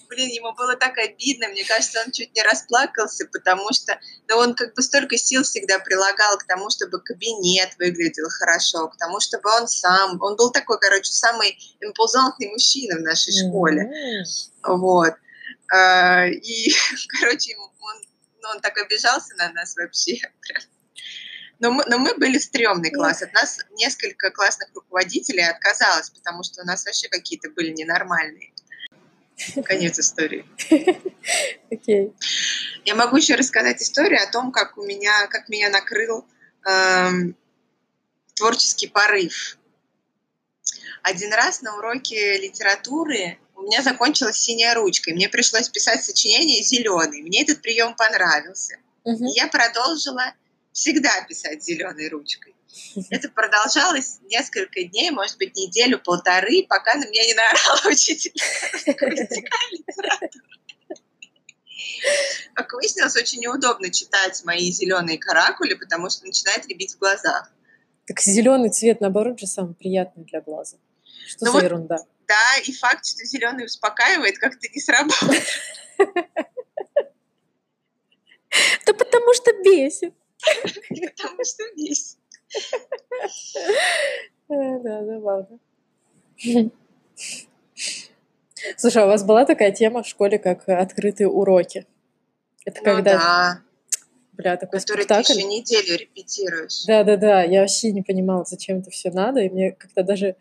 Блин, 0.10 0.30
ему 0.30 0.54
было 0.54 0.76
так 0.76 0.98
обидно, 0.98 1.48
мне 1.50 1.64
кажется, 1.64 2.02
он 2.06 2.12
чуть 2.12 2.36
не 2.36 2.44
расплакался, 2.44 3.26
потому 3.32 3.72
что 3.74 4.00
да 4.28 4.38
он 4.38 4.56
как 4.56 4.74
бы 4.74 4.82
столько 4.82 5.18
сил 5.18 5.44
всегда 5.44 5.80
прилагал 5.80 6.38
к 6.38 6.46
тому, 6.46 6.70
чтобы 6.70 7.00
кабинет 7.02 7.70
выглядел 7.80 8.30
хорошо, 8.30 8.88
к 8.90 8.98
тому, 8.98 9.20
чтобы 9.20 9.50
он 9.50 9.68
сам, 9.68 10.22
он 10.22 10.36
был 10.36 10.52
такой, 10.52 10.80
короче, 10.80 11.12
самый 11.12 11.58
импозантный 11.82 12.50
мужчина 12.50 12.98
в 12.98 13.02
нашей 13.02 13.34
школе. 13.34 13.84
Mm-hmm. 13.84 14.78
Вот. 14.78 15.14
А, 15.72 16.28
и, 16.28 16.72
короче, 17.20 17.56
он, 17.58 18.02
ну, 18.42 18.50
он 18.50 18.62
так 18.62 18.78
обижался 18.78 19.36
на 19.36 19.52
нас 19.52 19.76
вообще. 19.76 20.20
Но 21.60 21.72
мы, 21.72 21.84
но 21.88 21.98
мы 21.98 22.14
были 22.16 22.40
стрёмный 22.40 22.92
класс. 22.92 23.22
От 23.22 23.32
нас 23.32 23.60
несколько 23.78 24.32
классных 24.32 24.70
руководителей 24.76 25.44
отказалось, 25.44 26.10
потому 26.10 26.44
что 26.44 26.62
у 26.62 26.66
нас 26.66 26.84
вообще 26.84 27.08
какие-то 27.08 27.50
были 27.52 27.70
ненормальные. 27.70 28.53
Конец 29.66 30.00
истории. 30.00 30.46
Окей. 31.72 32.08
Okay. 32.08 32.14
Я 32.86 32.96
могу 32.96 33.18
еще 33.18 33.36
рассказать 33.36 33.82
историю 33.82 34.22
о 34.22 34.32
том, 34.32 34.52
как 34.52 34.78
у 34.78 34.84
меня, 34.84 35.28
как 35.28 35.48
меня 35.48 35.70
накрыл 35.70 36.26
эм, 36.66 37.36
творческий 38.36 38.88
порыв. 38.88 39.58
Один 41.02 41.34
раз 41.34 41.62
на 41.62 41.78
уроке 41.78 42.38
литературы 42.38 43.38
у 43.56 43.62
меня 43.62 43.82
закончилась 43.82 44.38
синяя 44.38 44.76
ручка, 44.76 45.12
и 45.12 45.14
мне 45.14 45.30
пришлось 45.30 45.70
писать 45.70 46.04
сочинение 46.04 46.64
зеленый. 46.64 47.22
Мне 47.22 47.44
этот 47.44 47.62
прием 47.62 47.96
понравился. 47.96 48.78
Uh-huh. 49.06 49.28
Я 49.36 49.48
продолжила 49.48 50.34
всегда 50.72 51.22
писать 51.28 51.64
зеленой 51.64 52.10
ручкой. 52.10 52.56
Это 53.10 53.30
продолжалось 53.30 54.20
несколько 54.30 54.84
дней, 54.84 55.12
может 55.12 55.38
быть, 55.38 55.56
неделю-полторы, 55.56 56.66
пока 56.68 56.96
на 56.96 57.06
меня 57.06 57.26
не 57.26 57.34
наорал 57.34 57.80
учитель. 57.92 58.34
Как 62.54 62.74
выяснилось, 62.74 63.16
очень 63.16 63.40
неудобно 63.42 63.92
читать 63.92 64.44
мои 64.44 64.72
зеленые 64.72 65.18
каракули, 65.18 65.74
потому 65.76 66.10
что 66.10 66.26
начинает 66.26 66.68
рябить 66.68 66.96
в 66.96 67.00
глазах. 67.00 67.52
Так 68.08 68.20
зеленый 68.20 68.70
цвет, 68.70 69.02
наоборот, 69.02 69.40
же 69.40 69.48
самый 69.48 69.76
приятный 69.76 70.26
для 70.26 70.42
глаза. 70.42 70.78
Что 71.28 71.46
ну 71.46 71.52
за 71.52 71.52
вот, 71.54 71.64
ерунда? 71.64 71.98
Да, 72.28 72.58
и 72.66 72.74
факт, 72.74 73.06
что 73.06 73.24
зеленый 73.26 73.66
успокаивает, 73.66 74.38
как-то 74.38 74.68
не 74.74 74.82
сработал. 74.82 75.30
Да 78.86 78.94
потому 78.94 79.34
что 79.34 79.52
бесит. 79.64 80.14
Потому 80.90 81.44
что 81.44 81.64
бесит. 81.76 82.18
Да, 84.50 85.06
забавно. 85.06 85.60
Слушай, 88.78 89.04
а 89.04 89.06
у 89.06 89.10
вас 89.10 89.24
была 89.24 89.46
такая 89.46 89.72
тема 89.72 90.04
в 90.04 90.08
школе, 90.08 90.40
как 90.40 90.68
открытые 90.68 91.28
уроки? 91.28 91.86
Это 92.66 92.80
ну, 92.80 92.86
когда... 92.86 93.14
Да. 93.14 93.62
Бля, 94.34 94.58
такой 94.58 94.80
Который 94.80 95.04
спектакль. 95.04 95.34
ты 95.34 95.40
еще 95.40 95.48
неделю 95.48 95.98
репетируешь. 95.98 96.86
Да-да-да, 96.86 97.44
я 97.44 97.62
вообще 97.62 97.92
не 97.92 98.02
понимала, 98.02 98.46
зачем 98.46 98.80
это 98.80 98.90
все 98.90 99.12
надо, 99.12 99.42
и 99.42 99.50
мне 99.50 99.72
как-то 99.74 100.04
даже 100.04 100.36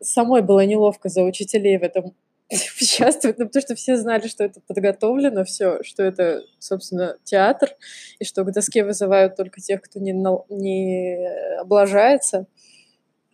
самой 0.00 0.42
было 0.42 0.64
неловко 0.66 1.08
за 1.08 1.22
учителей 1.22 1.78
в 1.78 1.82
этом 1.82 2.14
участвовать, 2.80 3.38
ну, 3.38 3.46
потому 3.46 3.62
что 3.62 3.74
все 3.74 3.96
знали, 3.96 4.26
что 4.26 4.44
это 4.44 4.60
подготовлено 4.60 5.44
все, 5.44 5.82
что 5.82 6.02
это, 6.02 6.44
собственно, 6.58 7.18
театр, 7.24 7.70
и 8.18 8.24
что 8.24 8.44
к 8.44 8.52
доске 8.52 8.84
вызывают 8.84 9.36
только 9.36 9.60
тех, 9.60 9.82
кто 9.82 10.00
не, 10.00 10.12
не 10.12 11.58
облажается. 11.58 12.46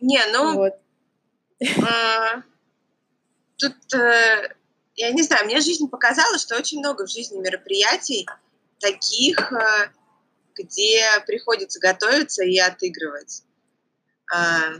Не, 0.01 0.19
ну, 0.33 0.55
вот. 0.55 0.73
а, 1.81 2.41
тут, 3.57 3.93
э, 3.93 4.49
я 4.95 5.11
не 5.11 5.23
знаю, 5.23 5.45
мне 5.45 5.61
жизнь 5.61 5.89
показала, 5.89 6.37
что 6.37 6.57
очень 6.57 6.79
много 6.79 7.05
в 7.05 7.09
жизни 7.09 7.39
мероприятий 7.39 8.27
таких, 8.79 9.53
э, 9.53 9.91
где 10.55 11.05
приходится 11.25 11.79
готовиться 11.79 12.43
и 12.43 12.57
отыгрывать. 12.59 13.43
А, 14.33 14.73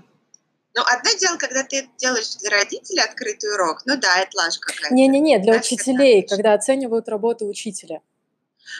ну, 0.75 0.83
одно 0.85 1.11
дело, 1.17 1.37
когда 1.37 1.63
ты 1.63 1.89
делаешь 1.97 2.35
для 2.35 2.49
родителей 2.49 3.01
открытый 3.01 3.53
урок, 3.53 3.81
ну 3.85 3.97
да, 3.97 4.19
это 4.19 4.37
лажа 4.37 4.59
какая-то. 4.59 4.93
Не-не-не, 4.93 5.39
для 5.39 5.53
да, 5.53 5.59
учителей, 5.59 6.27
когда 6.27 6.53
оценивают 6.53 7.07
работу 7.07 7.47
учителя. 7.47 8.01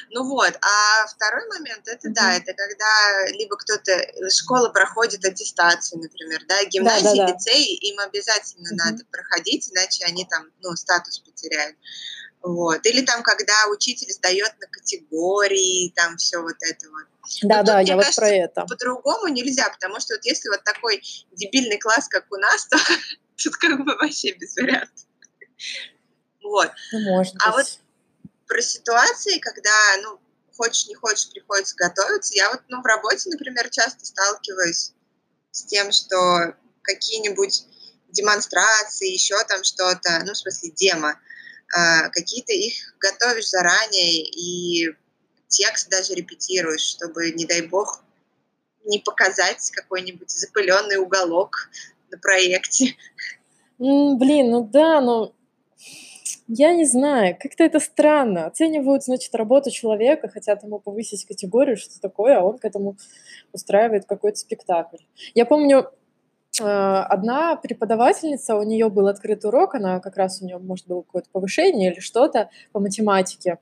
Ну 0.10 0.28
вот, 0.28 0.54
а 0.62 1.08
второй 1.08 1.48
момент, 1.48 1.88
это 1.88 2.10
да, 2.10 2.34
это 2.36 2.54
когда 2.54 3.28
либо 3.32 3.56
кто-то, 3.56 3.92
э, 3.92 4.30
школа 4.30 4.70
проходит 4.70 5.24
аттестацию, 5.24 6.02
например, 6.02 6.42
да, 6.48 6.66
гимназии, 6.66 7.04
Да-да-да. 7.04 7.34
лицей, 7.34 7.76
им 7.76 8.00
обязательно 8.00 8.70
Мгм. 8.72 8.78
надо 8.78 9.06
проходить, 9.12 9.72
иначе 9.72 10.04
они 10.06 10.26
там, 10.26 10.48
ну, 10.62 10.76
статус 10.76 11.20
потеряют. 11.20 11.78
Вот. 12.42 12.86
Или 12.86 13.06
там, 13.06 13.24
когда 13.24 13.54
учитель 13.72 14.12
сдает 14.12 14.54
на 14.60 14.68
категории, 14.68 15.94
там 15.96 16.18
все 16.18 16.42
вот 16.42 16.58
это 16.60 16.90
вот. 16.90 17.06
Да-да, 17.44 17.80
тут, 17.80 17.88
я 17.88 17.96
вот 17.96 18.16
про 18.16 18.30
это. 18.30 18.66
По-другому 18.66 19.28
нельзя, 19.28 19.70
потому 19.70 20.00
что 20.00 20.16
вот 20.16 20.26
если 20.26 20.50
вот 20.50 20.64
такой 20.64 21.02
дебильный 21.32 21.78
класс, 21.78 22.08
как 22.08 22.26
у 22.32 22.38
нас, 22.38 22.66
то 22.70 22.78
тут 23.44 23.56
как 23.58 23.84
бы 23.84 23.96
вообще 23.96 24.34
без 24.34 24.56
вариантов. 24.56 25.06
Вот. 26.44 26.72
Ну, 26.92 27.00
может 27.16 27.36
А 27.46 27.52
быть. 27.54 27.80
Про 28.48 28.62
ситуации, 28.62 29.40
когда, 29.40 29.72
ну, 30.04 30.20
хочешь 30.56 30.88
не 30.88 30.94
хочешь, 30.94 31.32
приходится 31.32 31.76
готовиться. 31.76 32.36
Я 32.36 32.52
вот, 32.52 32.62
ну, 32.68 32.82
в 32.82 32.86
работе, 32.86 33.30
например, 33.30 33.70
часто 33.70 34.06
сталкиваюсь 34.06 34.94
с 35.52 35.66
тем, 35.66 35.92
что 35.92 36.54
какие-нибудь 36.84 37.66
демонстрации, 38.10 39.12
еще 39.12 39.36
там 39.46 39.64
что-то, 39.64 40.22
ну, 40.26 40.34
в 40.34 40.38
смысле, 40.38 40.72
демо, 40.72 41.20
а, 41.76 42.10
какие-то 42.10 42.54
их 42.54 42.76
готовишь 43.00 43.50
заранее 43.50 44.24
и 44.24 44.96
текст 45.48 45.90
даже 45.90 46.14
репетируешь, 46.14 46.82
чтобы, 46.82 47.32
не 47.32 47.46
дай 47.46 47.62
бог, 47.62 48.04
не 48.86 49.00
показать 49.00 49.72
какой-нибудь 49.72 50.30
запыленный 50.30 50.98
уголок 50.98 51.70
на 52.12 52.18
проекте. 52.18 52.96
М, 53.80 54.18
Блин, 54.18 54.52
ну 54.52 54.64
да, 54.64 55.02
но 55.02 55.34
я 56.48 56.74
не 56.74 56.86
знаю, 56.86 57.36
как-то 57.40 57.64
это 57.64 57.80
странно. 57.80 58.46
Оценивают, 58.46 59.04
значит, 59.04 59.34
работу 59.36 59.72
человека, 59.72 60.28
хотят 60.30 60.64
ему 60.64 60.80
повысить 60.80 61.26
категорию, 61.26 61.76
что 61.78 62.00
такое, 62.00 62.38
а 62.38 62.44
он 62.44 62.60
к 62.60 62.66
этому 62.66 62.98
устраивает 63.52 64.06
какой-то 64.06 64.38
спектакль. 64.38 64.98
Я 65.34 65.46
помню, 65.46 65.92
э, 66.62 66.64
одна 66.64 67.56
преподавательница, 67.56 68.56
у 68.56 68.64
нее 68.64 68.90
был 68.90 69.08
открытый 69.08 69.50
урок, 69.50 69.76
она 69.76 70.00
как 70.00 70.18
раз 70.18 70.42
у 70.42 70.46
нее, 70.46 70.60
может, 70.60 70.88
было 70.88 71.02
какое-то 71.02 71.30
повышение 71.32 71.92
или 71.92 72.00
что-то 72.00 72.50
по 72.72 72.80
математике. 72.80 73.58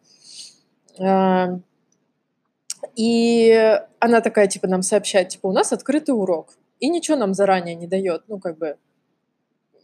И 2.96 3.80
она 4.00 4.22
такая, 4.22 4.48
типа, 4.48 4.68
нам 4.68 4.82
сообщает, 4.82 5.30
типа, 5.30 5.48
у 5.48 5.52
нас 5.52 5.72
открытый 5.74 6.16
урок. 6.16 6.54
И 6.80 6.90
ничего 6.90 7.18
нам 7.18 7.34
заранее 7.34 7.76
не 7.76 7.88
дает, 7.88 8.24
ну, 8.28 8.40
как 8.40 8.58
бы, 8.58 8.78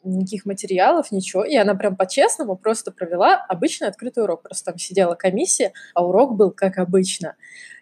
никаких 0.04 0.45
материалов, 0.45 1.12
ничего. 1.12 1.43
И 1.43 1.56
она 1.56 1.76
прям 1.76 1.95
по-честному 1.95 2.56
просто 2.56 2.91
провела 2.91 3.45
обычный 3.47 3.88
открытый 3.88 4.24
урок. 4.24 4.43
Просто 4.43 4.72
там 4.72 4.78
сидела 4.78 5.16
комиссия, 5.16 5.74
а 5.93 6.06
урок 6.06 6.36
был 6.36 6.52
как 6.52 6.78
обычно. 6.78 7.36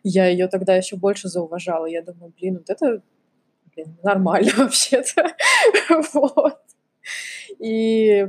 Я 0.04 0.28
ее 0.28 0.48
тогда 0.48 0.76
еще 0.76 0.96
больше 0.96 1.28
зауважала. 1.28 1.86
Я 1.86 2.02
думаю, 2.02 2.34
блин, 2.40 2.58
вот 2.58 2.70
это 2.70 3.02
блин, 3.76 3.98
нормально 4.04 4.52
вообще-то. 4.58 5.36
Вот. 6.14 6.60
И 7.60 8.28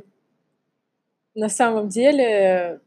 на 1.34 1.48
самом 1.48 1.88
деле 1.88 2.80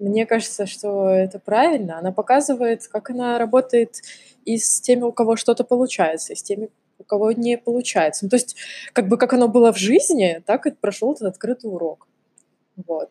мне 0.00 0.26
кажется, 0.26 0.66
что 0.66 1.10
это 1.10 1.38
правильно. 1.38 1.98
Она 1.98 2.10
показывает, 2.10 2.86
как 2.88 3.10
она 3.10 3.38
работает 3.38 4.00
и 4.44 4.56
с 4.56 4.80
теми, 4.80 5.02
у 5.02 5.12
кого 5.12 5.36
что-то 5.36 5.62
получается, 5.62 6.32
и 6.32 6.36
с 6.36 6.42
теми, 6.42 6.70
у 6.98 7.04
кого 7.04 7.32
не 7.32 7.58
получается. 7.58 8.24
Ну, 8.24 8.30
то 8.30 8.36
есть, 8.36 8.56
как 8.92 9.08
бы 9.08 9.18
как 9.18 9.34
оно 9.34 9.46
было 9.46 9.72
в 9.72 9.78
жизни, 9.78 10.42
так 10.46 10.66
и 10.66 10.70
прошел 10.70 11.12
этот 11.12 11.28
открытый 11.28 11.70
урок. 11.70 12.08
Вот. 12.86 13.10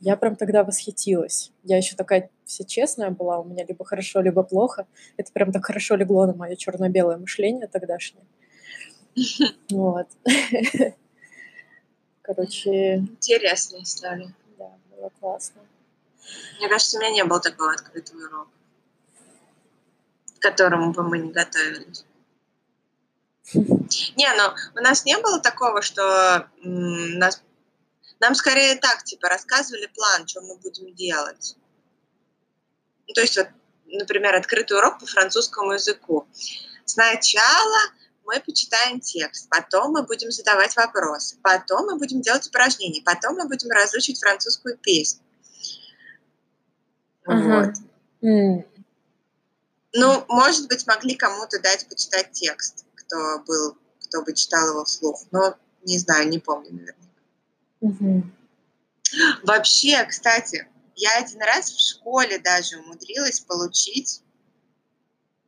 Я 0.00 0.16
прям 0.16 0.36
тогда 0.36 0.62
восхитилась. 0.62 1.50
Я 1.64 1.76
еще 1.76 1.96
такая 1.96 2.30
вся 2.44 2.64
честная 2.64 3.10
была, 3.10 3.40
у 3.40 3.44
меня 3.44 3.64
либо 3.66 3.84
хорошо, 3.84 4.20
либо 4.20 4.44
плохо. 4.44 4.86
Это 5.16 5.32
прям 5.32 5.50
так 5.50 5.66
хорошо 5.66 5.96
легло 5.96 6.26
на 6.26 6.34
мое 6.34 6.54
черно-белое 6.54 7.16
мышление 7.16 7.66
тогдашнее. 7.66 8.24
Вот. 9.70 10.06
Короче, 12.22 12.98
Интересная 12.98 13.82
история. 13.82 14.32
да, 14.56 14.70
было 14.94 15.10
классно. 15.18 15.62
Мне 16.58 16.68
кажется, 16.68 16.96
у 16.96 17.00
меня 17.00 17.10
не 17.10 17.24
было 17.24 17.40
такого 17.40 17.72
открытого 17.72 18.26
урока, 18.26 18.50
к 20.38 20.42
которому 20.42 20.92
бы 20.92 21.02
мы 21.02 21.18
не 21.18 21.32
готовились. 21.32 22.04
Не, 24.16 24.34
ну 24.34 24.54
у 24.76 24.82
нас 24.82 25.06
не 25.06 25.16
было 25.18 25.40
такого, 25.40 25.80
что 25.80 26.50
м, 26.62 27.18
нас, 27.18 27.42
нам 28.20 28.34
скорее 28.34 28.76
так, 28.76 29.04
типа, 29.04 29.28
рассказывали 29.28 29.86
план, 29.86 30.26
что 30.28 30.42
мы 30.42 30.56
будем 30.56 30.94
делать. 30.94 31.56
Ну, 33.06 33.14
то 33.14 33.22
есть, 33.22 33.38
вот, 33.38 33.48
например, 33.86 34.34
открытый 34.34 34.76
урок 34.76 34.98
по 34.98 35.06
французскому 35.06 35.72
языку. 35.72 36.26
Сначала 36.84 37.78
мы 38.24 38.40
почитаем 38.40 39.00
текст, 39.00 39.48
потом 39.48 39.92
мы 39.92 40.02
будем 40.02 40.30
задавать 40.30 40.76
вопросы, 40.76 41.38
потом 41.42 41.86
мы 41.86 41.96
будем 41.96 42.20
делать 42.20 42.46
упражнения, 42.46 43.02
потом 43.02 43.36
мы 43.36 43.48
будем 43.48 43.70
разучить 43.70 44.20
французскую 44.20 44.76
песню. 44.76 45.22
Ага. 47.28 47.72
Вот. 48.20 48.64
Ну, 49.94 50.24
может 50.28 50.68
быть, 50.68 50.86
могли 50.86 51.14
кому-то 51.14 51.60
дать 51.60 51.88
почитать 51.88 52.32
текст, 52.32 52.84
кто 52.94 53.40
был, 53.46 53.76
кто 54.00 54.22
бы 54.22 54.34
читал 54.34 54.68
его 54.68 54.84
вслух. 54.84 55.22
Но 55.30 55.56
не 55.84 55.98
знаю, 55.98 56.28
не 56.28 56.38
помню, 56.38 56.70
наверное. 56.72 57.08
мгм. 57.80 58.34
Вообще, 59.42 60.04
кстати, 60.04 60.68
я 60.94 61.18
один 61.18 61.40
раз 61.40 61.70
в 61.70 61.80
школе 61.80 62.38
даже 62.38 62.78
умудрилась 62.78 63.40
получить 63.40 64.22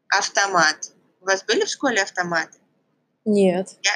автомат. 0.08 0.92
У 1.20 1.26
вас 1.26 1.44
были 1.44 1.64
в 1.64 1.68
школе 1.68 2.02
автоматы? 2.02 2.58
Нет. 3.24 3.76
Я 3.82 3.92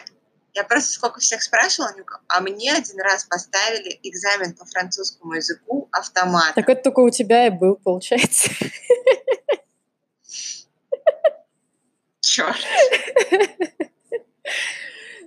просто 0.63 0.93
сколько 0.93 1.19
всех 1.19 1.43
спрашивала, 1.43 1.93
а 2.29 2.41
мне 2.41 2.73
один 2.73 3.01
раз 3.01 3.25
поставили 3.25 3.99
экзамен 4.05 4.55
по 4.55 4.65
французскому 4.65 5.35
языку 5.35 5.89
автомат. 5.91 6.55
Так 6.55 6.69
это 6.69 6.85
только 6.85 7.01
у 7.01 7.11
тебя 7.11 7.49
и 7.49 7.51
был, 7.51 7.75
получается. 7.75 8.51
Черт. 12.21 12.57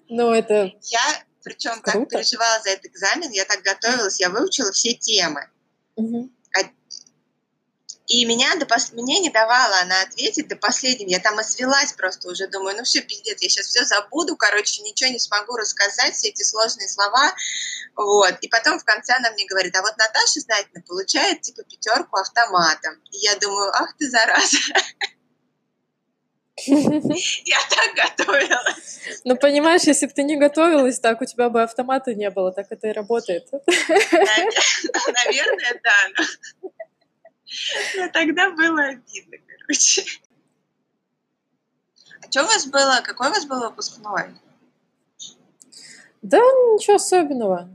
Ну, 0.08 0.32
это... 0.32 0.72
Я, 0.84 1.24
причем, 1.44 1.82
так 1.82 2.08
переживала 2.08 2.62
за 2.64 2.70
этот 2.70 2.86
экзамен, 2.86 3.30
я 3.32 3.44
так 3.44 3.62
готовилась, 3.62 4.22
я 4.22 4.30
выучила 4.30 4.72
все 4.72 4.94
темы. 4.94 5.50
И 8.08 8.24
меня, 8.24 8.56
до 8.56 8.66
пос... 8.66 8.94
мне 8.94 9.20
не 9.20 9.30
давала 9.30 9.80
она 9.82 10.02
ответить 10.02 10.48
до 10.48 10.56
последнего. 10.56 11.10
Я 11.10 11.20
там 11.20 11.42
извелась 11.42 11.92
просто 11.92 12.30
уже, 12.30 12.48
думаю, 12.48 12.78
ну 12.78 12.84
все, 12.84 13.02
пиздец, 13.02 13.42
я 13.42 13.50
сейчас 13.50 13.68
все 13.68 13.84
забуду, 13.84 14.38
короче, 14.38 14.82
ничего 14.82 15.10
не 15.12 15.20
смогу 15.20 15.58
рассказать, 15.58 16.16
все 16.16 16.30
эти 16.30 16.44
сложные 16.44 16.88
слова. 16.88 17.36
Вот. 17.96 18.36
И 18.40 18.48
потом 18.48 18.80
в 18.80 18.86
конце 18.86 19.14
она 19.14 19.32
мне 19.32 19.46
говорит, 19.46 19.76
а 19.76 19.82
вот 19.82 19.98
Наташа 19.98 20.40
Знатина 20.40 20.82
получает 20.88 21.42
типа 21.42 21.64
пятерку 21.64 22.18
автоматом. 22.18 22.96
И 23.12 23.18
я 23.18 23.36
думаю, 23.36 23.72
ах 23.76 23.94
ты 23.98 24.10
зараза, 24.10 24.58
я 26.66 27.58
так 27.70 28.18
готовилась. 28.18 29.00
Ну, 29.26 29.36
понимаешь, 29.36 29.84
если 29.84 30.08
бы 30.08 30.14
ты 30.14 30.24
не 30.24 30.38
готовилась, 30.38 31.00
так 31.00 31.22
у 31.22 31.26
тебя 31.26 31.50
бы 31.50 31.62
автомата 31.62 32.16
не 32.16 32.30
было, 32.32 32.52
так 32.52 32.68
это 32.70 32.88
и 32.88 32.94
работает. 32.94 33.48
Наверное, 35.08 35.82
да. 35.84 36.08
Но... 37.98 38.10
тогда 38.14 38.52
было 38.52 38.84
обидно, 38.84 39.38
короче. 39.48 40.04
А 42.22 42.32
что 42.32 42.44
у 42.44 42.48
вас 42.48 42.68
было? 42.68 43.02
Какой 43.04 43.28
у 43.28 43.32
вас 43.32 43.46
был 43.46 43.62
выпускной? 43.62 44.36
Да, 46.22 46.38
ничего 46.38 46.96
особенного. 46.96 47.70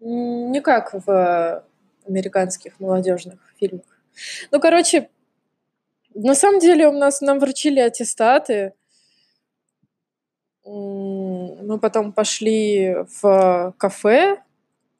Не 0.00 0.60
как 0.60 0.94
в 0.94 1.64
американских 2.06 2.78
молодежных 2.80 3.40
фильмах. 3.58 3.86
Ну, 4.50 4.60
короче, 4.60 5.10
на 6.14 6.34
самом 6.34 6.60
деле 6.60 6.88
у 6.88 6.92
нас 6.92 7.20
нам 7.20 7.38
вручили 7.38 7.80
аттестаты. 7.80 8.74
Мы 10.64 11.78
потом 11.80 12.12
пошли 12.12 12.96
в 13.20 13.74
кафе, 13.78 14.42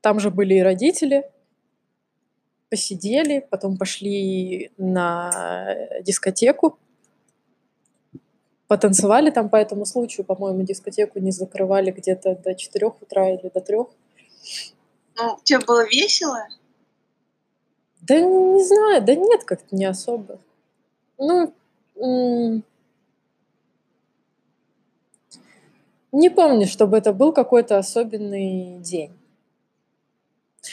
там 0.00 0.20
же 0.20 0.30
были 0.30 0.54
и 0.54 0.62
родители. 0.62 1.30
Посидели, 2.70 3.46
потом 3.50 3.76
пошли 3.78 4.70
на 4.76 5.74
дискотеку. 6.02 6.78
Потанцевали 8.66 9.30
там 9.30 9.48
по 9.48 9.56
этому 9.56 9.86
случаю, 9.86 10.26
по-моему, 10.26 10.62
дискотеку 10.62 11.18
не 11.18 11.30
закрывали 11.30 11.90
где-то 11.90 12.36
до 12.36 12.54
4 12.54 12.86
утра 12.86 13.30
или 13.30 13.48
до 13.48 13.60
3. 13.60 13.76
Ну, 13.76 15.38
тебе 15.42 15.60
было 15.60 15.86
весело? 15.86 16.46
Да 18.02 18.20
не 18.20 18.64
знаю, 18.64 19.02
да 19.02 19.14
нет, 19.14 19.44
как-то 19.44 19.74
не 19.74 19.86
особо. 19.86 20.38
Ну, 21.16 21.54
не 26.12 26.30
помню, 26.30 26.66
чтобы 26.66 26.98
это 26.98 27.12
был 27.14 27.32
какой-то 27.32 27.78
особенный 27.78 28.78
день. 28.80 29.12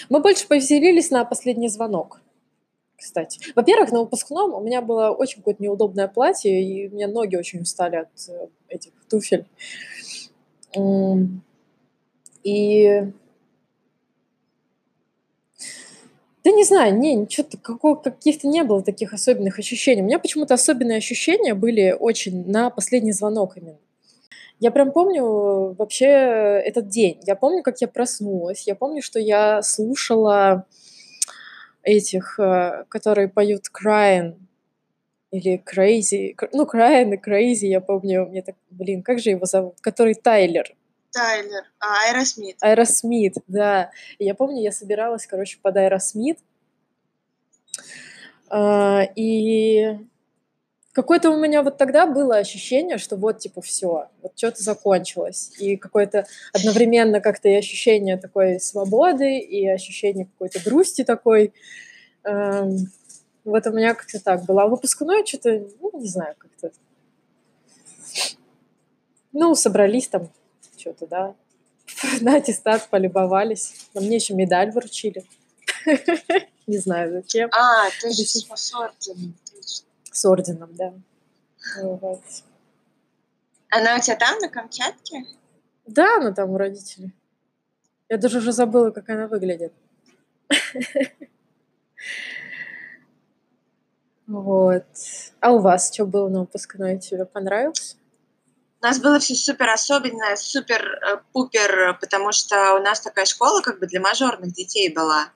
Мы 0.10 0.20
больше 0.20 0.48
повеселились 0.48 1.12
на 1.12 1.26
последний 1.26 1.70
звонок, 1.70 2.22
кстати. 2.98 3.40
Во-первых, 3.56 3.92
на 3.92 4.02
выпускном 4.02 4.54
у 4.54 4.62
меня 4.62 4.82
было 4.82 5.10
очень 5.10 5.38
какое-то 5.38 5.62
неудобное 5.64 6.08
платье, 6.08 6.64
и 6.64 6.88
у 6.88 6.92
меня 6.94 7.08
ноги 7.08 7.36
очень 7.36 7.62
устали 7.62 7.98
от 7.98 8.10
э, 8.30 8.48
этих 8.70 8.92
туфель. 9.10 9.46
И 12.44 13.04
Да 16.46 16.52
не 16.52 16.64
знаю, 16.64 16.96
не, 16.96 17.28
что-то 17.28 17.58
каких-то 17.58 18.48
не 18.48 18.64
было 18.64 18.84
таких 18.84 19.14
особенных 19.14 19.58
ощущений. 19.58 20.04
У 20.04 20.06
меня 20.06 20.20
почему-то 20.20 20.54
особенные 20.54 21.00
ощущения 21.00 21.56
были 21.56 21.96
очень 22.00 22.48
на 22.48 22.70
последний 22.70 23.14
звонок 23.14 23.58
именно. 23.58 23.80
Я 24.60 24.72
прям 24.72 24.92
помню 24.92 25.74
вообще 25.74 26.06
этот 26.06 26.88
день. 26.88 27.20
Я 27.26 27.36
помню, 27.36 27.62
как 27.62 27.82
я 27.82 27.88
проснулась. 27.88 28.68
Я 28.68 28.76
помню, 28.76 29.02
что 29.02 29.20
я 29.20 29.62
слушала 29.62 30.66
этих, 31.84 32.40
э, 32.40 32.86
которые 32.90 33.28
поют 33.28 33.66
Crying 33.68 34.38
или 35.32 35.62
Crazy. 35.62 36.36
Ну, 36.54 36.64
Crying 36.64 37.14
и 37.14 37.18
Crazy, 37.18 37.68
я 37.68 37.82
помню. 37.82 38.28
Мне 38.28 38.42
так, 38.42 38.56
блин, 38.70 39.04
как 39.04 39.20
же 39.20 39.32
его 39.32 39.46
зовут? 39.46 39.76
Который 39.82 40.16
Тайлер. 40.16 40.76
Тайлер, 41.12 41.64
а, 41.80 42.10
Аэросмит. 42.10 42.58
Аэросмит, 42.62 43.36
да. 43.48 43.92
И 44.18 44.26
я 44.26 44.36
помню, 44.36 44.62
я 44.62 44.72
собиралась, 44.72 45.26
короче, 45.28 45.60
под 45.62 45.78
Аэросмит. 45.78 46.40
А, 48.50 49.04
и 49.16 49.98
какое-то 50.96 51.30
у 51.30 51.38
меня 51.38 51.62
вот 51.62 51.78
тогда 51.78 52.08
было 52.08 52.38
ощущение, 52.38 52.98
что 52.98 53.18
вот, 53.18 53.40
типа, 53.40 53.62
все, 53.62 54.08
вот 54.22 54.32
что-то 54.36 54.64
закончилось. 54.64 55.52
И 55.60 55.76
какое-то 55.76 56.26
одновременно 56.54 57.20
как-то 57.20 57.50
и 57.50 57.54
ощущение 57.54 58.18
такой 58.18 58.62
свободы, 58.62 59.38
и 59.38 59.68
ощущение 59.68 60.26
какой-то 60.26 60.62
грусти 60.64 61.04
такой. 61.04 61.54
Эм, 62.24 62.88
вот 63.44 63.68
у 63.68 63.72
меня 63.72 63.94
как-то 63.94 64.24
так 64.24 64.46
было. 64.46 64.64
А 64.64 64.68
выпускной 64.68 65.26
что-то, 65.26 65.68
ну, 65.82 66.00
не 66.00 66.08
знаю, 66.08 66.34
как-то... 66.38 66.72
Ну, 69.34 69.54
собрались 69.54 70.08
там 70.08 70.30
что-то, 70.78 71.08
да. 71.08 71.36
На 72.22 72.38
аттестат 72.38 72.88
полюбовались. 72.90 73.88
Но 73.94 74.00
мне 74.00 74.16
еще 74.16 74.34
медаль 74.34 74.72
вручили. 74.72 75.26
Не 76.68 76.78
знаю 76.80 77.12
зачем. 77.12 77.50
А, 77.52 77.90
ты 78.02 78.12
же 78.12 78.24
с 78.24 78.74
орденом. 78.74 79.36
С 80.16 80.24
орденом, 80.24 80.74
да. 80.76 80.94
Вот. 81.82 82.24
Она 83.70 83.98
у 83.98 84.00
тебя 84.00 84.16
там, 84.16 84.40
на 84.40 84.48
Камчатке? 84.48 85.26
Да, 85.86 86.16
она 86.16 86.32
там 86.32 86.52
у 86.52 86.58
родителей. 86.58 87.14
Я 88.08 88.18
даже 88.18 88.38
уже 88.38 88.54
забыла, 88.54 88.92
как 88.92 89.10
она 89.10 89.28
выглядит. 89.28 89.74
Вот. 94.28 94.86
А 95.42 95.52
у 95.52 95.60
вас 95.60 95.94
что 95.94 96.06
было 96.06 96.30
на 96.30 96.40
выпускной? 96.40 96.98
Тебе 96.98 97.26
понравилось? 97.26 97.98
У 98.82 98.86
нас 98.86 99.00
было 99.00 99.20
все 99.20 99.36
супер 99.36 99.70
особенное, 99.70 100.38
супер-пупер, 100.38 101.80
э, 101.80 101.94
потому 102.00 102.32
что 102.32 102.76
у 102.76 102.80
нас 102.80 103.02
такая 103.02 103.26
школа 103.26 103.62
как 103.62 103.80
бы 103.80 103.86
для 103.86 104.00
мажорных 104.00 104.54
детей 104.54 104.92
была. 104.92 105.30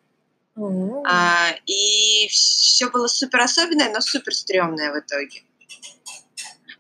Mm-hmm. 0.60 1.04
А, 1.08 1.52
и 1.66 2.28
все 2.28 2.90
было 2.90 3.08
супер 3.08 3.40
особенное, 3.40 3.92
но 3.94 4.02
супер 4.02 4.34
стрёмное 4.34 4.92
в 4.92 5.00
итоге. 5.00 5.44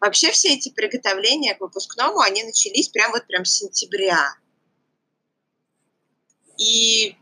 Вообще 0.02 0.32
все 0.32 0.54
эти 0.54 0.70
приготовления 0.70 1.56
к 1.56 1.62
выпускному, 1.62 2.20
они 2.20 2.44
начались 2.44 2.90
прям 2.90 3.12
вот 3.12 3.26
прям 3.26 3.46
с 3.46 3.56
сентября. 3.56 4.36
И, 6.58 7.16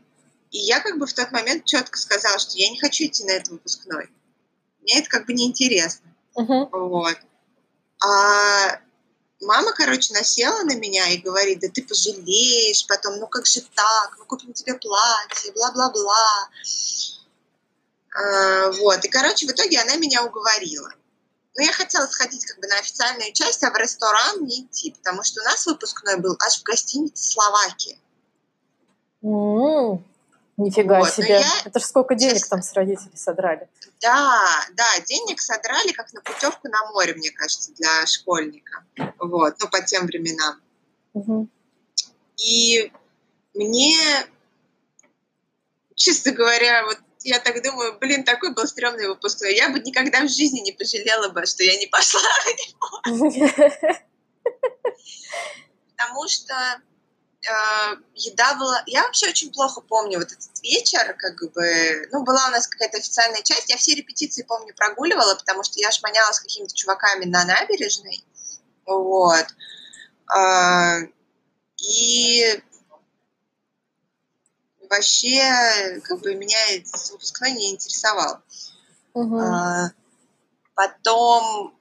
и 0.50 0.58
я 0.58 0.80
как 0.80 0.98
бы 0.98 1.06
в 1.06 1.12
тот 1.12 1.30
момент 1.30 1.64
четко 1.64 1.96
сказала, 1.96 2.38
что 2.40 2.56
я 2.56 2.68
не 2.70 2.78
хочу 2.78 3.04
идти 3.04 3.24
на 3.24 3.32
этот 3.32 3.50
выпускной. 3.50 4.08
Мне 4.82 4.98
это 4.98 5.08
как 5.08 5.26
бы 5.26 5.34
неинтересно. 5.34 6.12
Uh-huh. 6.36 6.68
Вот. 6.72 7.18
А 8.04 8.80
мама, 9.40 9.72
короче, 9.72 10.12
насела 10.14 10.62
на 10.62 10.74
меня 10.74 11.08
и 11.10 11.18
говорит, 11.18 11.60
да 11.60 11.68
ты 11.68 11.82
пожалеешь 11.82 12.86
потом, 12.86 13.18
ну 13.18 13.26
как 13.26 13.46
же 13.46 13.60
так, 13.74 14.16
мы 14.18 14.24
купим 14.24 14.52
тебе 14.52 14.74
платье, 14.74 15.52
бла-бла-бла. 15.52 16.48
А, 18.14 18.72
вот, 18.72 19.04
и, 19.04 19.08
короче, 19.08 19.46
в 19.46 19.50
итоге 19.50 19.80
она 19.80 19.96
меня 19.96 20.24
уговорила. 20.24 20.90
Но 21.56 21.64
я 21.64 21.72
хотела 21.72 22.06
сходить 22.06 22.46
как 22.46 22.60
бы 22.60 22.68
на 22.68 22.78
официальную 22.78 23.32
часть, 23.32 23.62
а 23.64 23.70
в 23.70 23.76
ресторан 23.76 24.44
не 24.44 24.62
идти, 24.62 24.92
потому 24.92 25.24
что 25.24 25.40
у 25.40 25.44
нас 25.44 25.66
выпускной 25.66 26.16
был 26.18 26.36
аж 26.40 26.60
в 26.60 26.62
гостинице 26.62 27.32
Словакии. 27.32 27.98
Mm-hmm. 29.22 30.02
Нифига 30.58 30.98
вот, 30.98 31.10
себе. 31.10 31.38
Я, 31.40 31.52
Это 31.64 31.78
же 31.78 31.86
сколько 31.86 32.16
денег 32.16 32.34
честно, 32.34 32.56
там 32.56 32.62
с 32.62 32.72
родителей 32.72 33.16
содрали. 33.16 33.68
Да, 34.00 34.44
да, 34.74 34.86
денег 35.06 35.40
содрали 35.40 35.92
как 35.92 36.12
на 36.12 36.20
путевку 36.20 36.68
на 36.68 36.90
море, 36.90 37.14
мне 37.14 37.30
кажется, 37.30 37.72
для 37.74 38.04
школьника. 38.06 38.84
Вот, 39.20 39.54
ну, 39.60 39.68
по 39.68 39.80
тем 39.82 40.06
временам. 40.06 40.60
Угу. 41.14 41.48
И 42.38 42.92
мне, 43.54 43.96
честно 45.94 46.32
говоря, 46.32 46.84
вот 46.86 46.98
я 47.20 47.38
так 47.38 47.62
думаю, 47.62 47.96
блин, 48.00 48.24
такой 48.24 48.52
был 48.52 48.66
стрёмный 48.66 49.06
выпускной. 49.06 49.54
Я 49.54 49.68
бы 49.68 49.78
никогда 49.78 50.22
в 50.22 50.28
жизни 50.28 50.58
не 50.58 50.72
пожалела 50.72 51.28
бы, 51.28 51.46
что 51.46 51.62
я 51.62 51.78
не 51.78 51.86
пошла 51.86 52.20
на 52.20 53.14
него. 53.14 53.28
Потому 55.96 56.28
что 56.28 56.54
э, 57.48 57.96
еда 58.14 58.54
была... 58.54 58.82
Я 58.86 59.02
вообще 59.04 59.28
очень 59.28 59.52
плохо 59.52 59.80
помню 59.80 60.18
вот 60.18 60.32
этот 60.32 60.62
вечер, 60.62 61.14
как 61.18 61.52
бы... 61.52 62.08
Ну, 62.12 62.24
была 62.24 62.46
у 62.48 62.50
нас 62.50 62.66
какая-то 62.66 62.98
официальная 62.98 63.42
часть. 63.42 63.68
Я 63.68 63.76
все 63.76 63.94
репетиции, 63.94 64.42
помню, 64.42 64.74
прогуливала, 64.74 65.34
потому 65.34 65.64
что 65.64 65.80
я 65.80 65.90
шманяла 65.90 66.32
с 66.32 66.40
какими-то 66.40 66.74
чуваками 66.74 67.24
на 67.24 67.44
набережной. 67.44 68.24
Вот. 68.86 69.46
Э, 70.36 71.08
и 71.78 72.62
вообще, 74.88 76.00
как 76.04 76.20
бы, 76.20 76.34
меня 76.34 76.58
выпускной 77.10 77.52
не 77.52 77.70
интересовал. 77.72 78.40
Угу. 79.14 79.38
А, 79.38 79.90
потом, 80.74 81.74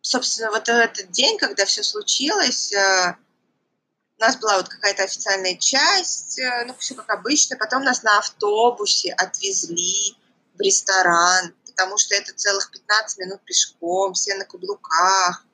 собственно, 0.00 0.50
вот 0.50 0.68
этот 0.68 1.10
день, 1.10 1.38
когда 1.38 1.64
все 1.64 1.82
случилось, 1.82 2.72
э, 2.72 3.16
у 4.18 4.20
нас 4.22 4.36
была 4.36 4.56
вот 4.56 4.68
какая-то 4.68 5.04
официальная 5.04 5.56
часть, 5.56 6.38
э, 6.38 6.64
ну, 6.66 6.74
все 6.78 6.94
как 6.94 7.10
обычно. 7.10 7.56
Потом 7.56 7.84
нас 7.84 8.02
на 8.02 8.18
автобусе 8.18 9.12
отвезли 9.12 10.16
в 10.54 10.60
ресторан, 10.60 11.54
потому 11.66 11.98
что 11.98 12.14
это 12.14 12.32
целых 12.32 12.70
15 12.70 13.18
минут 13.18 13.44
пешком, 13.44 14.14
все 14.14 14.34
на 14.36 14.44
каблуках. 14.46 15.44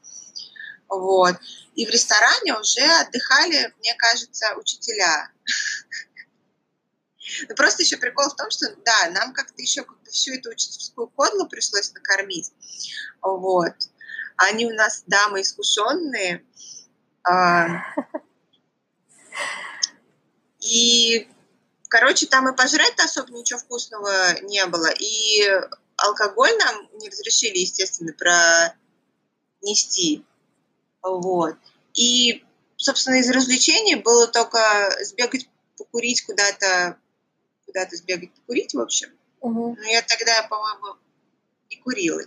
Вот. 0.88 1.36
И 1.74 1.86
в 1.86 1.90
ресторане 1.90 2.54
уже 2.58 2.84
отдыхали, 3.00 3.74
мне 3.78 3.94
кажется, 3.96 4.54
учителя. 4.56 5.30
Ну, 7.48 7.54
просто 7.54 7.82
еще 7.82 7.96
прикол 7.96 8.28
в 8.28 8.36
том, 8.36 8.50
что, 8.50 8.66
да, 8.84 9.10
нам 9.10 9.32
как-то 9.32 9.62
еще 9.62 9.84
как 9.84 9.96
всю 10.10 10.34
эту 10.34 10.50
учительскую 10.50 11.06
кодлу 11.06 11.48
пришлось 11.48 11.92
накормить. 11.92 12.52
Вот. 13.22 13.72
Они 14.36 14.66
у 14.66 14.74
нас 14.74 15.04
дамы 15.06 15.40
искушенные. 15.40 16.44
И, 20.62 21.28
короче, 21.88 22.26
там 22.26 22.48
и 22.48 22.56
пожрать-то 22.56 23.04
особо 23.04 23.32
ничего 23.32 23.58
вкусного 23.58 24.40
не 24.42 24.64
было. 24.66 24.88
И 24.98 25.42
алкоголь 25.96 26.56
нам 26.58 26.88
не 26.98 27.08
разрешили, 27.08 27.58
естественно, 27.58 28.12
пронести. 29.60 30.24
Вот. 31.02 31.56
И, 31.94 32.44
собственно, 32.76 33.16
из 33.16 33.28
развлечений 33.30 33.96
было 33.96 34.28
только 34.28 34.96
сбегать 35.02 35.48
покурить 35.76 36.22
куда-то, 36.22 36.96
куда-то 37.66 37.96
сбегать 37.96 38.32
покурить, 38.32 38.74
в 38.74 38.80
общем. 38.80 39.10
Угу. 39.40 39.76
Но 39.76 39.84
я 39.88 40.02
тогда, 40.02 40.44
по-моему, 40.44 40.96
не 41.70 41.76
курила 41.78 42.22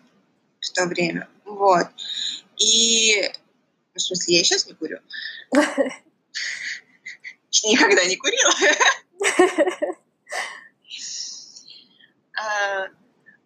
в 0.60 0.70
то 0.72 0.86
время. 0.86 1.30
Вот. 1.46 1.88
И, 2.58 3.32
в 3.94 4.00
смысле, 4.00 4.38
я 4.38 4.44
сейчас 4.44 4.68
не 4.68 4.74
курю. 4.74 5.00
никогда 7.64 8.06
не 8.06 8.16
курила. 8.16 8.54
А, 12.38 12.90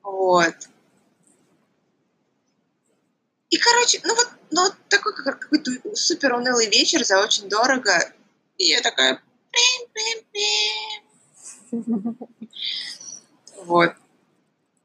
вот. 0.01 0.55
И, 3.49 3.57
короче, 3.57 4.01
ну 4.03 4.15
вот, 4.15 4.27
ну 4.51 4.63
вот 4.63 4.75
такой 4.89 5.15
какой-то 5.15 5.71
супер 5.95 6.33
унылый 6.33 6.69
вечер 6.69 7.03
за 7.03 7.19
очень 7.23 7.49
дорого. 7.49 7.91
И 8.57 8.65
я 8.65 8.81
такая... 8.81 9.21
Вот. 13.57 13.93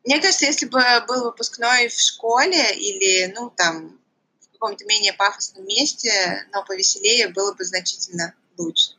Мне 0.04 0.20
кажется, 0.20 0.44
если 0.44 0.66
бы 0.66 0.82
был 1.08 1.24
выпускной 1.24 1.88
в 1.88 1.98
школе 1.98 2.74
или, 2.74 3.32
ну, 3.34 3.50
там, 3.50 3.98
в 4.40 4.52
каком-то 4.52 4.84
менее 4.84 5.14
пафосном 5.14 5.66
месте, 5.66 6.46
но 6.52 6.62
повеселее, 6.64 7.28
было 7.28 7.54
бы 7.54 7.64
значительно 7.64 8.34
лучше. 8.58 8.94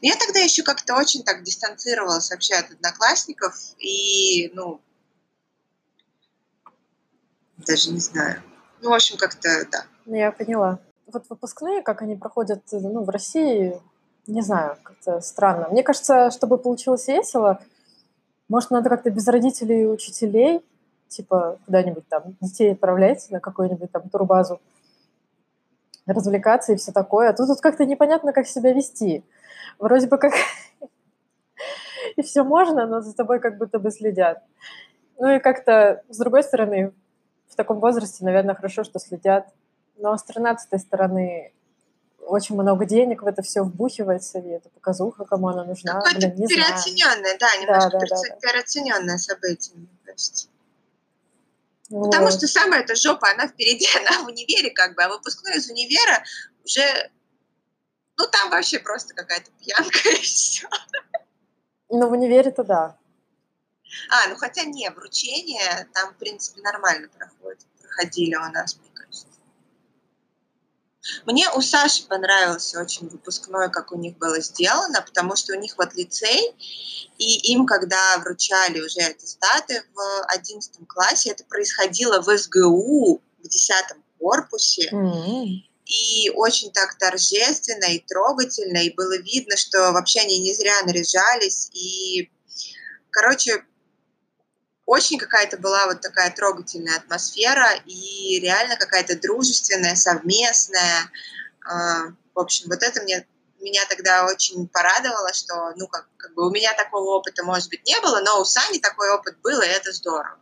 Я 0.00 0.16
тогда 0.16 0.40
еще 0.40 0.62
как-то 0.62 0.96
очень 0.96 1.22
так 1.22 1.42
дистанцировалась 1.42 2.30
вообще 2.30 2.54
от 2.54 2.70
одноклассников 2.70 3.54
и, 3.78 4.50
ну, 4.54 4.80
даже 7.56 7.90
не 7.90 8.00
знаю. 8.00 8.42
Ну, 8.80 8.90
в 8.90 8.94
общем, 8.94 9.16
как-то, 9.16 9.66
да. 9.70 9.84
Ну, 10.06 10.16
я 10.16 10.32
поняла. 10.32 10.78
Вот 11.06 11.24
выпускные, 11.28 11.82
как 11.82 12.02
они 12.02 12.16
проходят 12.16 12.62
ну, 12.72 13.04
в 13.04 13.08
России, 13.08 13.80
не 14.26 14.42
знаю, 14.42 14.78
как-то 14.82 15.20
странно. 15.20 15.68
Мне 15.70 15.82
кажется, 15.82 16.30
чтобы 16.30 16.58
получилось 16.58 17.08
весело, 17.08 17.60
может, 18.48 18.70
надо 18.70 18.88
как-то 18.88 19.10
без 19.10 19.26
родителей 19.26 19.82
и 19.82 19.86
учителей, 19.86 20.60
типа 21.08 21.58
куда-нибудь 21.66 22.08
там 22.08 22.36
детей 22.40 22.72
отправлять 22.72 23.30
на 23.30 23.40
какую-нибудь 23.40 23.90
там 23.90 24.08
турбазу, 24.08 24.60
развлекаться 26.06 26.72
и 26.72 26.76
все 26.76 26.92
такое. 26.92 27.30
А 27.30 27.32
тут, 27.32 27.48
тут 27.48 27.60
как-то 27.60 27.84
непонятно, 27.84 28.32
как 28.32 28.46
себя 28.46 28.72
вести. 28.72 29.22
Вроде 29.78 30.06
бы 30.06 30.18
как 30.18 30.32
и 32.16 32.22
все 32.22 32.44
можно, 32.44 32.86
но 32.86 33.00
за 33.00 33.14
тобой 33.14 33.40
как 33.40 33.58
будто 33.58 33.78
бы 33.78 33.90
следят. 33.90 34.42
Ну 35.18 35.36
и 35.36 35.38
как-то, 35.38 36.02
с 36.08 36.18
другой 36.18 36.42
стороны, 36.42 36.92
в 37.48 37.56
таком 37.56 37.80
возрасте, 37.80 38.24
наверное, 38.24 38.54
хорошо, 38.54 38.84
что 38.84 38.98
следят. 38.98 39.48
Но 39.96 40.16
с 40.16 40.22
тринадцатой 40.22 40.78
стороны 40.78 41.52
очень 42.28 42.54
много 42.54 42.84
денег 42.84 43.22
в 43.22 43.26
это 43.26 43.42
все 43.42 43.62
вбухивается, 43.62 44.38
и 44.38 44.48
это 44.48 44.68
показуха, 44.68 45.24
кому 45.24 45.48
она 45.48 45.64
нужна. 45.64 45.94
Какое-то 45.94 46.28
Блин, 46.28 46.46
переоцененное, 46.46 47.36
да, 47.38 47.56
немножко 47.56 47.90
да, 47.90 47.98
да, 47.98 48.16
да, 48.28 48.36
переоцененное 48.40 49.18
событие, 49.18 49.76
мне 49.76 49.88
кажется. 50.04 50.48
Вот. 51.90 52.06
Потому 52.06 52.30
что 52.30 52.46
самая 52.46 52.82
эта 52.82 52.94
жопа, 52.94 53.30
она 53.30 53.48
впереди, 53.48 53.86
она 53.98 54.24
в 54.24 54.26
универе 54.26 54.70
как 54.70 54.94
бы, 54.94 55.02
а 55.02 55.08
выпускной 55.08 55.56
из 55.56 55.70
универа 55.70 56.22
уже, 56.64 57.10
ну 58.18 58.26
там 58.26 58.50
вообще 58.50 58.78
просто 58.78 59.14
какая-то 59.14 59.50
пьянка 59.52 60.08
и 60.10 60.20
все. 60.20 60.68
Ну 61.88 62.08
в 62.08 62.12
универе-то 62.12 62.64
да. 62.64 62.98
А, 64.10 64.28
ну 64.28 64.36
хотя 64.36 64.64
не, 64.64 64.90
вручение 64.90 65.88
там, 65.94 66.12
в 66.12 66.16
принципе, 66.18 66.60
нормально 66.60 67.08
проходит, 67.08 67.66
проходили 67.80 68.34
у 68.34 68.52
нас, 68.52 68.76
мне 68.76 68.90
кажется. 68.92 69.26
Мне 71.24 71.48
у 71.50 71.62
Саши 71.62 72.06
понравился 72.06 72.80
очень 72.80 73.08
выпускной, 73.08 73.70
как 73.70 73.92
у 73.92 73.96
них 73.96 74.18
было 74.18 74.40
сделано, 74.40 75.00
потому 75.00 75.36
что 75.36 75.54
у 75.54 75.58
них 75.58 75.78
вот 75.78 75.94
лицей, 75.94 76.54
и 77.16 77.52
им, 77.52 77.64
когда 77.64 78.18
вручали 78.18 78.80
уже 78.80 79.00
аттестаты 79.00 79.82
в 79.94 80.22
одиннадцатом 80.26 80.84
классе, 80.84 81.30
это 81.30 81.44
происходило 81.44 82.20
в 82.20 82.36
СГУ, 82.36 83.22
в 83.38 83.48
десятом 83.48 84.04
корпусе. 84.18 84.90
Mm-hmm. 84.92 85.67
И 85.88 86.30
очень 86.34 86.70
так 86.70 86.96
торжественно 86.98 87.86
и 87.86 87.98
трогательно, 87.98 88.78
и 88.78 88.94
было 88.94 89.16
видно, 89.18 89.56
что 89.56 89.92
вообще 89.92 90.20
они 90.20 90.38
не 90.38 90.54
зря 90.54 90.82
наряжались. 90.82 91.70
И, 91.72 92.30
короче, 93.10 93.64
очень 94.84 95.18
какая-то 95.18 95.56
была 95.56 95.86
вот 95.86 96.02
такая 96.02 96.30
трогательная 96.30 96.96
атмосфера 96.96 97.74
и 97.86 98.38
реально 98.40 98.76
какая-то 98.76 99.18
дружественная, 99.18 99.96
совместная. 99.96 101.10
А, 101.66 102.08
в 102.34 102.38
общем, 102.38 102.66
вот 102.68 102.82
это 102.82 103.02
мне 103.02 103.26
меня 103.60 103.84
тогда 103.88 104.26
очень 104.26 104.68
порадовало, 104.68 105.32
что, 105.32 105.72
ну, 105.76 105.88
как, 105.88 106.06
как 106.16 106.34
бы 106.34 106.46
у 106.46 106.50
меня 106.50 106.74
такого 106.74 107.16
опыта, 107.16 107.44
может 107.44 107.68
быть, 107.70 107.84
не 107.84 107.98
было, 108.00 108.20
но 108.20 108.40
у 108.40 108.44
Сани 108.44 108.78
такой 108.78 109.10
опыт 109.10 109.38
был, 109.42 109.60
и 109.60 109.66
это 109.66 109.92
здорово. 109.92 110.38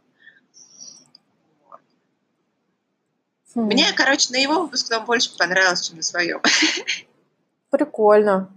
Хм. 3.56 3.62
Мне, 3.62 3.86
короче, 3.96 4.32
на 4.32 4.36
его 4.36 4.60
выпускном 4.60 5.06
больше 5.06 5.34
понравилось, 5.36 5.80
чем 5.80 5.96
на 5.96 6.02
своем. 6.02 6.42
Прикольно. 7.70 8.50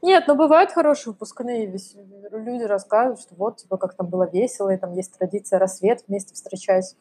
Нет, 0.00 0.24
но 0.26 0.34
бывают 0.34 0.72
хорошие 0.72 1.12
выпускные, 1.12 1.66
ведь 1.66 1.96
люди 2.30 2.62
рассказывают, 2.62 3.20
что 3.20 3.34
вот, 3.34 3.58
типа, 3.58 3.76
как 3.76 3.94
там 3.94 4.06
было 4.06 4.28
весело, 4.28 4.70
и 4.70 4.78
там 4.78 4.94
есть 4.94 5.12
традиция 5.18 5.58
рассвет 5.58 6.02
вместе 6.08 6.34
встречать. 6.34 6.96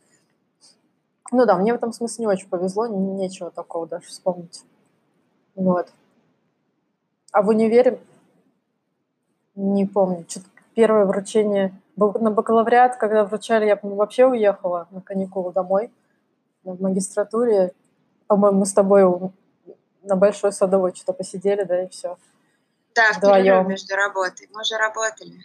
Ну 1.32 1.46
да, 1.46 1.56
мне 1.56 1.72
в 1.72 1.78
этом 1.78 1.94
смысле 1.94 2.24
не 2.24 2.28
очень 2.28 2.50
повезло, 2.50 2.88
нечего 2.88 3.50
такого 3.50 3.88
даже 3.88 4.08
вспомнить. 4.08 4.64
Вот. 5.56 5.88
А 7.32 7.42
в 7.42 7.48
универе 7.48 8.00
не 9.56 9.86
помню, 9.86 10.26
что-то 10.28 10.48
первое 10.74 11.06
вручение 11.06 11.80
на 11.96 12.30
бакалавриат, 12.30 12.98
когда 12.98 13.24
вручали, 13.24 13.68
я 13.68 13.80
вообще 13.82 14.26
уехала 14.26 14.88
на 14.92 15.00
каникулы 15.00 15.54
домой 15.54 15.92
в 16.74 16.82
магистратуре. 16.82 17.72
По-моему, 18.28 18.60
мы 18.60 18.66
с 18.66 18.74
тобой 18.74 19.04
на 20.04 20.16
Большой 20.16 20.52
Садовой 20.52 20.94
что-то 20.94 21.14
посидели, 21.14 21.64
да, 21.64 21.84
и 21.84 21.90
все. 21.90 22.18
Да, 22.96 23.12
в 23.14 23.22
перерыв 23.22 23.68
между 23.68 23.96
работой. 23.96 24.50
Мы 24.54 24.62
уже 24.62 24.78
работали. 24.78 25.40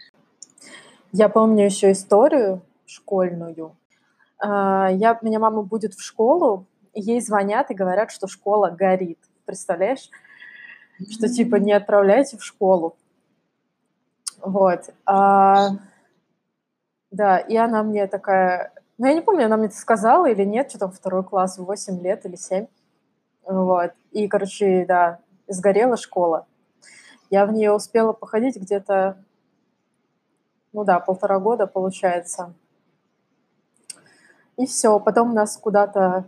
Я 1.11 1.29
помню 1.29 1.65
еще 1.65 1.91
историю 1.91 2.61
школьную. 2.85 3.75
А, 4.39 4.89
я, 4.91 5.17
меня 5.21 5.39
мама 5.39 5.61
будет 5.61 5.93
в 5.93 6.01
школу, 6.01 6.65
ей 6.93 7.21
звонят 7.21 7.71
и 7.71 7.75
говорят, 7.75 8.11
что 8.11 8.27
школа 8.27 8.69
горит. 8.69 9.19
Представляешь? 9.45 10.09
Что 11.09 11.27
типа 11.27 11.55
не 11.55 11.73
отправляйте 11.73 12.37
в 12.37 12.43
школу. 12.43 12.95
Вот. 14.39 14.89
А, 15.05 15.69
да, 17.11 17.37
и 17.37 17.55
она 17.55 17.83
мне 17.83 18.07
такая... 18.07 18.71
Ну, 19.01 19.07
я 19.07 19.15
не 19.15 19.21
помню, 19.21 19.47
она 19.47 19.57
мне 19.57 19.65
это 19.65 19.75
сказала 19.75 20.29
или 20.29 20.43
нет, 20.43 20.69
что 20.69 20.77
там 20.77 20.91
второй 20.91 21.23
класс, 21.23 21.57
8 21.57 21.99
лет 22.01 22.23
или 22.27 22.35
7. 22.35 22.67
Вот. 23.47 23.93
И, 24.11 24.27
короче, 24.27 24.85
да, 24.87 25.17
сгорела 25.47 25.97
школа. 25.97 26.45
Я 27.31 27.47
в 27.47 27.51
нее 27.51 27.71
успела 27.71 28.13
походить 28.13 28.57
где-то, 28.57 29.17
ну 30.71 30.83
да, 30.83 30.99
полтора 30.99 31.39
года, 31.39 31.65
получается. 31.65 32.53
И 34.55 34.67
все, 34.67 34.99
потом 34.99 35.33
нас 35.33 35.57
куда-то 35.57 36.25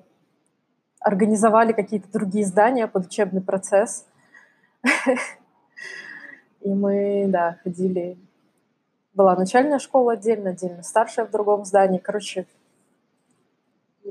организовали 0.99 1.73
какие-то 1.73 2.11
другие 2.11 2.43
здания 2.43 2.87
под 2.87 3.05
учебный 3.05 3.41
процесс. 3.41 4.07
И 6.61 6.69
мы, 6.69 7.25
да, 7.27 7.59
ходили. 7.63 8.17
Была 9.13 9.35
начальная 9.35 9.77
школа 9.77 10.13
отдельно, 10.13 10.49
отдельно 10.49 10.81
старшая 10.81 11.27
в 11.27 11.29
другом 11.29 11.65
здании. 11.65 11.99
Короче, 11.99 12.47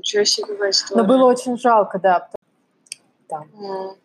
Ничего 0.03 0.25
себе 0.25 0.69
история. 0.69 1.01
Но 1.01 1.07
было 1.07 1.25
очень 1.25 1.57
жалко, 1.57 1.97
да. 1.97 2.27
Там. 3.29 3.47
Mm. 3.53 3.97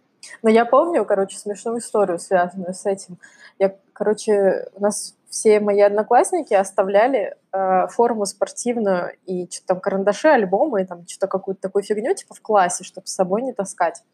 Но 0.42 0.50
я 0.50 0.64
помню, 0.64 1.04
короче, 1.04 1.36
смешную 1.36 1.78
историю, 1.78 2.20
связанную 2.20 2.72
с 2.72 2.86
этим. 2.86 3.18
Я, 3.58 3.74
короче, 3.92 4.68
у 4.74 4.80
нас 4.80 5.16
все 5.28 5.58
мои 5.58 5.80
одноклассники 5.80 6.54
оставляли 6.54 7.34
э, 7.52 7.88
форму 7.88 8.26
спортивную 8.26 9.16
и 9.26 9.50
что-то 9.50 9.66
там 9.66 9.80
карандаши, 9.80 10.28
альбомы, 10.28 10.82
и 10.82 10.84
там 10.86 11.04
что-то 11.08 11.26
какую-то 11.26 11.62
такую 11.62 11.82
фигню 11.82 12.14
типа 12.14 12.34
в 12.34 12.40
классе, 12.40 12.84
чтобы 12.84 13.08
с 13.08 13.14
собой 13.14 13.42
не 13.42 13.52
таскать. 13.52 14.04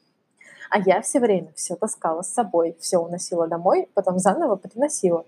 А 0.71 0.79
я 0.79 1.03
все 1.03 1.21
время 1.21 1.53
все 1.55 1.77
таскала 1.77 2.23
с 2.23 2.33
собой, 2.33 2.79
все 2.81 2.97
уносила 2.97 3.47
домой, 3.47 3.91
потом 3.93 4.19
заново 4.19 4.57
приносила. 4.57 5.27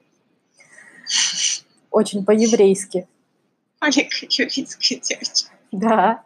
Очень 1.90 2.24
по-еврейски. 2.24 3.06
Маленькая 3.78 4.26
еврейская 4.30 4.96
девочка. 4.96 5.55
Да. 5.72 6.22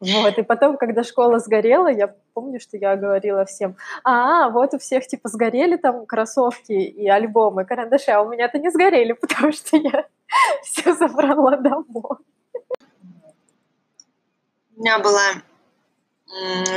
Вот, 0.00 0.36
и 0.36 0.42
потом, 0.42 0.76
когда 0.76 1.02
школа 1.02 1.38
сгорела, 1.38 1.88
я 1.88 2.14
помню, 2.34 2.60
что 2.60 2.76
я 2.76 2.96
говорила 2.96 3.46
всем, 3.46 3.76
а, 4.04 4.50
вот 4.50 4.74
у 4.74 4.78
всех, 4.78 5.06
типа, 5.06 5.28
сгорели 5.28 5.76
там 5.76 6.04
кроссовки 6.04 6.72
и 6.72 7.08
альбомы, 7.08 7.64
карандаши, 7.64 8.10
а 8.10 8.20
у 8.20 8.28
меня-то 8.28 8.58
не 8.58 8.70
сгорели, 8.70 9.12
потому 9.20 9.52
что 9.52 9.76
я 9.76 10.06
все 10.62 10.94
забрала 10.94 11.56
домой. 11.56 12.18
У 14.76 14.80
меня 14.80 14.98
была 14.98 15.42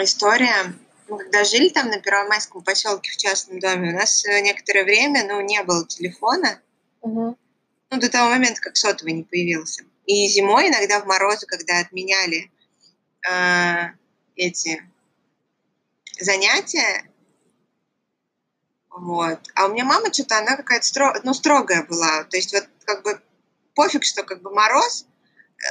история, 0.02 0.74
мы 1.10 1.18
когда 1.18 1.44
жили 1.44 1.70
там 1.70 1.90
на 1.90 2.00
Первомайском 2.00 2.64
поселке 2.64 3.12
в 3.12 3.18
частном 3.18 3.60
доме, 3.60 3.92
у 3.92 3.98
нас 3.98 4.24
некоторое 4.26 4.86
время, 4.86 5.26
ну, 5.28 5.42
не 5.42 5.62
было 5.64 5.86
телефона, 5.86 6.62
угу. 7.02 7.36
ну, 7.90 8.00
до 8.00 8.10
того 8.10 8.30
момента, 8.30 8.62
как 8.62 8.78
сотовый 8.78 9.12
не 9.12 9.24
появился. 9.24 9.84
И 10.10 10.28
зимой 10.28 10.70
иногда 10.70 11.02
в 11.02 11.06
морозы, 11.06 11.46
когда 11.46 11.78
отменяли 11.78 12.52
э, 13.30 13.90
эти 14.36 14.82
занятия. 16.20 17.08
Вот. 18.90 19.40
А 19.54 19.68
у 19.68 19.72
меня 19.72 19.86
мама 19.86 20.12
что-то, 20.12 20.40
она 20.40 20.56
какая-то 20.56 20.84
стро... 20.84 21.14
ну, 21.24 21.36
строгая 21.36 21.84
была. 21.84 22.24
То 22.24 22.38
есть 22.38 22.52
вот 22.54 22.68
как 22.86 23.04
бы 23.04 23.22
пофиг, 23.76 24.04
что 24.04 24.24
как 24.24 24.42
бы 24.42 24.50
мороз, 24.50 25.06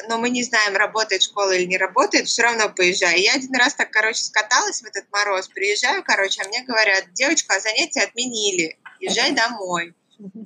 но 0.09 0.19
мы 0.19 0.31
не 0.31 0.45
знаем, 0.45 0.77
работает 0.77 1.25
школа 1.25 1.51
или 1.51 1.65
не 1.65 1.77
работает, 1.77 2.29
все 2.29 2.43
равно 2.43 2.69
поезжаю. 2.69 3.21
Я 3.21 3.35
один 3.35 3.57
раз 3.57 3.75
так, 3.75 3.91
короче, 3.91 4.23
скаталась 4.23 4.83
в 4.83 4.87
этот 4.87 5.11
мороз, 5.11 5.49
приезжаю, 5.49 6.05
короче, 6.05 6.43
а 6.43 6.47
мне 6.47 6.63
говорят, 6.63 7.13
девочка, 7.13 7.57
а 7.57 7.61
занятия 7.61 8.03
отменили, 8.03 8.79
езжай 9.01 9.33
домой. 9.33 9.97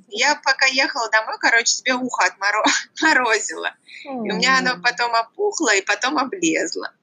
Я 0.09 0.35
пока 0.35 0.65
ехала 0.67 1.09
домой, 1.09 1.37
короче, 1.39 1.65
себе 1.65 1.95
ухо 1.95 2.25
отморозила. 2.95 3.75
И 4.03 4.09
у 4.09 4.23
меня 4.23 4.59
оно 4.59 4.81
потом 4.81 5.13
опухло 5.13 5.73
и 5.75 5.81
потом 5.81 6.17
облезло. 6.17 6.93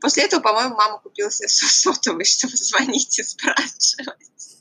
После 0.00 0.24
этого, 0.24 0.40
по-моему, 0.40 0.74
мама 0.76 0.98
купила 0.98 1.30
себе 1.30 1.48
сотовый, 1.48 2.24
чтобы 2.26 2.56
звонить 2.56 3.18
и 3.18 3.22
спрашивать. 3.22 4.58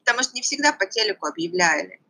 потому 0.00 0.22
что 0.22 0.34
не 0.34 0.42
всегда 0.42 0.72
по 0.72 0.86
телеку 0.86 1.26
объявляли, 1.26 2.00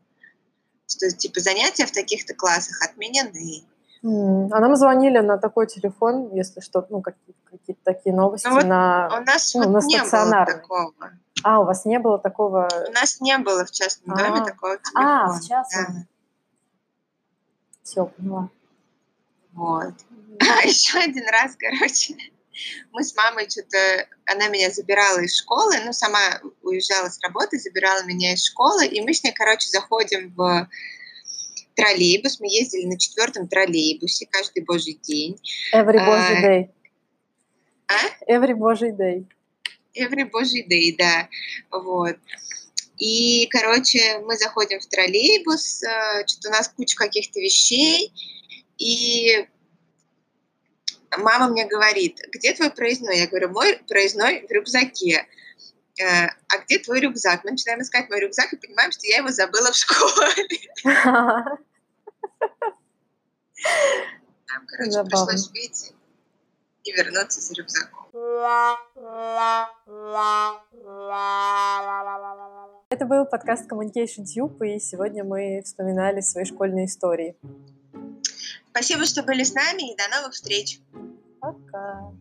что 0.88 1.10
типа 1.10 1.40
занятия 1.40 1.86
в 1.86 1.92
таких-то 1.92 2.34
классах 2.34 2.82
отменены. 2.82 3.64
А 4.06 4.60
нам 4.60 4.76
звонили 4.76 5.18
на 5.18 5.38
такой 5.38 5.66
телефон, 5.66 6.30
если 6.34 6.60
что, 6.60 6.86
ну, 6.90 7.00
какие- 7.00 7.34
какие-то 7.50 7.80
такие 7.84 8.14
новости 8.14 8.46
Ну 8.46 8.54
вот 8.54 8.64
на... 8.64 9.08
У 9.18 9.24
нас 9.24 9.54
Ну, 9.54 9.62
вот 9.62 9.82
на 9.82 9.86
не 9.86 9.98
было 9.98 10.06
стационарный. 10.06 10.54
такого. 10.54 10.92
А, 11.42 11.60
у 11.60 11.64
вас 11.64 11.84
не 11.86 11.98
было 11.98 12.18
такого... 12.18 12.68
У 12.88 12.92
нас 12.92 13.20
не 13.22 13.38
было 13.38 13.64
в 13.64 13.70
частном 13.70 14.16
доме 14.16 14.40
А. 14.42 14.44
такого 14.44 14.76
телефона. 14.76 15.24
А, 15.24 15.32
в 15.32 15.48
да. 15.48 15.64
Все, 17.82 18.06
поняла. 18.06 18.48
Вот. 19.52 19.94
А 20.40 20.66
еще 20.66 20.98
один 20.98 21.28
раз, 21.30 21.54
короче, 21.56 22.16
мы 22.92 23.04
с 23.04 23.14
мамой 23.16 23.48
что-то, 23.48 23.78
она 24.26 24.48
меня 24.48 24.70
забирала 24.70 25.20
из 25.20 25.38
школы, 25.38 25.76
ну, 25.84 25.92
сама 25.92 26.18
уезжала 26.62 27.08
с 27.08 27.20
работы, 27.22 27.58
забирала 27.58 28.02
меня 28.04 28.34
из 28.34 28.44
школы, 28.44 28.84
и 28.86 29.00
мы 29.00 29.14
с 29.14 29.22
ней, 29.22 29.32
короче, 29.32 29.68
заходим 29.70 30.34
в 30.34 30.68
троллейбус, 31.74 32.40
мы 32.40 32.46
ездили 32.48 32.86
на 32.86 32.98
четвертом 32.98 33.48
троллейбусе 33.48 34.26
каждый 34.30 34.64
божий 34.64 34.98
день. 35.02 35.38
Every 35.72 35.98
А, 35.98 36.06
божий 36.06 36.42
day. 36.44 36.68
а? 37.88 38.32
Every 38.32 38.54
божий 38.54 38.90
day. 38.92 39.26
Every 39.96 40.24
божий 40.30 40.62
день, 40.64 40.96
да, 40.98 41.28
вот. 41.70 42.16
И, 42.98 43.46
короче, 43.50 44.20
мы 44.20 44.36
заходим 44.36 44.80
в 44.80 44.86
троллейбус, 44.86 45.82
э, 45.82 46.26
что-то 46.26 46.48
у 46.48 46.52
нас 46.52 46.68
куча 46.68 46.96
каких-то 46.96 47.40
вещей, 47.40 48.12
и 48.78 49.46
мама 51.18 51.48
мне 51.48 51.66
говорит, 51.66 52.20
где 52.32 52.52
твой 52.54 52.70
проездной? 52.70 53.18
Я 53.18 53.26
говорю, 53.26 53.50
мой 53.50 53.78
проездной 53.88 54.46
в 54.46 54.50
рюкзаке. 54.50 55.26
«Э, 56.00 56.26
А 56.48 56.58
где 56.64 56.78
твой 56.78 57.00
рюкзак? 57.00 57.44
Мы 57.44 57.52
начинаем 57.52 57.80
искать 57.80 58.08
мой 58.10 58.20
рюкзак 58.20 58.52
и 58.52 58.56
понимаем, 58.56 58.90
что 58.92 59.06
я 59.06 59.18
его 59.18 59.30
забыла 59.30 59.70
в 59.70 59.76
школе. 59.76 60.34
Нам, 64.48 64.66
короче, 64.66 64.90
Забавно. 64.90 65.26
пришлось 65.26 65.50
выйти 65.50 65.94
и 66.84 66.92
вернуться 66.92 67.40
за 67.40 67.54
рюкзаком. 67.54 68.04
Это 72.90 73.06
был 73.06 73.24
подкаст 73.24 73.70
Communication 73.70 74.24
Tube, 74.24 74.66
и 74.66 74.78
сегодня 74.78 75.24
мы 75.24 75.62
вспоминали 75.64 76.20
свои 76.20 76.44
школьные 76.44 76.86
истории. 76.86 77.36
Спасибо, 78.70 79.04
что 79.04 79.22
были 79.22 79.42
с 79.44 79.54
нами, 79.54 79.92
и 79.92 79.96
до 79.96 80.08
новых 80.16 80.34
встреч. 80.34 80.80
Пока. 81.40 82.12